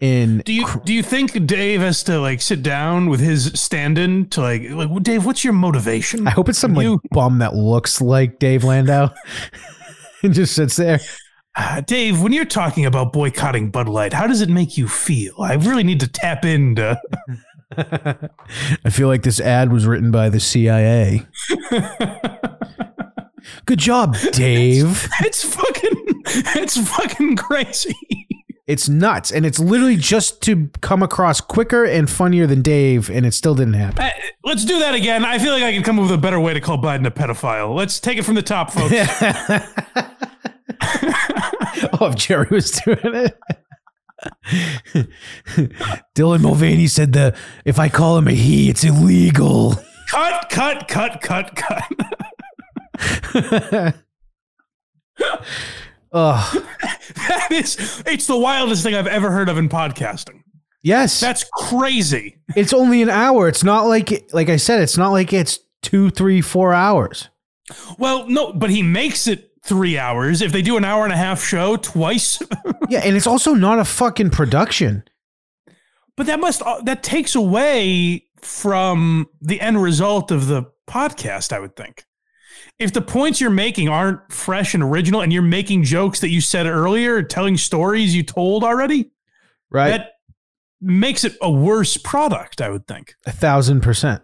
[0.00, 4.28] And Do you do you think Dave has to like sit down with his stand-in
[4.30, 5.26] to like like well, Dave?
[5.26, 6.26] What's your motivation?
[6.28, 9.12] I hope it's some like You- bum that looks like Dave Landau
[10.22, 11.00] and just sits there.
[11.56, 15.34] Uh, Dave, when you're talking about boycotting Bud Light, how does it make you feel?
[15.40, 16.96] I really need to tap into.
[17.76, 21.26] I feel like this ad was written by the CIA.
[23.66, 25.08] Good job, Dave.
[25.20, 26.22] it's fucking,
[26.54, 27.96] it's fucking crazy.
[28.68, 29.32] It's nuts.
[29.32, 33.54] And it's literally just to come across quicker and funnier than Dave, and it still
[33.54, 34.04] didn't happen.
[34.04, 34.10] Uh,
[34.44, 35.24] let's do that again.
[35.24, 37.10] I feel like I can come up with a better way to call Biden a
[37.10, 37.74] pedophile.
[37.74, 38.92] Let's take it from the top, folks.
[42.00, 43.38] oh, if Jerry was doing it.
[46.14, 47.34] Dylan Mulvaney said the
[47.64, 49.76] if I call him a he, it's illegal.
[50.10, 51.84] cut, cut, cut, cut, cut.
[56.12, 56.64] Ugh.
[57.28, 60.42] that is, it's the wildest thing I've ever heard of in podcasting.
[60.82, 61.20] Yes.
[61.20, 62.38] That's crazy.
[62.56, 63.48] it's only an hour.
[63.48, 67.28] It's not like like I said, it's not like it's two, three, four hours.
[67.98, 70.40] Well, no, but he makes it three hours.
[70.40, 72.40] If they do an hour and a half show twice,
[72.88, 75.02] Yeah, and it's also not a fucking production.
[76.16, 81.52] but that must uh, that takes away from the end result of the podcast.
[81.52, 82.04] I would think.
[82.78, 86.40] If the points you're making aren't fresh and original, and you're making jokes that you
[86.40, 89.10] said earlier, telling stories you told already,
[89.70, 89.88] Right.
[89.90, 90.12] that
[90.80, 92.60] makes it a worse product.
[92.60, 93.14] I would think.
[93.26, 94.22] a thousand percent.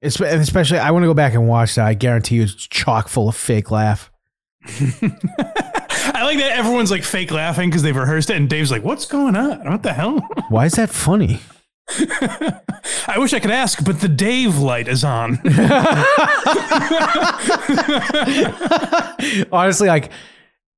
[0.00, 1.86] It's, especially, I want to go back and watch that.
[1.86, 4.10] I guarantee you, it's chock full of fake laugh.
[4.66, 9.06] I like that everyone's like fake laughing because they've rehearsed it, and Dave's like, "What's
[9.06, 9.64] going on?
[9.70, 10.18] What the hell?"
[10.48, 11.38] Why is that funny?
[13.06, 15.38] I wish I could ask, but the Dave light is on.
[19.52, 20.10] Honestly, like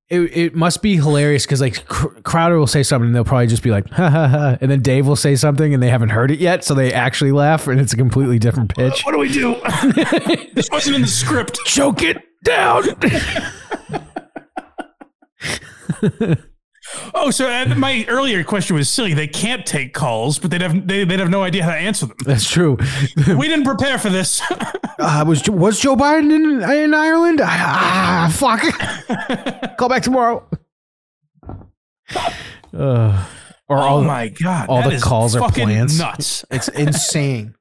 [0.09, 3.47] it, it must be hilarious because like Cr- Crowder will say something and they'll probably
[3.47, 6.09] just be like ha ha ha, and then Dave will say something and they haven't
[6.09, 9.03] heard it yet, so they actually laugh and it's a completely different pitch.
[9.03, 9.55] what do we do?
[10.53, 11.57] this wasn't in the script.
[11.65, 12.83] Choke it down.
[17.13, 19.13] Oh, so uh, my earlier question was silly.
[19.13, 22.05] They can't take calls, but they'd have they, they'd have no idea how to answer
[22.05, 22.17] them.
[22.25, 22.77] That's true.
[23.35, 24.41] We didn't prepare for this.
[24.97, 27.41] Uh, was was Joe Biden in, in Ireland?
[27.43, 28.61] Ah, fuck.
[29.77, 30.47] Call back tomorrow.
[32.09, 32.31] Uh,
[33.67, 34.69] or oh all my god!
[34.69, 35.99] all the calls are plants.
[35.99, 36.45] Nuts.
[36.49, 37.55] It's insane.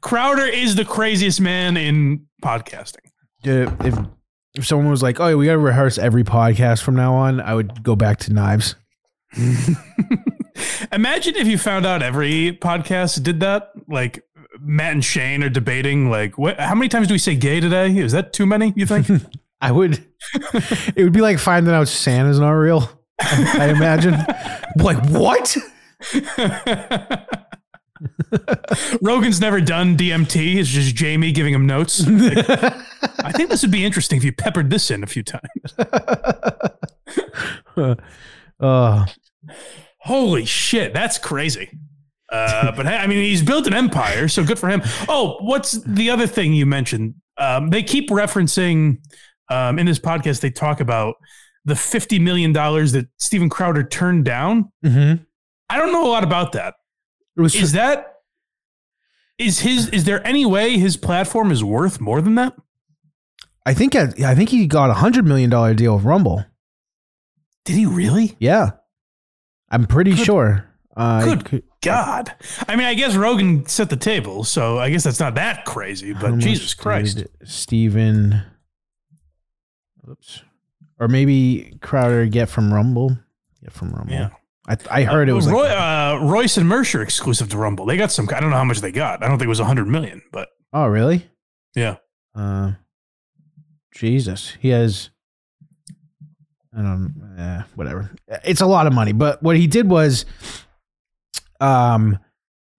[0.00, 3.06] Crowder is the craziest man in podcasting.
[3.44, 3.96] If
[4.54, 7.54] if someone was like, "Oh, we got to rehearse every podcast from now on," I
[7.54, 8.74] would go back to knives.
[10.92, 13.70] Imagine if you found out every podcast did that.
[13.88, 14.24] Like
[14.60, 16.10] Matt and Shane are debating.
[16.10, 16.60] Like, what?
[16.60, 17.96] How many times do we say gay today?
[17.96, 18.72] Is that too many?
[18.76, 19.06] You think?
[19.60, 20.04] I would.
[20.96, 22.90] it would be like finding out Santa's not real.
[23.20, 24.16] I, I imagine.
[24.76, 25.56] like what?
[29.02, 30.56] Rogan's never done DMT.
[30.56, 32.06] It's just Jamie giving him notes.
[32.06, 32.36] Like,
[33.24, 35.74] I think this would be interesting if you peppered this in a few times.
[38.60, 39.06] Uh,
[39.98, 41.70] Holy shit, that's crazy.
[42.30, 44.82] Uh, but hey, I mean, he's built an empire, so good for him.
[45.08, 47.14] Oh, what's the other thing you mentioned?
[47.38, 48.98] Um, they keep referencing
[49.48, 50.40] um, in this podcast.
[50.40, 51.16] They talk about
[51.64, 54.70] the fifty million dollars that Steven Crowder turned down.
[54.84, 55.24] mhm.
[55.68, 56.74] I don't know a lot about that.
[57.36, 58.20] Was Is that
[59.38, 59.88] is his?
[59.88, 62.54] Is there any way his platform is worth more than that?
[63.64, 66.44] I think I, I think he got a hundred million dollar deal with Rumble.
[67.64, 68.36] Did he really?
[68.38, 68.72] Yeah,
[69.70, 70.68] I'm pretty Good- sure.
[70.94, 72.34] Uh, good could- God.
[72.68, 76.12] I mean, I guess Rogan set the table, so I guess that's not that crazy.
[76.12, 77.24] But Jesus Christ.
[77.44, 78.42] Steven.
[80.08, 80.42] Oops.
[81.00, 83.16] Or maybe Crowder get from Rumble.
[83.62, 84.12] Get from Rumble.
[84.12, 84.30] Yeah.
[84.68, 87.84] I, I heard it was Roy, like, uh, Royce and Mercer exclusive to Rumble.
[87.84, 88.28] They got some.
[88.34, 89.22] I don't know how much they got.
[89.22, 91.28] I don't think it was a hundred million, but oh really?
[91.74, 91.96] yeah.
[92.34, 92.72] Uh,
[93.94, 95.10] Jesus, he has.
[96.76, 97.34] I don't.
[97.38, 98.10] Eh, whatever.
[98.44, 100.24] It's a lot of money, but what he did was,
[101.60, 102.18] um,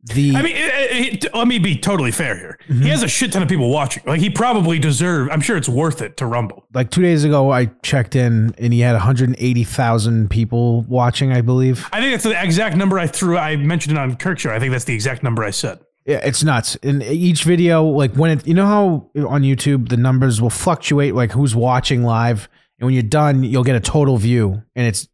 [0.06, 2.58] the I mean, it, it- let me be totally fair here.
[2.68, 2.82] Mm-hmm.
[2.84, 4.04] He has a shit ton of people watching.
[4.06, 5.30] Like he probably deserve.
[5.32, 6.68] I'm sure it's worth it to Rumble.
[6.74, 11.32] like two days ago, I checked in and he had 180,000 people watching.
[11.32, 11.88] I believe.
[11.94, 13.38] I think that's the exact number I threw.
[13.38, 14.52] I mentioned it on Kirk show.
[14.52, 15.80] I think that's the exact number I said.
[16.06, 16.76] Yeah, it's nuts.
[16.84, 21.16] And each video, like when it, you know how on YouTube the numbers will fluctuate,
[21.16, 22.50] like who's watching live,
[22.80, 25.08] and when you're done, you'll get a total view, and it's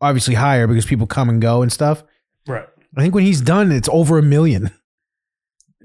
[0.00, 2.04] obviously higher because people come and go and stuff.
[2.98, 4.70] I think when he's done, it's over a million.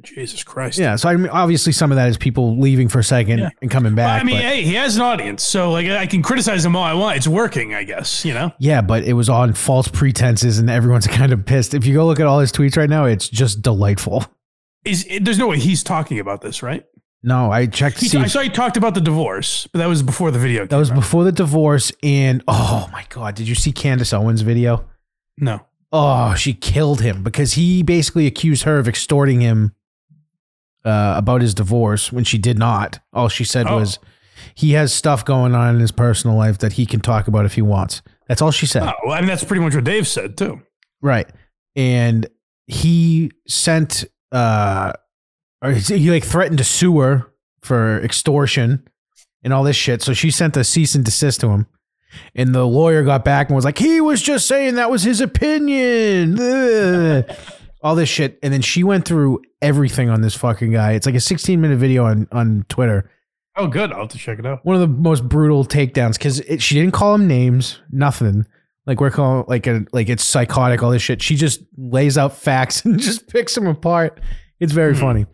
[0.04, 0.78] Jesus Christ.
[0.80, 3.50] Yeah, so I mean, obviously some of that is people leaving for a second Yeah.
[3.62, 4.22] and coming Well, back.
[4.22, 6.84] I mean, but- hey, he has an audience, so like I can criticize him all
[6.84, 7.16] I want.
[7.16, 8.26] It's working, I guess.
[8.26, 8.52] You know.
[8.60, 11.74] yeah, but it was on false pretenses, and everyone's kind of pissed.
[11.74, 14.26] If you go look at all his tweets right now, it's just delightful.
[14.84, 16.84] Is there's no way he's talking about this, right?
[17.26, 18.18] No, I checked to He, see.
[18.18, 20.66] I saw he talked about the divorce, but that was before the video.
[20.66, 20.96] that was out.
[20.96, 24.86] before the divorce, and oh my god, did you see Candace Owens' video?
[25.38, 25.62] no.
[25.96, 29.76] Oh, she killed him because he basically accused her of extorting him
[30.84, 33.00] uh, about his divorce when she did not.
[33.14, 33.78] All she said Oh.
[33.78, 34.00] was
[34.56, 37.54] he has stuff going on in his personal life that he can talk about if
[37.54, 38.02] he wants.
[38.28, 38.84] That's all she said.
[38.84, 40.62] Oh, well, I mean that's pretty much what Dave said too.
[41.02, 41.30] Right.
[41.76, 42.28] And
[42.68, 44.94] he sent uh
[45.64, 47.28] or he he, like threatened to sue her
[47.62, 48.88] for extortion
[49.44, 50.02] and all this shit.
[50.02, 51.68] So she sent a cease and desist to him.
[52.36, 55.22] And the lawyer got back and was like, he was just saying that was his
[55.22, 56.38] opinion.
[57.82, 58.40] All this shit.
[58.42, 60.94] And then she went through everything on this fucking guy.
[60.94, 63.10] It's like a 16 minute video on, on Twitter.
[63.56, 63.92] Oh, good.
[63.92, 64.66] I'll have to check it out.
[64.66, 68.46] One of the most brutal takedowns because she didn't call him names, nothing.
[68.88, 71.22] Like we're calling like a like it's psychotic, all this shit.
[71.22, 74.20] She just lays out facts and just picks them apart.
[74.60, 75.00] It's very Hmm.
[75.00, 75.26] funny.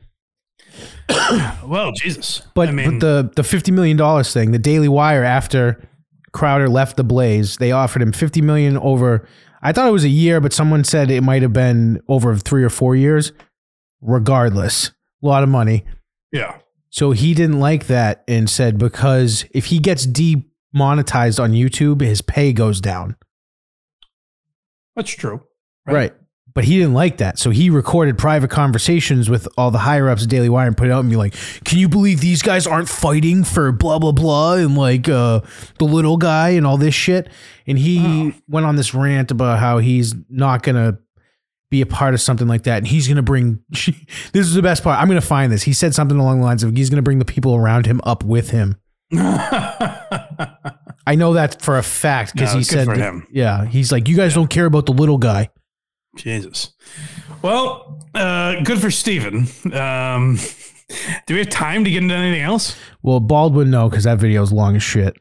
[1.66, 2.42] Well, Jesus.
[2.54, 5.89] But I mean, but the the fifty million dollars thing, the Daily Wire after
[6.32, 9.28] Crowder left the Blaze, they offered him fifty million over.
[9.62, 12.64] I thought it was a year, but someone said it might have been over three
[12.64, 13.32] or four years.
[14.02, 14.92] Regardless,
[15.22, 15.84] a lot of money.
[16.32, 16.60] yeah.
[16.92, 22.22] So he didn't like that and said because if he gets demonetized on YouTube, his
[22.24, 23.16] pay goes down.
[24.96, 25.44] That's true.
[25.86, 26.14] Right.
[26.60, 27.40] But he didn't like that.
[27.40, 30.88] So he recorded private conversations with all the higher ups of Daily Wire and put
[30.88, 31.34] it out and be like,
[31.64, 35.40] Can you believe these guys aren't fighting for blah blah blah and like uh
[35.78, 37.30] the little guy and all this shit?
[37.66, 41.00] And he went on this rant about how he's not gonna
[41.72, 42.80] be a part of something like that.
[42.80, 43.88] And he's gonna bring this
[44.34, 45.00] is the best part.
[45.00, 45.64] I'm gonna find this.
[45.64, 48.26] He said something along the lines of he's gonna bring the people around him up
[48.26, 48.76] with him.
[51.08, 54.18] I know that for a fact because No, he said, that- yeah, he's like, you
[54.18, 55.50] guys don't care about the little guy.
[56.20, 56.74] Jesus.
[57.42, 59.48] Well, uh, good for Steven.
[59.74, 60.38] Um,
[61.26, 62.76] do we have time to get into anything else?
[63.02, 65.16] Well, Baldwin, no, because that video is long as shit.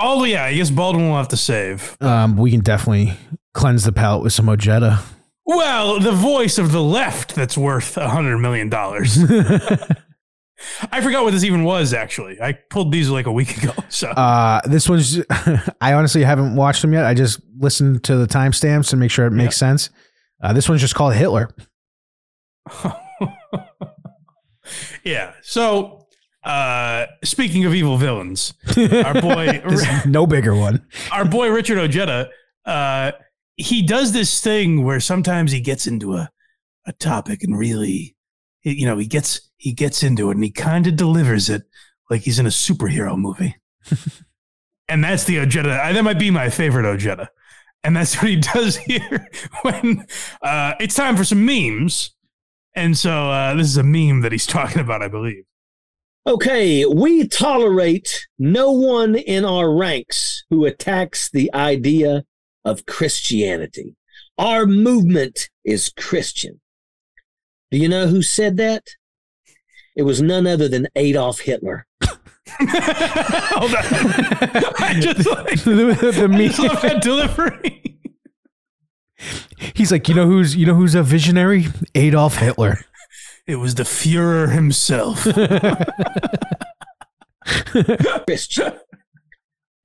[0.00, 0.44] Oh, yeah.
[0.44, 1.96] I guess Baldwin will have to save.
[2.00, 3.14] Um, we can definitely
[3.54, 5.00] cleanse the palate with some Ojeda.
[5.44, 8.72] Well, the voice of the left that's worth a $100 million.
[10.92, 12.40] I forgot what this even was, actually.
[12.40, 13.72] I pulled these like a week ago.
[13.90, 15.18] So, Uh, this one's,
[15.80, 17.04] I honestly haven't watched them yet.
[17.06, 19.88] I just listened to the timestamps and make sure it makes sense.
[20.42, 21.50] Uh, this one's just called Hitler.
[25.04, 25.32] yeah.
[25.42, 26.06] So,
[26.44, 29.62] uh, speaking of evil villains, our boy,
[30.06, 30.86] no bigger one.
[31.12, 32.30] our boy Richard Ojeda,
[32.64, 33.12] uh,
[33.56, 36.30] he does this thing where sometimes he gets into a,
[36.86, 38.16] a topic and really,
[38.62, 41.64] you know, he gets he gets into it and he kind of delivers it
[42.08, 43.56] like he's in a superhero movie.
[44.88, 45.68] and that's the Ojeda.
[45.68, 47.30] That might be my favorite Ojeda.
[47.84, 49.28] And that's what he does here
[49.62, 50.06] when
[50.42, 52.14] uh, it's time for some memes.
[52.74, 55.44] And so uh, this is a meme that he's talking about, I believe.
[56.26, 62.24] Okay, we tolerate no one in our ranks who attacks the idea
[62.66, 63.96] of Christianity.
[64.36, 66.60] Our movement is Christian.
[67.70, 68.84] Do you know who said that?
[69.96, 71.87] It was none other than Adolf Hitler.
[72.60, 73.84] Hold on.
[74.78, 77.98] I just like the, the I just love that delivery.
[79.74, 81.66] He's like, you know who's you know who's a visionary?
[81.94, 82.78] Adolf Hitler.
[83.46, 85.24] It was the Fuhrer himself.
[88.26, 88.72] Christian.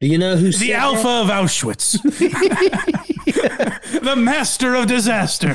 [0.01, 0.81] Do you know who said the that?
[0.81, 2.01] Alpha of Auschwitz.
[4.01, 5.53] the Master of Disaster.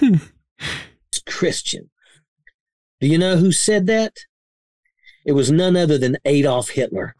[0.00, 1.90] It's Christian.
[3.00, 4.12] Do you know who said that?
[5.24, 7.14] It was none other than Adolf Hitler.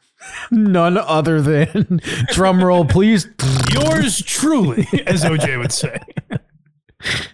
[0.51, 3.29] None other than drum roll, please.
[3.73, 5.99] Yours truly, as OJ would say.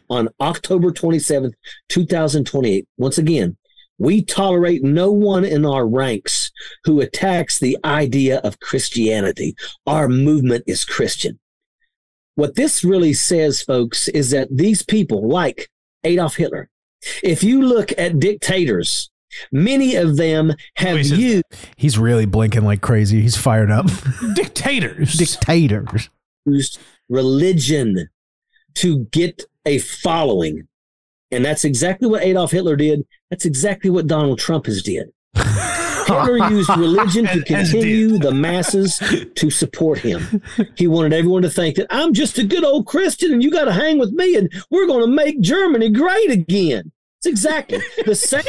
[0.09, 1.53] on October 27th,
[1.89, 2.86] 2028.
[2.97, 3.57] Once again,
[3.99, 6.51] we tolerate no one in our ranks
[6.85, 9.57] who attacks the idea of Christianity.
[9.86, 11.39] Our movement is Christian.
[12.36, 15.69] What this really says, folks, is that these people, like
[16.05, 16.69] Adolf Hitler,
[17.23, 19.11] if you look at dictators,
[19.52, 21.44] many of them have Wait, says- used
[21.77, 23.20] He's really blinking like crazy.
[23.23, 23.86] He's fired up.
[24.35, 25.15] Dictators.
[25.15, 26.10] Dictators.
[26.47, 26.78] Used
[27.09, 28.09] religion
[28.74, 30.66] to get a following.
[31.31, 33.06] And that's exactly what Adolf Hitler did.
[33.31, 35.09] That's exactly what Donald Trump has did.
[35.35, 37.81] Hitler used religion to As- as did.
[37.82, 38.98] continue the masses
[39.35, 40.43] to support him.
[40.74, 43.65] He wanted everyone to think that I'm just a good old Christian and you got
[43.66, 46.90] to hang with me and we're going to make Germany great again.
[47.19, 48.43] It's exactly the same.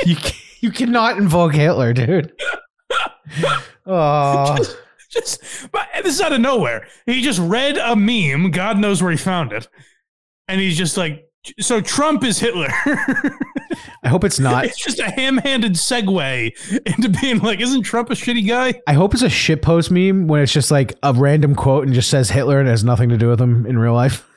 [0.61, 2.33] You cannot invoke Hitler, dude.
[3.85, 4.57] Oh,
[5.11, 6.87] just but this is out of nowhere.
[7.07, 8.51] He just read a meme.
[8.51, 9.67] God knows where he found it,
[10.47, 11.27] and he's just like,
[11.59, 12.67] "So Trump is Hitler."
[14.03, 14.65] I hope it's not.
[14.65, 19.13] it's just a ham-handed segue into being like, "Isn't Trump a shitty guy?" I hope
[19.15, 22.59] it's a shitpost meme when it's just like a random quote and just says Hitler
[22.59, 24.28] and has nothing to do with him in real life.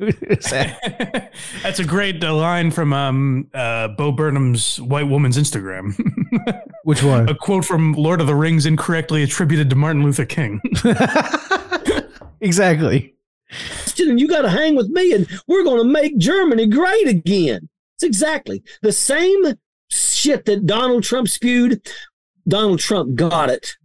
[1.62, 5.94] That's a great uh, line from um, uh, Bo Burnham's white woman's Instagram.
[6.84, 7.28] Which one?
[7.28, 10.62] a quote from Lord of the Rings incorrectly attributed to Martin Luther King.
[12.40, 13.14] exactly.
[13.98, 17.68] and you got to hang with me, and we're going to make Germany great again.
[17.96, 19.54] It's exactly the same
[19.90, 21.86] shit that Donald Trump spewed.
[22.48, 23.76] Donald Trump got it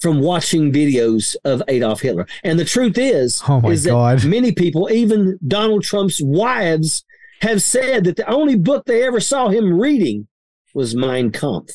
[0.00, 2.26] from watching videos of Adolf Hitler.
[2.42, 7.04] And the truth is, Oh my is that many people, even Donald Trump's wives,
[7.42, 10.26] have said that the only book they ever saw him reading
[10.74, 11.72] was Mein Kampf.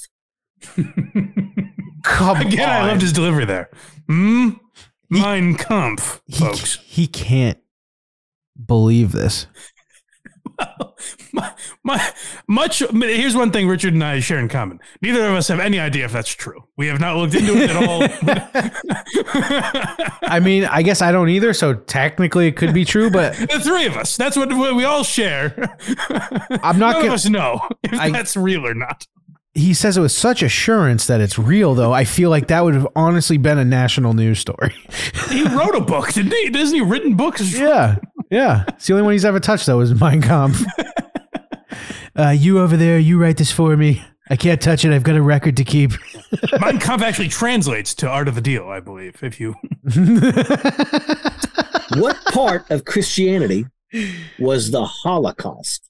[2.03, 3.69] Come Again, I loved his delivery there.
[4.07, 4.51] Hmm?
[5.09, 6.79] Mein Kampf, he, folks.
[6.83, 7.57] he can't
[8.63, 9.47] believe this.
[11.33, 11.51] my,
[11.83, 12.11] my,
[12.47, 12.79] much.
[12.91, 14.79] Here's one thing Richard and I share in common.
[15.01, 16.63] Neither of us have any idea if that's true.
[16.77, 18.03] We have not looked into it at all.
[20.23, 23.59] I mean, I guess I don't either, so technically it could be true, but the
[23.63, 24.17] three of us.
[24.17, 25.77] That's what, we all share.
[26.63, 29.05] I'm not None gonna- of us know if I- that's real or not.
[29.53, 31.93] he says it with such assurance that it's real, though.
[31.93, 34.73] I feel like that would have honestly been a national news story.
[35.29, 36.57] He wrote a book, didn't he?
[36.57, 37.57] Isn't he written books?
[37.57, 37.97] yeah,
[38.29, 38.63] yeah.
[38.69, 40.63] It's the only one he's ever touched, though, is Mein Kampf.
[42.15, 44.03] uh, you over there, you write this for me.
[44.29, 44.91] I can't touch it.
[44.91, 45.91] I've got a record to keep.
[46.59, 49.21] Mein Kampf actually translates to Art of the Deal, I believe.
[49.21, 49.53] If you
[52.01, 53.67] What part of Christianity
[54.39, 55.87] was the Holocaust?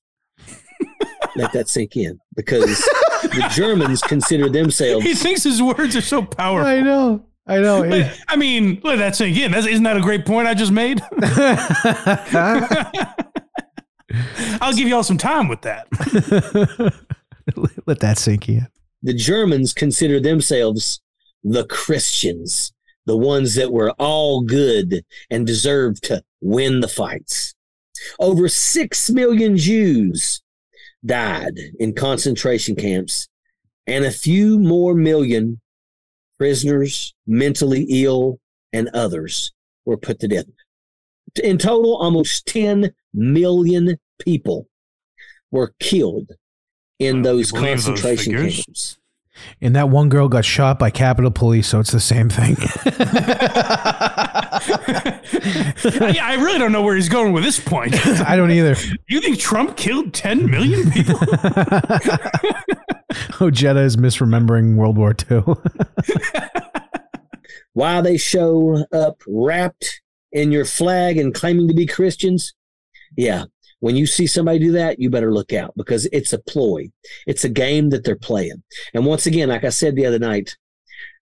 [1.38, 2.82] Let that sink in because
[3.24, 6.68] the Germans consider themselves he thinks his words are so powerful.
[6.68, 7.26] I know.
[7.48, 7.84] I know.
[7.92, 9.52] It- I mean, let that sink in.
[9.52, 11.02] That's, isn't that a great point I just made?
[14.62, 15.88] I'll give you all some time with that.
[17.86, 18.68] Let that sink in.
[19.04, 21.02] the Germans consider themselves
[21.44, 22.74] the Christians,
[23.06, 27.54] the ones that were all good and deserved to win the fights.
[28.20, 30.42] Over six million Jews
[31.06, 33.28] died in concentration camps,
[33.86, 35.60] and a few more million
[36.38, 38.40] prisoners, mentally ill,
[38.74, 39.52] and others
[39.86, 40.46] were put to death.
[41.44, 44.68] In total, almost 10 million people
[45.52, 46.32] were killed
[47.00, 48.98] in Well, those believe those concentration camps.
[49.62, 52.56] And that one girl got shot by Capitol Police, so it's the same thing.
[56.02, 57.96] I, I really don't know where he's going with this point.
[58.28, 58.76] I don't either.
[59.08, 61.20] You think Trump killed 10 million people?
[63.40, 65.44] oh, Jetta is misremembering World War II.
[67.74, 70.02] why they show up wrapped
[70.32, 72.54] in your flag and claiming to be Christians.
[73.18, 73.46] Yeah,
[73.86, 76.90] when you see somebody do that, you better look out because it's a ploy.
[77.28, 78.64] It's a game that they're playing.
[78.96, 80.58] And once again, like I said the other night,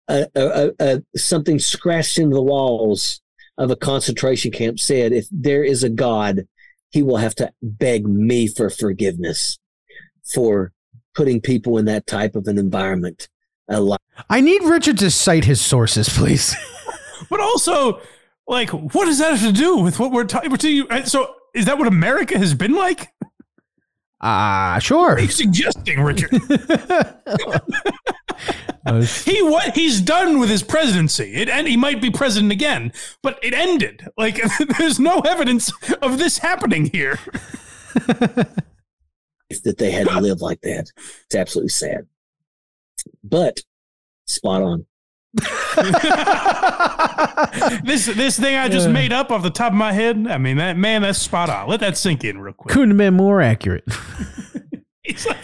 [0.08, 3.22] uh, uh, uh, something scratched into the walls
[3.58, 6.48] of a concentration camp said, if there is a God,
[6.92, 9.60] he will have to beg me for forgiveness
[10.34, 10.72] for
[11.16, 13.28] putting people in that type of an environment.
[13.68, 14.00] alive.
[14.30, 16.56] I need Richard to cite his sources, please.
[17.30, 18.00] but also,
[18.48, 20.50] like, what does that have to do with what we're talking
[21.06, 23.10] So, is that what America has been like?
[24.26, 25.10] Ah, sure.
[25.10, 26.34] What are you suggesting, Richard?
[28.86, 31.34] Uh, he what he's done with his presidency.
[31.34, 34.08] It and he might be president again, but it ended.
[34.18, 34.42] Like
[34.78, 37.20] there's no evidence of this happening here.
[39.64, 40.90] that they had to live like that.
[41.26, 42.08] It's absolutely sad.
[43.24, 43.60] But
[44.26, 44.86] spot on.
[47.84, 48.94] this this thing I just Yeah.
[48.94, 50.28] made up off the top of my head.
[50.28, 51.68] I mean, that man, that's spot on.
[51.68, 52.74] Let that sink in real quick.
[52.74, 53.84] couldn't have been more accurate.
[55.04, 55.38] He's like,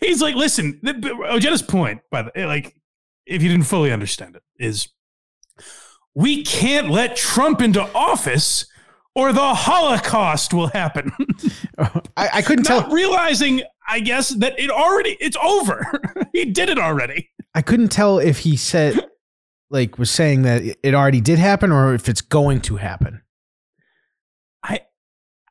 [0.00, 0.80] he's like, listen.
[0.82, 2.74] Ojeda's point, by the eh, like,
[3.26, 4.88] if you didn't fully understand it, is
[6.14, 8.64] we can't let Trump into office,
[9.14, 11.12] or the Holocaust will happen.
[11.76, 12.94] Oh, I, I couldn't Not tell.
[12.94, 15.84] realizing, I guess, that it already it's over.
[16.32, 17.28] he did it already.
[17.54, 18.98] I couldn't tell if he said,
[19.72, 23.22] like, was saying that it already did happen or if it's going to happen.
[24.62, 24.80] I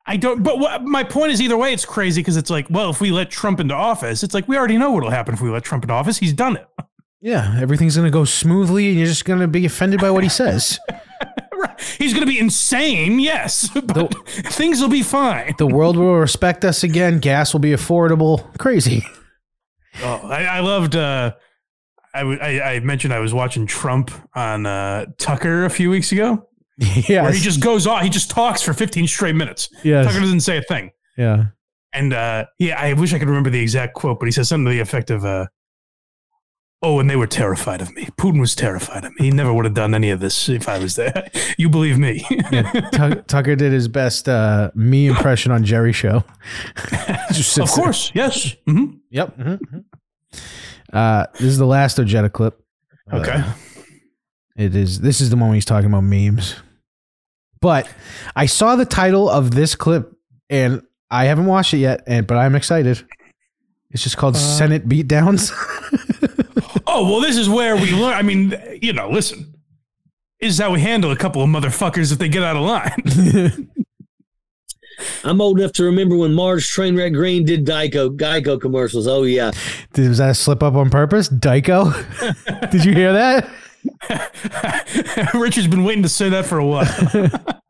[0.06, 0.44] I don't.
[0.44, 3.12] But what, my point is, either way, it's crazy because it's like, well, if we
[3.12, 5.84] let Trump into office, it's like we already know what'll happen if we let Trump
[5.84, 6.20] into office.
[6.20, 6.68] He's done it.
[7.24, 10.80] Yeah, everything's gonna go smoothly, and you're just gonna be offended by what he says.
[11.98, 15.54] He's going to be insane, yes, but things will be fine.
[15.58, 17.20] The world will respect us again.
[17.20, 18.58] Gas will be affordable.
[18.58, 19.06] Crazy.
[20.02, 20.96] Oh, I, I loved.
[20.96, 21.34] Uh,
[22.14, 26.48] I, I I mentioned I was watching Trump on uh, Tucker a few weeks ago,
[26.78, 27.24] yeah.
[27.24, 28.04] where he just goes on.
[28.04, 29.70] He just talks for 15 straight minutes.
[29.84, 30.92] Yeah, Tucker doesn't say a thing.
[31.18, 31.46] Yeah.
[31.94, 34.66] And uh, yeah, I wish I could remember the exact quote, but he says something
[34.66, 35.48] to the effect of, uh,
[36.82, 38.06] "Oh, and they were terrified of me.
[38.18, 39.26] Putin was terrified of me.
[39.26, 41.30] He never would have done any of this if I was there.
[41.58, 42.72] you believe me?" yeah.
[42.94, 46.24] Tuck- Tucker did his best uh, me impression on Jerry Show.
[47.30, 47.84] Of sits there.
[47.84, 48.56] course, yes.
[48.68, 49.38] hmm Yep.
[49.38, 49.84] mhm, mhm.
[50.92, 52.60] Uh, this is the last Ojeda clip.
[53.12, 53.44] Uh, Okay.
[54.58, 55.00] It is.
[55.00, 56.56] This is the one when he's talking about memes.
[57.62, 57.88] But
[58.36, 60.12] I saw the title of this clip,
[60.50, 62.04] and I haven't watched it yet.
[62.06, 63.02] And but I'm excited.
[63.92, 65.52] It's just called Senate Beatdowns.
[66.94, 68.14] Oh well, this is where we learn.
[68.14, 69.54] I mean, you know, listen.
[70.42, 73.70] This is how we handle a couple of motherfuckers if they get out of line.
[75.24, 79.08] I'm old enough to remember when Marge Trainwreck Green did Geico Geico commercials.
[79.08, 79.52] Oh yeah,
[79.98, 81.30] was that a slip up on purpose?
[81.30, 81.92] Dyko?
[82.72, 83.50] Did you hear that?
[85.34, 86.88] Richard's been waiting to say that for a while.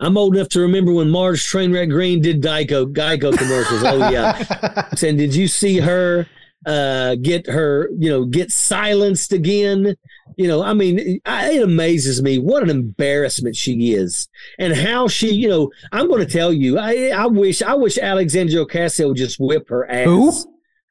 [0.00, 3.82] I'm old enough to remember when Marge Trainwreck Green did Geico Geico commercials.
[3.84, 6.26] Oh yeah, and did you see her
[6.66, 9.96] uh, get her you know get silenced again?
[10.36, 14.28] You know, I mean, I, it amazes me what an embarrassment she is,
[14.58, 15.70] and how she you know.
[15.92, 19.68] I'm going to tell you, I I wish I wish Alexandria Ocasio would just whip
[19.68, 20.06] her ass.
[20.06, 20.32] Who?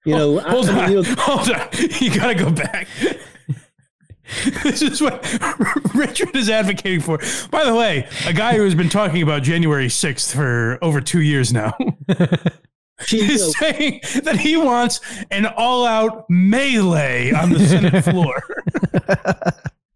[0.06, 1.68] You know, I- hold I on, you know, hold on.
[2.00, 2.88] You gotta go back.
[4.64, 5.26] this is what
[5.96, 7.20] Richard is advocating for.
[7.50, 11.22] By the way, a guy who has been talking about January 6th for over two
[11.22, 11.76] years now
[12.18, 12.28] she, you know,
[13.14, 15.00] is saying that he wants
[15.32, 18.44] an all-out melee on the Senate floor.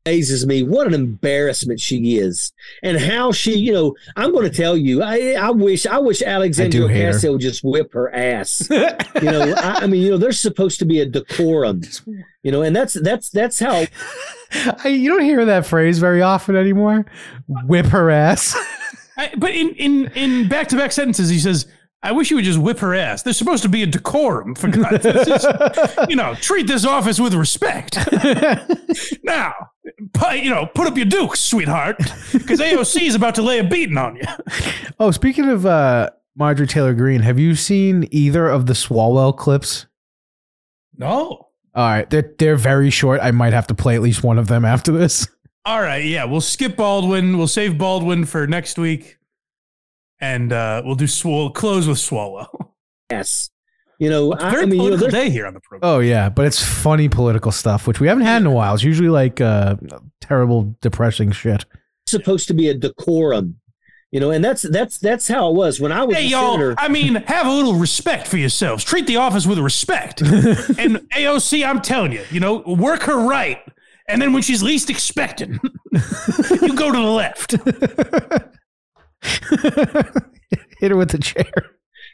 [0.05, 2.53] amazes me what an embarrassment she is
[2.83, 6.21] and how she you know i'm going to tell you i i wish i wish
[6.21, 10.11] alexandria I do ocasio would just whip her ass you know I, I mean you
[10.11, 11.81] know there's supposed to be a decorum
[12.43, 13.85] you know and that's that's that's how
[14.83, 17.05] I, you don't hear that phrase very often anymore.
[17.47, 18.55] Whip her ass.
[19.17, 21.67] I, but in, in, in back-to-back sentences, he says,
[22.05, 23.23] I wish you would just whip her ass.
[23.23, 26.07] There's supposed to be a decorum, for God's sake.
[26.09, 27.97] You know, treat this office with respect.
[29.23, 29.53] now,
[30.33, 31.97] you know, put up your dukes, sweetheart,
[32.31, 34.23] because AOC is about to lay a beating on you.
[34.99, 39.87] oh, speaking of uh, Marjorie Taylor Greene, have you seen either of the Swalwell clips?
[40.97, 41.47] No.
[41.73, 43.19] All right, they're they're very short.
[43.21, 45.27] I might have to play at least one of them after this.
[45.65, 47.39] All right, yeah, we'll skip Baldwin.
[47.39, 49.14] We'll save Baldwin for next week,
[50.19, 51.49] and uh, we'll do Swallow.
[51.49, 52.47] Close with Swallow.
[53.11, 53.49] Yes.
[53.99, 55.89] you know I, Very I mean you know political day here on the program.
[55.89, 58.73] Oh yeah, but it's funny political stuff, which we haven't had in a while.
[58.73, 59.75] It's usually like uh,
[60.21, 61.65] terrible, depressing shit.
[62.07, 63.59] supposed to be a decorum
[64.11, 66.53] you know and that's that's that's how it was when i was Hey a y'all!
[66.53, 68.83] senator I mean, have a little respect for yourselves.
[68.83, 70.21] Treat the office with respect.
[70.21, 70.29] and
[71.11, 73.59] AOC, I'm telling you, you know, work her right,
[74.07, 75.59] and then when she's least expecting,
[75.91, 77.55] you go to the left.
[80.79, 81.51] Hit her with the chair.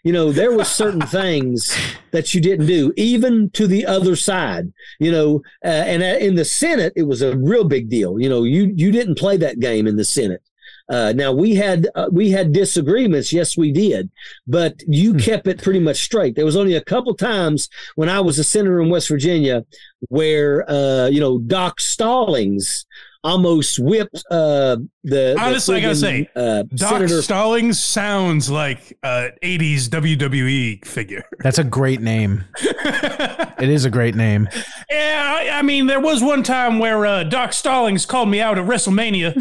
[0.03, 1.75] you know there were certain things
[2.11, 6.35] that you didn't do even to the other side you know uh, and uh, in
[6.35, 8.19] the senate it was a real big deal.
[8.19, 10.41] You know you you didn't play that game in the senate.
[10.89, 13.31] Uh, now we had uh, we had disagreements.
[13.31, 14.09] Yes we did.
[14.47, 16.35] But you kept it pretty much straight.
[16.35, 19.63] There was only a couple times when i was a senator in west virginia
[20.09, 22.85] where uh, you know doc stallings
[23.23, 28.97] almost whipped uh, the the Honestly, I gotta say, uh, Doc senator Stallings sounds like
[29.03, 31.25] a 80s WWE figure.
[31.39, 32.45] That's a great name.
[32.59, 34.49] It is a great name.
[34.89, 38.57] Yeah, I, I mean, there was one time where uh, Doc Stallings called me out
[38.57, 39.35] at WrestleMania,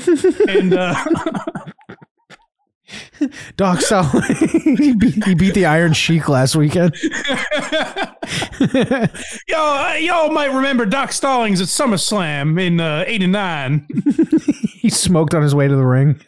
[0.49, 0.95] and uh,
[3.57, 4.05] Doc Sal
[4.63, 6.97] he, beat, he beat the Iron Sheik last weekend.
[9.49, 13.87] y'all, uh, y'all might remember Doc Stallings at SummerSlam in uh, '89.
[14.73, 16.21] he smoked on his way to the ring.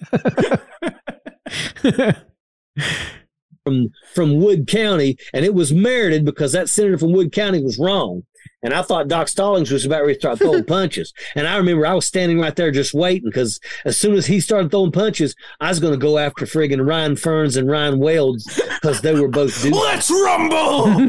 [3.64, 7.78] from from Wood County, and it was merited because that senator from Wood County was
[7.78, 8.24] wrong.
[8.62, 11.12] And I thought Doc Stallings was about to start throwing punches.
[11.34, 14.38] And I remember I was standing right there just waiting because as soon as he
[14.40, 18.60] started throwing punches, I was going to go after friggin' Ryan Ferns and Ryan Welds
[18.80, 19.76] because they were both dudes.
[19.76, 20.92] Let's rumble!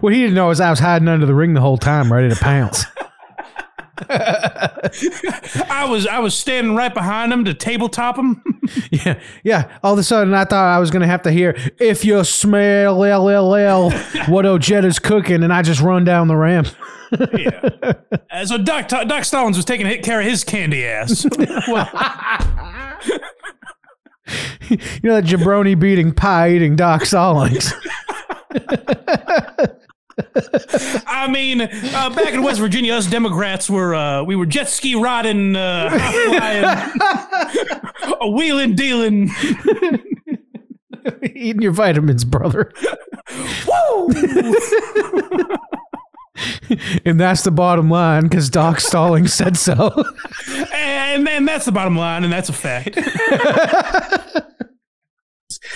[0.00, 2.28] what he didn't know is I was hiding under the ring the whole time, ready
[2.28, 2.84] to pounce.
[5.70, 8.42] I was I was standing right behind him to tabletop him.
[8.92, 9.78] Yeah, yeah.
[9.82, 12.98] All of a sudden, I thought I was gonna have to hear "If you smell
[13.00, 16.68] LLL, what Ojeda's cooking," and I just run down the ramp.
[17.36, 17.72] Yeah.
[18.30, 21.24] Uh, so Doc Doc Stallings was taking hit care of his candy ass.
[21.24, 21.30] you
[25.02, 27.72] know that jabroni beating pie eating Doc Stallings.
[31.06, 34.94] I mean, uh, back in West Virginia, us Democrats were uh, we were jet ski
[34.94, 36.64] riding, uh, flying,
[38.20, 39.30] a wheeling dealing.
[41.22, 42.72] Eating your vitamins, brother.
[43.66, 44.08] Woo!
[47.04, 50.04] and that's the bottom line because Doc Stallings said so.
[50.74, 52.98] and, and that's the bottom line, and that's a fact.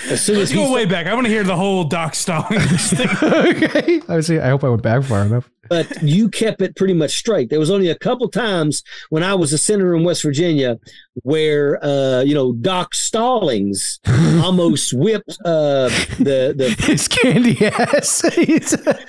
[0.09, 1.07] As soon Let's go he way back.
[1.07, 3.09] I want to hear the whole Doc Stallings thing.
[3.23, 4.01] okay.
[4.07, 4.37] I see.
[4.39, 5.49] I hope I went back far enough.
[5.67, 7.49] but you kept it pretty much straight.
[7.49, 10.77] There was only a couple times when I was a senator in West Virginia
[11.23, 13.99] where uh, you know Doc Stallings
[14.43, 18.23] almost whipped uh, the the His candy ass.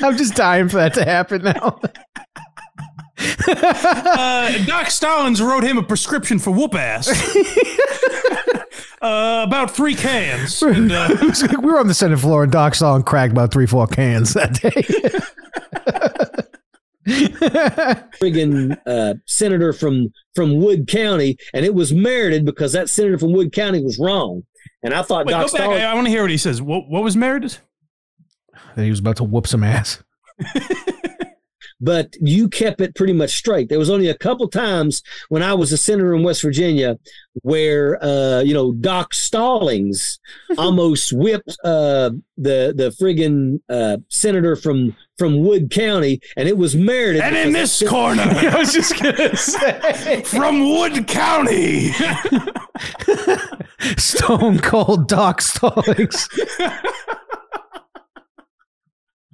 [0.02, 1.78] I'm just dying for that to happen now.
[3.18, 7.09] Uh, Doc Stallings wrote him a prescription for whoop ass.
[9.02, 10.62] uh, about three cans.
[10.62, 11.09] And, uh,
[11.43, 14.35] like we were on the Senate floor and Doc Stallings cracked about three, four cans
[14.35, 14.82] that day.
[18.20, 23.32] friggin' uh, senator from from Wood County, and it was merited because that senator from
[23.32, 24.43] Wood County was wrong.
[24.82, 25.68] And I thought wait, Doc go back.
[25.68, 26.60] I, I want to hear what he says.
[26.60, 27.59] What, what was merited?
[28.77, 30.02] that he was about to whoop some ass.
[31.81, 33.69] But you kept it pretty much straight.
[33.69, 36.98] There was only a couple times when I was a senator in West Virginia
[37.43, 40.19] where uh, you know Doc Stallings
[40.59, 46.74] almost whipped uh, the the friggin' uh, senator from from Wood County, and it was
[46.77, 47.23] Meredith.
[47.23, 51.93] And in because this corner, I was just gonna say from Wood County.
[53.97, 56.28] Stone Cold Doc Stallings.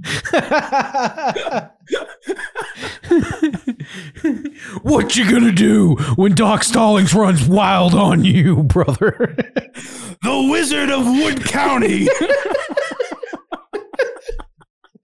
[4.83, 9.37] what you gonna do when Doc Stallings runs wild on you, brother?
[10.23, 12.09] the Wizard of Wood County.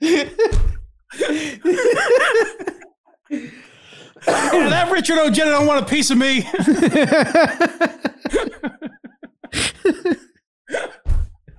[4.27, 6.47] Yeah, that Richard Ojeda don't want a piece of me.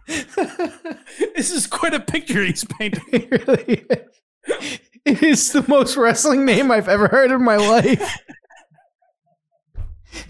[1.35, 3.03] this is quite a picture he's painting.
[3.13, 4.79] It really is.
[5.05, 8.17] It is the most wrestling name I've ever heard in my life.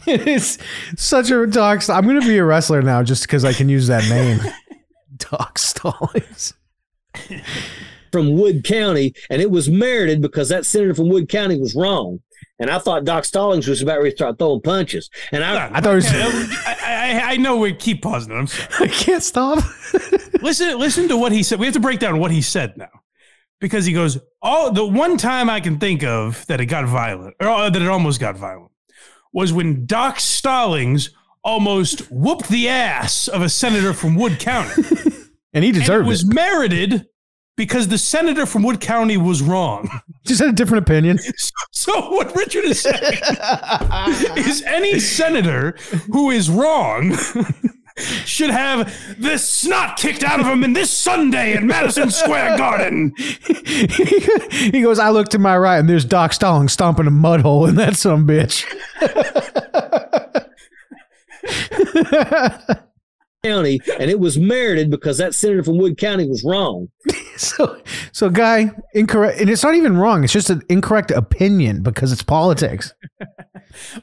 [0.05, 0.57] It is
[0.97, 1.81] such a Doc.
[1.81, 4.41] St- I'm going to be a wrestler now just because I can use that name.
[5.17, 6.53] Doc Stallings.
[8.11, 12.19] from Wood County, and it was merited because that senator from Wood County was wrong.
[12.59, 15.09] And I thought Doc Stallings was about to start throwing punches.
[15.31, 16.05] And I, I thought it was.
[16.11, 18.33] I, I, I know we keep pausing.
[18.33, 18.89] I'm sorry.
[18.89, 19.63] I can't stop.
[20.41, 23.01] listen listen to what he said we have to break down what he said now
[23.59, 27.35] because he goes oh the one time i can think of that it got violent
[27.41, 28.71] or uh, that it almost got violent
[29.33, 31.09] was when doc stallings
[31.43, 34.81] almost whooped the ass of a senator from wood county
[35.53, 36.09] And he and it deserved it.
[36.09, 37.07] was merited
[37.59, 39.89] because the senator from wood county was wrong
[40.25, 41.19] Just had a different opinion.
[41.71, 42.95] so what richard is saying
[44.37, 45.75] is any senator
[46.11, 47.17] who is wrong
[48.23, 48.87] should have
[49.19, 53.13] the snot kicked out of him in this Sunday in Madison Square Garden.
[53.17, 57.65] he goes, I look to my right and there's Doc Stallings stomping a mud hole
[57.65, 58.63] in that some bitch.
[63.43, 66.89] County, and it was merited because that senator from Wood County was wrong.
[67.39, 70.25] So, so guy, incorrect, and it's not even wrong.
[70.25, 72.93] It's just an incorrect opinion because it's politics.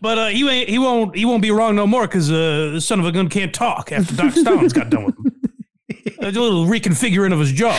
[0.00, 2.80] But uh, he ain't, he won't he won't be wrong no more because uh, the
[2.80, 5.52] son of a gun can't talk after Doc Stallings got done with him.
[6.20, 7.76] A little reconfiguring of his jaw.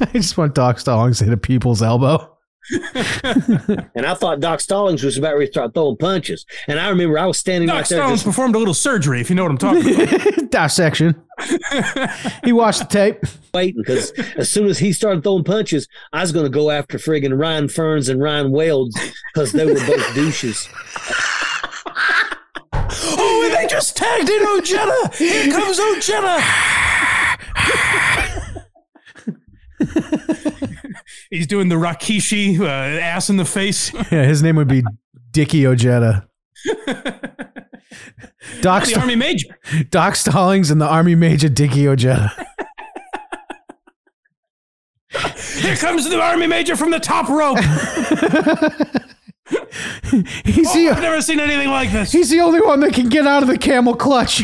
[0.00, 2.31] I just want Doc Stallings to hit a people's elbow.
[3.94, 6.46] And I thought Doc Stallings was about to start throwing punches.
[6.66, 9.20] And I remember I was standing Doc right there Stallings just performed a little surgery,
[9.20, 10.50] if you know what I'm talking about.
[10.50, 11.20] Dissection.
[12.44, 13.24] he watched the tape.
[13.52, 16.98] waiting because as soon as he started throwing punches, I was going to go after
[16.98, 18.98] friggin' Ryan Ferns and Ryan Welds
[19.34, 20.68] because they were both douches.
[22.72, 25.10] oh, and they just tagged in Ojeda.
[25.16, 26.38] Here comes Ojeda.
[31.32, 33.90] He's doing the Rikishi uh, ass in the face.
[34.12, 34.84] Yeah, his name would be
[35.30, 36.28] Dickie Ojeda.
[38.60, 39.48] Doc, the St- Army Major.
[39.88, 42.30] Doc Stallings and the Army Major Dickie Ojeda.
[45.62, 47.58] Here comes the Army Major from the top rope.
[50.44, 52.12] He's Oh, the I've never seen anything like this.
[52.12, 54.42] he's the only one that can get out of the camel clutch.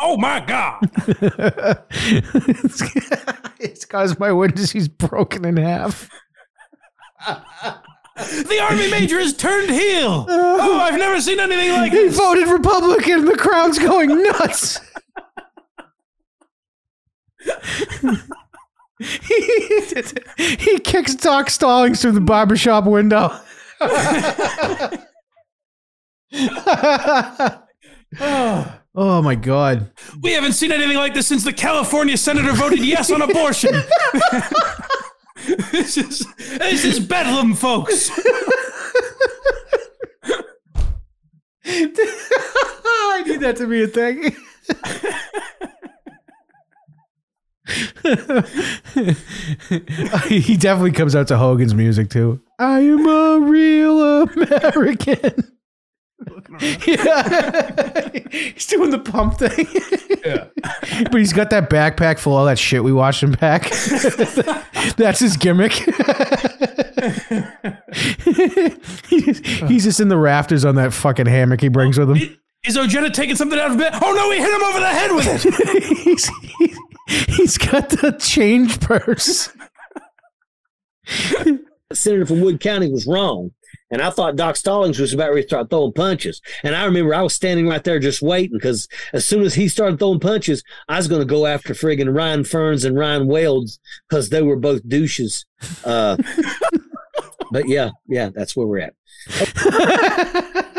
[0.00, 0.90] Oh my God.
[3.60, 6.10] it's because my windows he's broken in half.
[8.16, 10.26] The army major has turned heel.
[10.28, 12.16] Oh, I've never seen anything like He this.
[12.16, 13.24] He voted Republican.
[13.24, 14.80] The crowd's going nuts.
[18.98, 23.36] he, he kicks Doc Stallings through the barbershop window.
[23.80, 24.90] Oh,
[28.94, 29.90] oh my god.
[30.22, 33.74] we haven't seen anything like this since the California senator voted yes on abortion.
[35.72, 38.10] this is this is bedlam, folks.
[41.66, 44.36] I need that to be a thing.
[50.28, 52.40] he definitely comes out to Hogan's music too.
[52.58, 55.53] I am a real American.
[56.86, 58.10] yeah.
[58.30, 59.66] he's doing the pump thing.
[60.24, 60.46] Yeah.
[61.10, 63.70] but he's got that backpack full of all that shit we watched him pack.
[64.96, 65.72] That's his gimmick.
[69.08, 69.38] he's,
[69.68, 72.38] he's just in the rafters on that fucking hammock he brings with him.
[72.64, 73.92] Is Ojeda taking something out of bed?
[74.02, 75.42] Oh no, we hit him over the head with it.
[75.98, 79.50] he's, he's, he's got the change purse.
[81.92, 83.50] senator from Wood County was wrong.
[83.94, 86.42] And I thought Doc Stallings was about ready to start throwing punches.
[86.64, 89.68] And I remember I was standing right there just waiting because as soon as he
[89.68, 93.78] started throwing punches, I was going to go after friggin' Ryan Ferns and Ryan Wales
[94.08, 95.46] because they were both douches.
[95.84, 96.16] Uh,
[97.52, 98.94] but yeah, yeah, that's where we're at.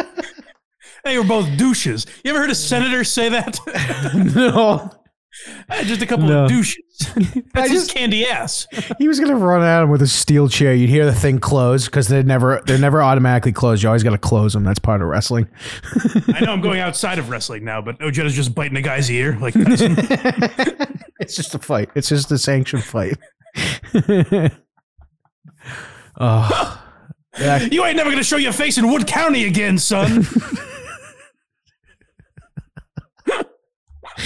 [1.06, 2.08] They were both douches.
[2.24, 3.60] You ever heard a senator say that?
[4.36, 4.92] no.
[5.70, 6.46] Eh, just a couple No.
[6.46, 6.78] of douches.
[7.54, 8.66] That's his just- candy ass.
[8.98, 10.74] He was gonna run at him with a steel chair.
[10.74, 13.84] You'd hear the thing close because they're never they're never automatically closed.
[13.84, 14.64] You always got to close them.
[14.64, 15.48] That's part of wrestling.
[16.34, 19.38] I know I'm going outside of wrestling now, but Ojeda's just biting a guy's ear
[19.40, 19.96] like Tyson.
[21.20, 21.90] it's just a fight.
[21.96, 23.18] It's just a sanctioned fight.
[26.20, 26.82] oh,
[27.40, 27.60] yeah.
[27.60, 30.26] You ain't never gonna show your face in Wood County again, son.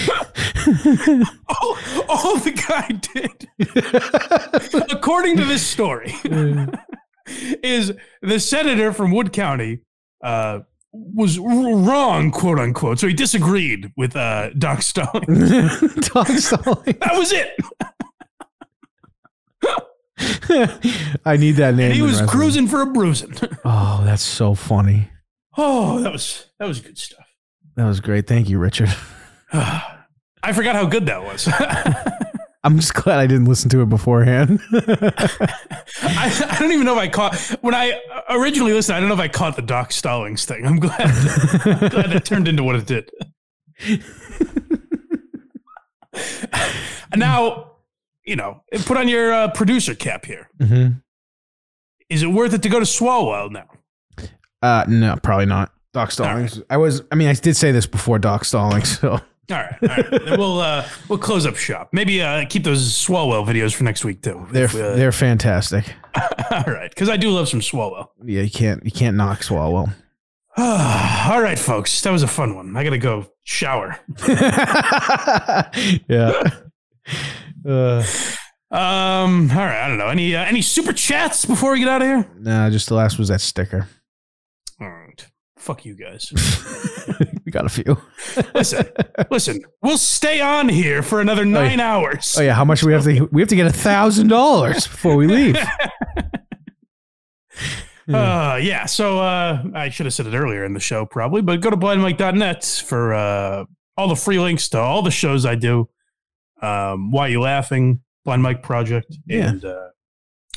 [1.48, 3.48] all, all the guy did,
[4.92, 6.14] according to this story,
[7.26, 7.92] is
[8.22, 9.80] the senator from Wood County
[10.22, 10.60] uh,
[10.92, 12.98] was r- wrong, quote unquote.
[12.98, 15.06] So he disagreed with uh, Doc Stone.
[16.14, 16.98] Dog Stallings.
[17.00, 17.50] That was it.
[21.24, 21.86] I need that name.
[21.86, 23.34] And he was cruising for a bruising.
[23.64, 25.08] Oh, that's so funny.
[25.56, 27.26] Oh, that was that was good stuff.
[27.76, 28.26] That was great.
[28.26, 28.94] Thank you, Richard.
[30.42, 31.48] I forgot how good that was.
[32.64, 34.60] I'm just glad I didn't listen to it beforehand.
[34.72, 37.98] I, I don't even know if I caught when I
[38.28, 38.96] originally listened.
[38.96, 40.66] I don't know if I caught the Doc Stallings thing.
[40.66, 43.10] I'm glad, I'm glad that turned into what it did.
[47.16, 47.72] now,
[48.26, 50.50] you know, put on your uh, producer cap here.
[50.58, 51.02] Mhm.
[52.10, 53.68] Is it worth it to go to Swalwell now?
[54.60, 55.72] Uh, no, probably not.
[55.94, 56.60] Doc Stallings.
[56.68, 57.02] I was.
[57.10, 58.98] I mean, I did say this before Doc Stallings.
[59.00, 59.20] So
[59.50, 60.10] All right, all right.
[60.24, 61.90] Then we'll uh, we'll close up shop.
[61.92, 64.46] Maybe uh, keep those Swalwell videos for next week too.
[64.50, 65.94] they're If, uh, they're fantastic.
[66.50, 68.08] all right, because I do love some Swalwell.
[68.24, 69.92] Yeah, you can't you can't knock Swalwell.
[70.56, 72.76] all right, folks, that was a fun one.
[72.76, 73.98] I gotta go shower.
[76.08, 76.50] yeah.
[77.68, 78.02] Uh,
[78.70, 80.06] Um, all right, I don't know.
[80.08, 82.26] Any uh, any super chats before we get out of here?
[82.38, 83.88] nah, just the last was that sticker.
[85.60, 86.32] Fuck you guys.
[87.44, 87.96] we got a few.
[88.54, 88.86] listen,
[89.30, 89.62] listen.
[89.82, 92.34] We'll stay on here for another nine hours.
[92.38, 93.28] Oh yeah, how much do we have to?
[93.30, 95.56] We have to get a thousand dollars before we leave.
[98.12, 98.86] Uh, yeah.
[98.86, 101.76] So uh, I should have said it earlier in the show, probably, but go to
[101.76, 103.64] blindmike.net for uh,
[103.96, 105.88] all the free links to all the shows I do.
[106.60, 109.50] Um, Why You Laughing, Blind Mike Project, Yeah.
[109.50, 109.90] and uh,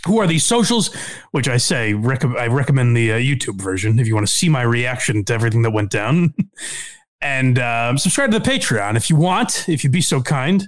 [0.06, 0.94] who are these socials?
[1.32, 4.50] Which I say rec- I recommend the uh, YouTube version if you want to see
[4.50, 6.34] my reaction to everything that went down.
[7.22, 10.68] and um, subscribe to the Patreon if you want, if you'd be so kind.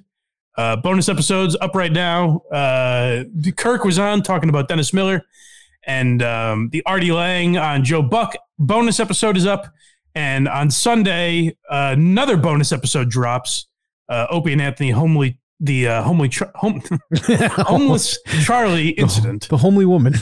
[0.57, 2.39] Uh, bonus episodes up right now.
[2.51, 3.25] Uh,
[3.57, 5.21] Kirk was on talking about Dennis Miller,
[5.85, 9.67] and um, the Artie Lange on Joe Buck bonus episode is up.
[10.15, 13.67] And on Sunday, uh, another bonus episode drops.
[14.07, 16.81] Uh, Opie and Anthony homely the uh, homely Char- home,
[17.39, 19.47] homeless Charlie incident.
[19.49, 20.15] The homely woman.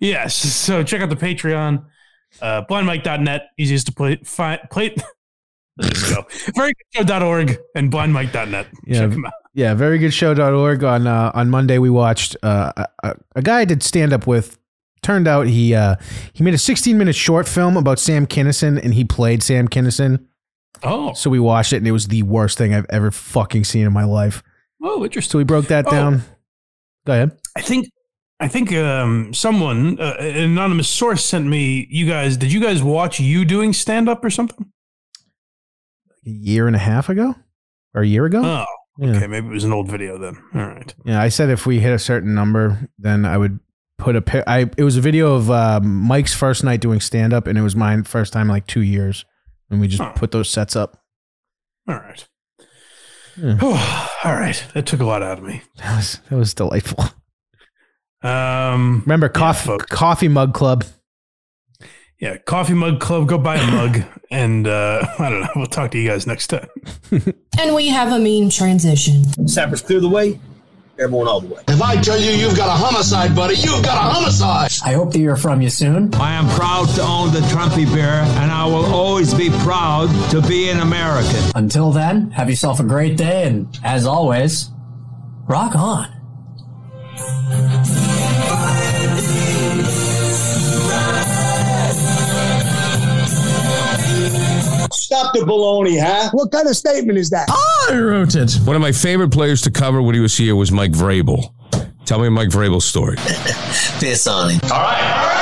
[0.00, 0.34] Yes.
[0.36, 1.84] So check out the Patreon,
[2.40, 4.16] uh, blindmike.net, easiest to play.
[4.24, 4.90] Fi- play
[5.80, 6.24] go.
[6.56, 8.66] VerygoodShow.org and blindmike.net.
[8.86, 8.98] Yeah.
[9.00, 9.32] Check them out.
[9.54, 10.84] Yeah, verygoodShow.org.
[10.84, 14.26] On uh, on Monday, we watched uh, a, a- a guy I did stand up
[14.26, 14.58] with.
[15.00, 15.94] Turned out he uh,
[16.32, 20.24] he made a 16 minute short film about Sam Kinison, and he played Sam Kinison.
[20.82, 23.86] Oh, So we watched it, and it was the worst thing I've ever fucking seen
[23.86, 24.42] in my life.
[24.82, 25.30] Oh, interesting.
[25.32, 25.90] So we broke that Oh.
[25.90, 26.22] down.
[27.06, 27.38] Go ahead.
[27.56, 27.86] I think
[28.40, 31.86] I think um, someone, uh, an anonymous source, sent me.
[31.90, 34.70] You guys, did you guys watch you doing stand up or something?
[36.26, 37.34] A year and a half ago,
[37.94, 38.42] or a year ago.
[38.44, 38.64] Oh,
[38.98, 39.16] Yeah.
[39.16, 39.26] okay.
[39.26, 40.36] Maybe it was an old video then.
[40.54, 40.94] All right.
[41.04, 43.58] Yeah, I said if we hit a certain number, then I would
[43.96, 44.44] put a pic.
[44.46, 47.62] I it was a video of uh, Mike's first night doing stand up, and it
[47.62, 49.24] was my first time in like two years,
[49.70, 51.02] and we just put those sets up.
[51.88, 52.24] All right.
[53.40, 53.58] Yeah.
[54.24, 54.62] All right.
[54.74, 55.62] That took a lot out of me.
[55.76, 57.04] That was that was delightful.
[58.22, 59.86] Um, Remember coffee folks.
[59.86, 60.84] coffee mug club.
[62.20, 63.28] yeah, coffee mug club.
[63.28, 65.48] Go buy a mug, and uh, I don't know.
[65.56, 66.68] We'll talk to you guys next time.
[67.60, 69.24] And we have a mean transition.
[69.48, 70.38] Sappers clear the way.
[70.98, 71.62] Everyone all the way.
[71.68, 74.72] If I tell you you've got a homicide, buddy, you've got a homicide.
[74.84, 76.12] I hope to hear from you soon.
[76.14, 80.42] I am proud to own the Trumpy Bear, and I will always be proud to
[80.42, 81.52] be an American.
[81.54, 84.70] Until then, have yourself a great day, and as always,
[85.46, 86.14] rock on.
[94.92, 96.30] Stop the baloney, huh?
[96.32, 97.48] What kind of statement is that?
[97.50, 98.54] Ah, I wrote it.
[98.64, 101.52] One of my favorite players to cover when he was here was Mike Vrabel.
[102.04, 103.16] Tell me Mike Vrabel's story.
[104.00, 104.60] Piss on him.
[104.64, 105.34] All right.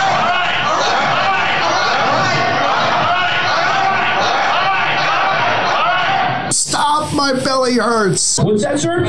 [6.51, 7.13] Stop!
[7.15, 8.39] My belly hurts.
[8.41, 9.05] What's that, sir?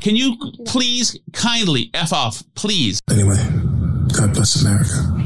[0.00, 3.00] Can you please kindly F off, please?
[3.10, 3.36] Anyway,
[4.12, 5.23] God bless America.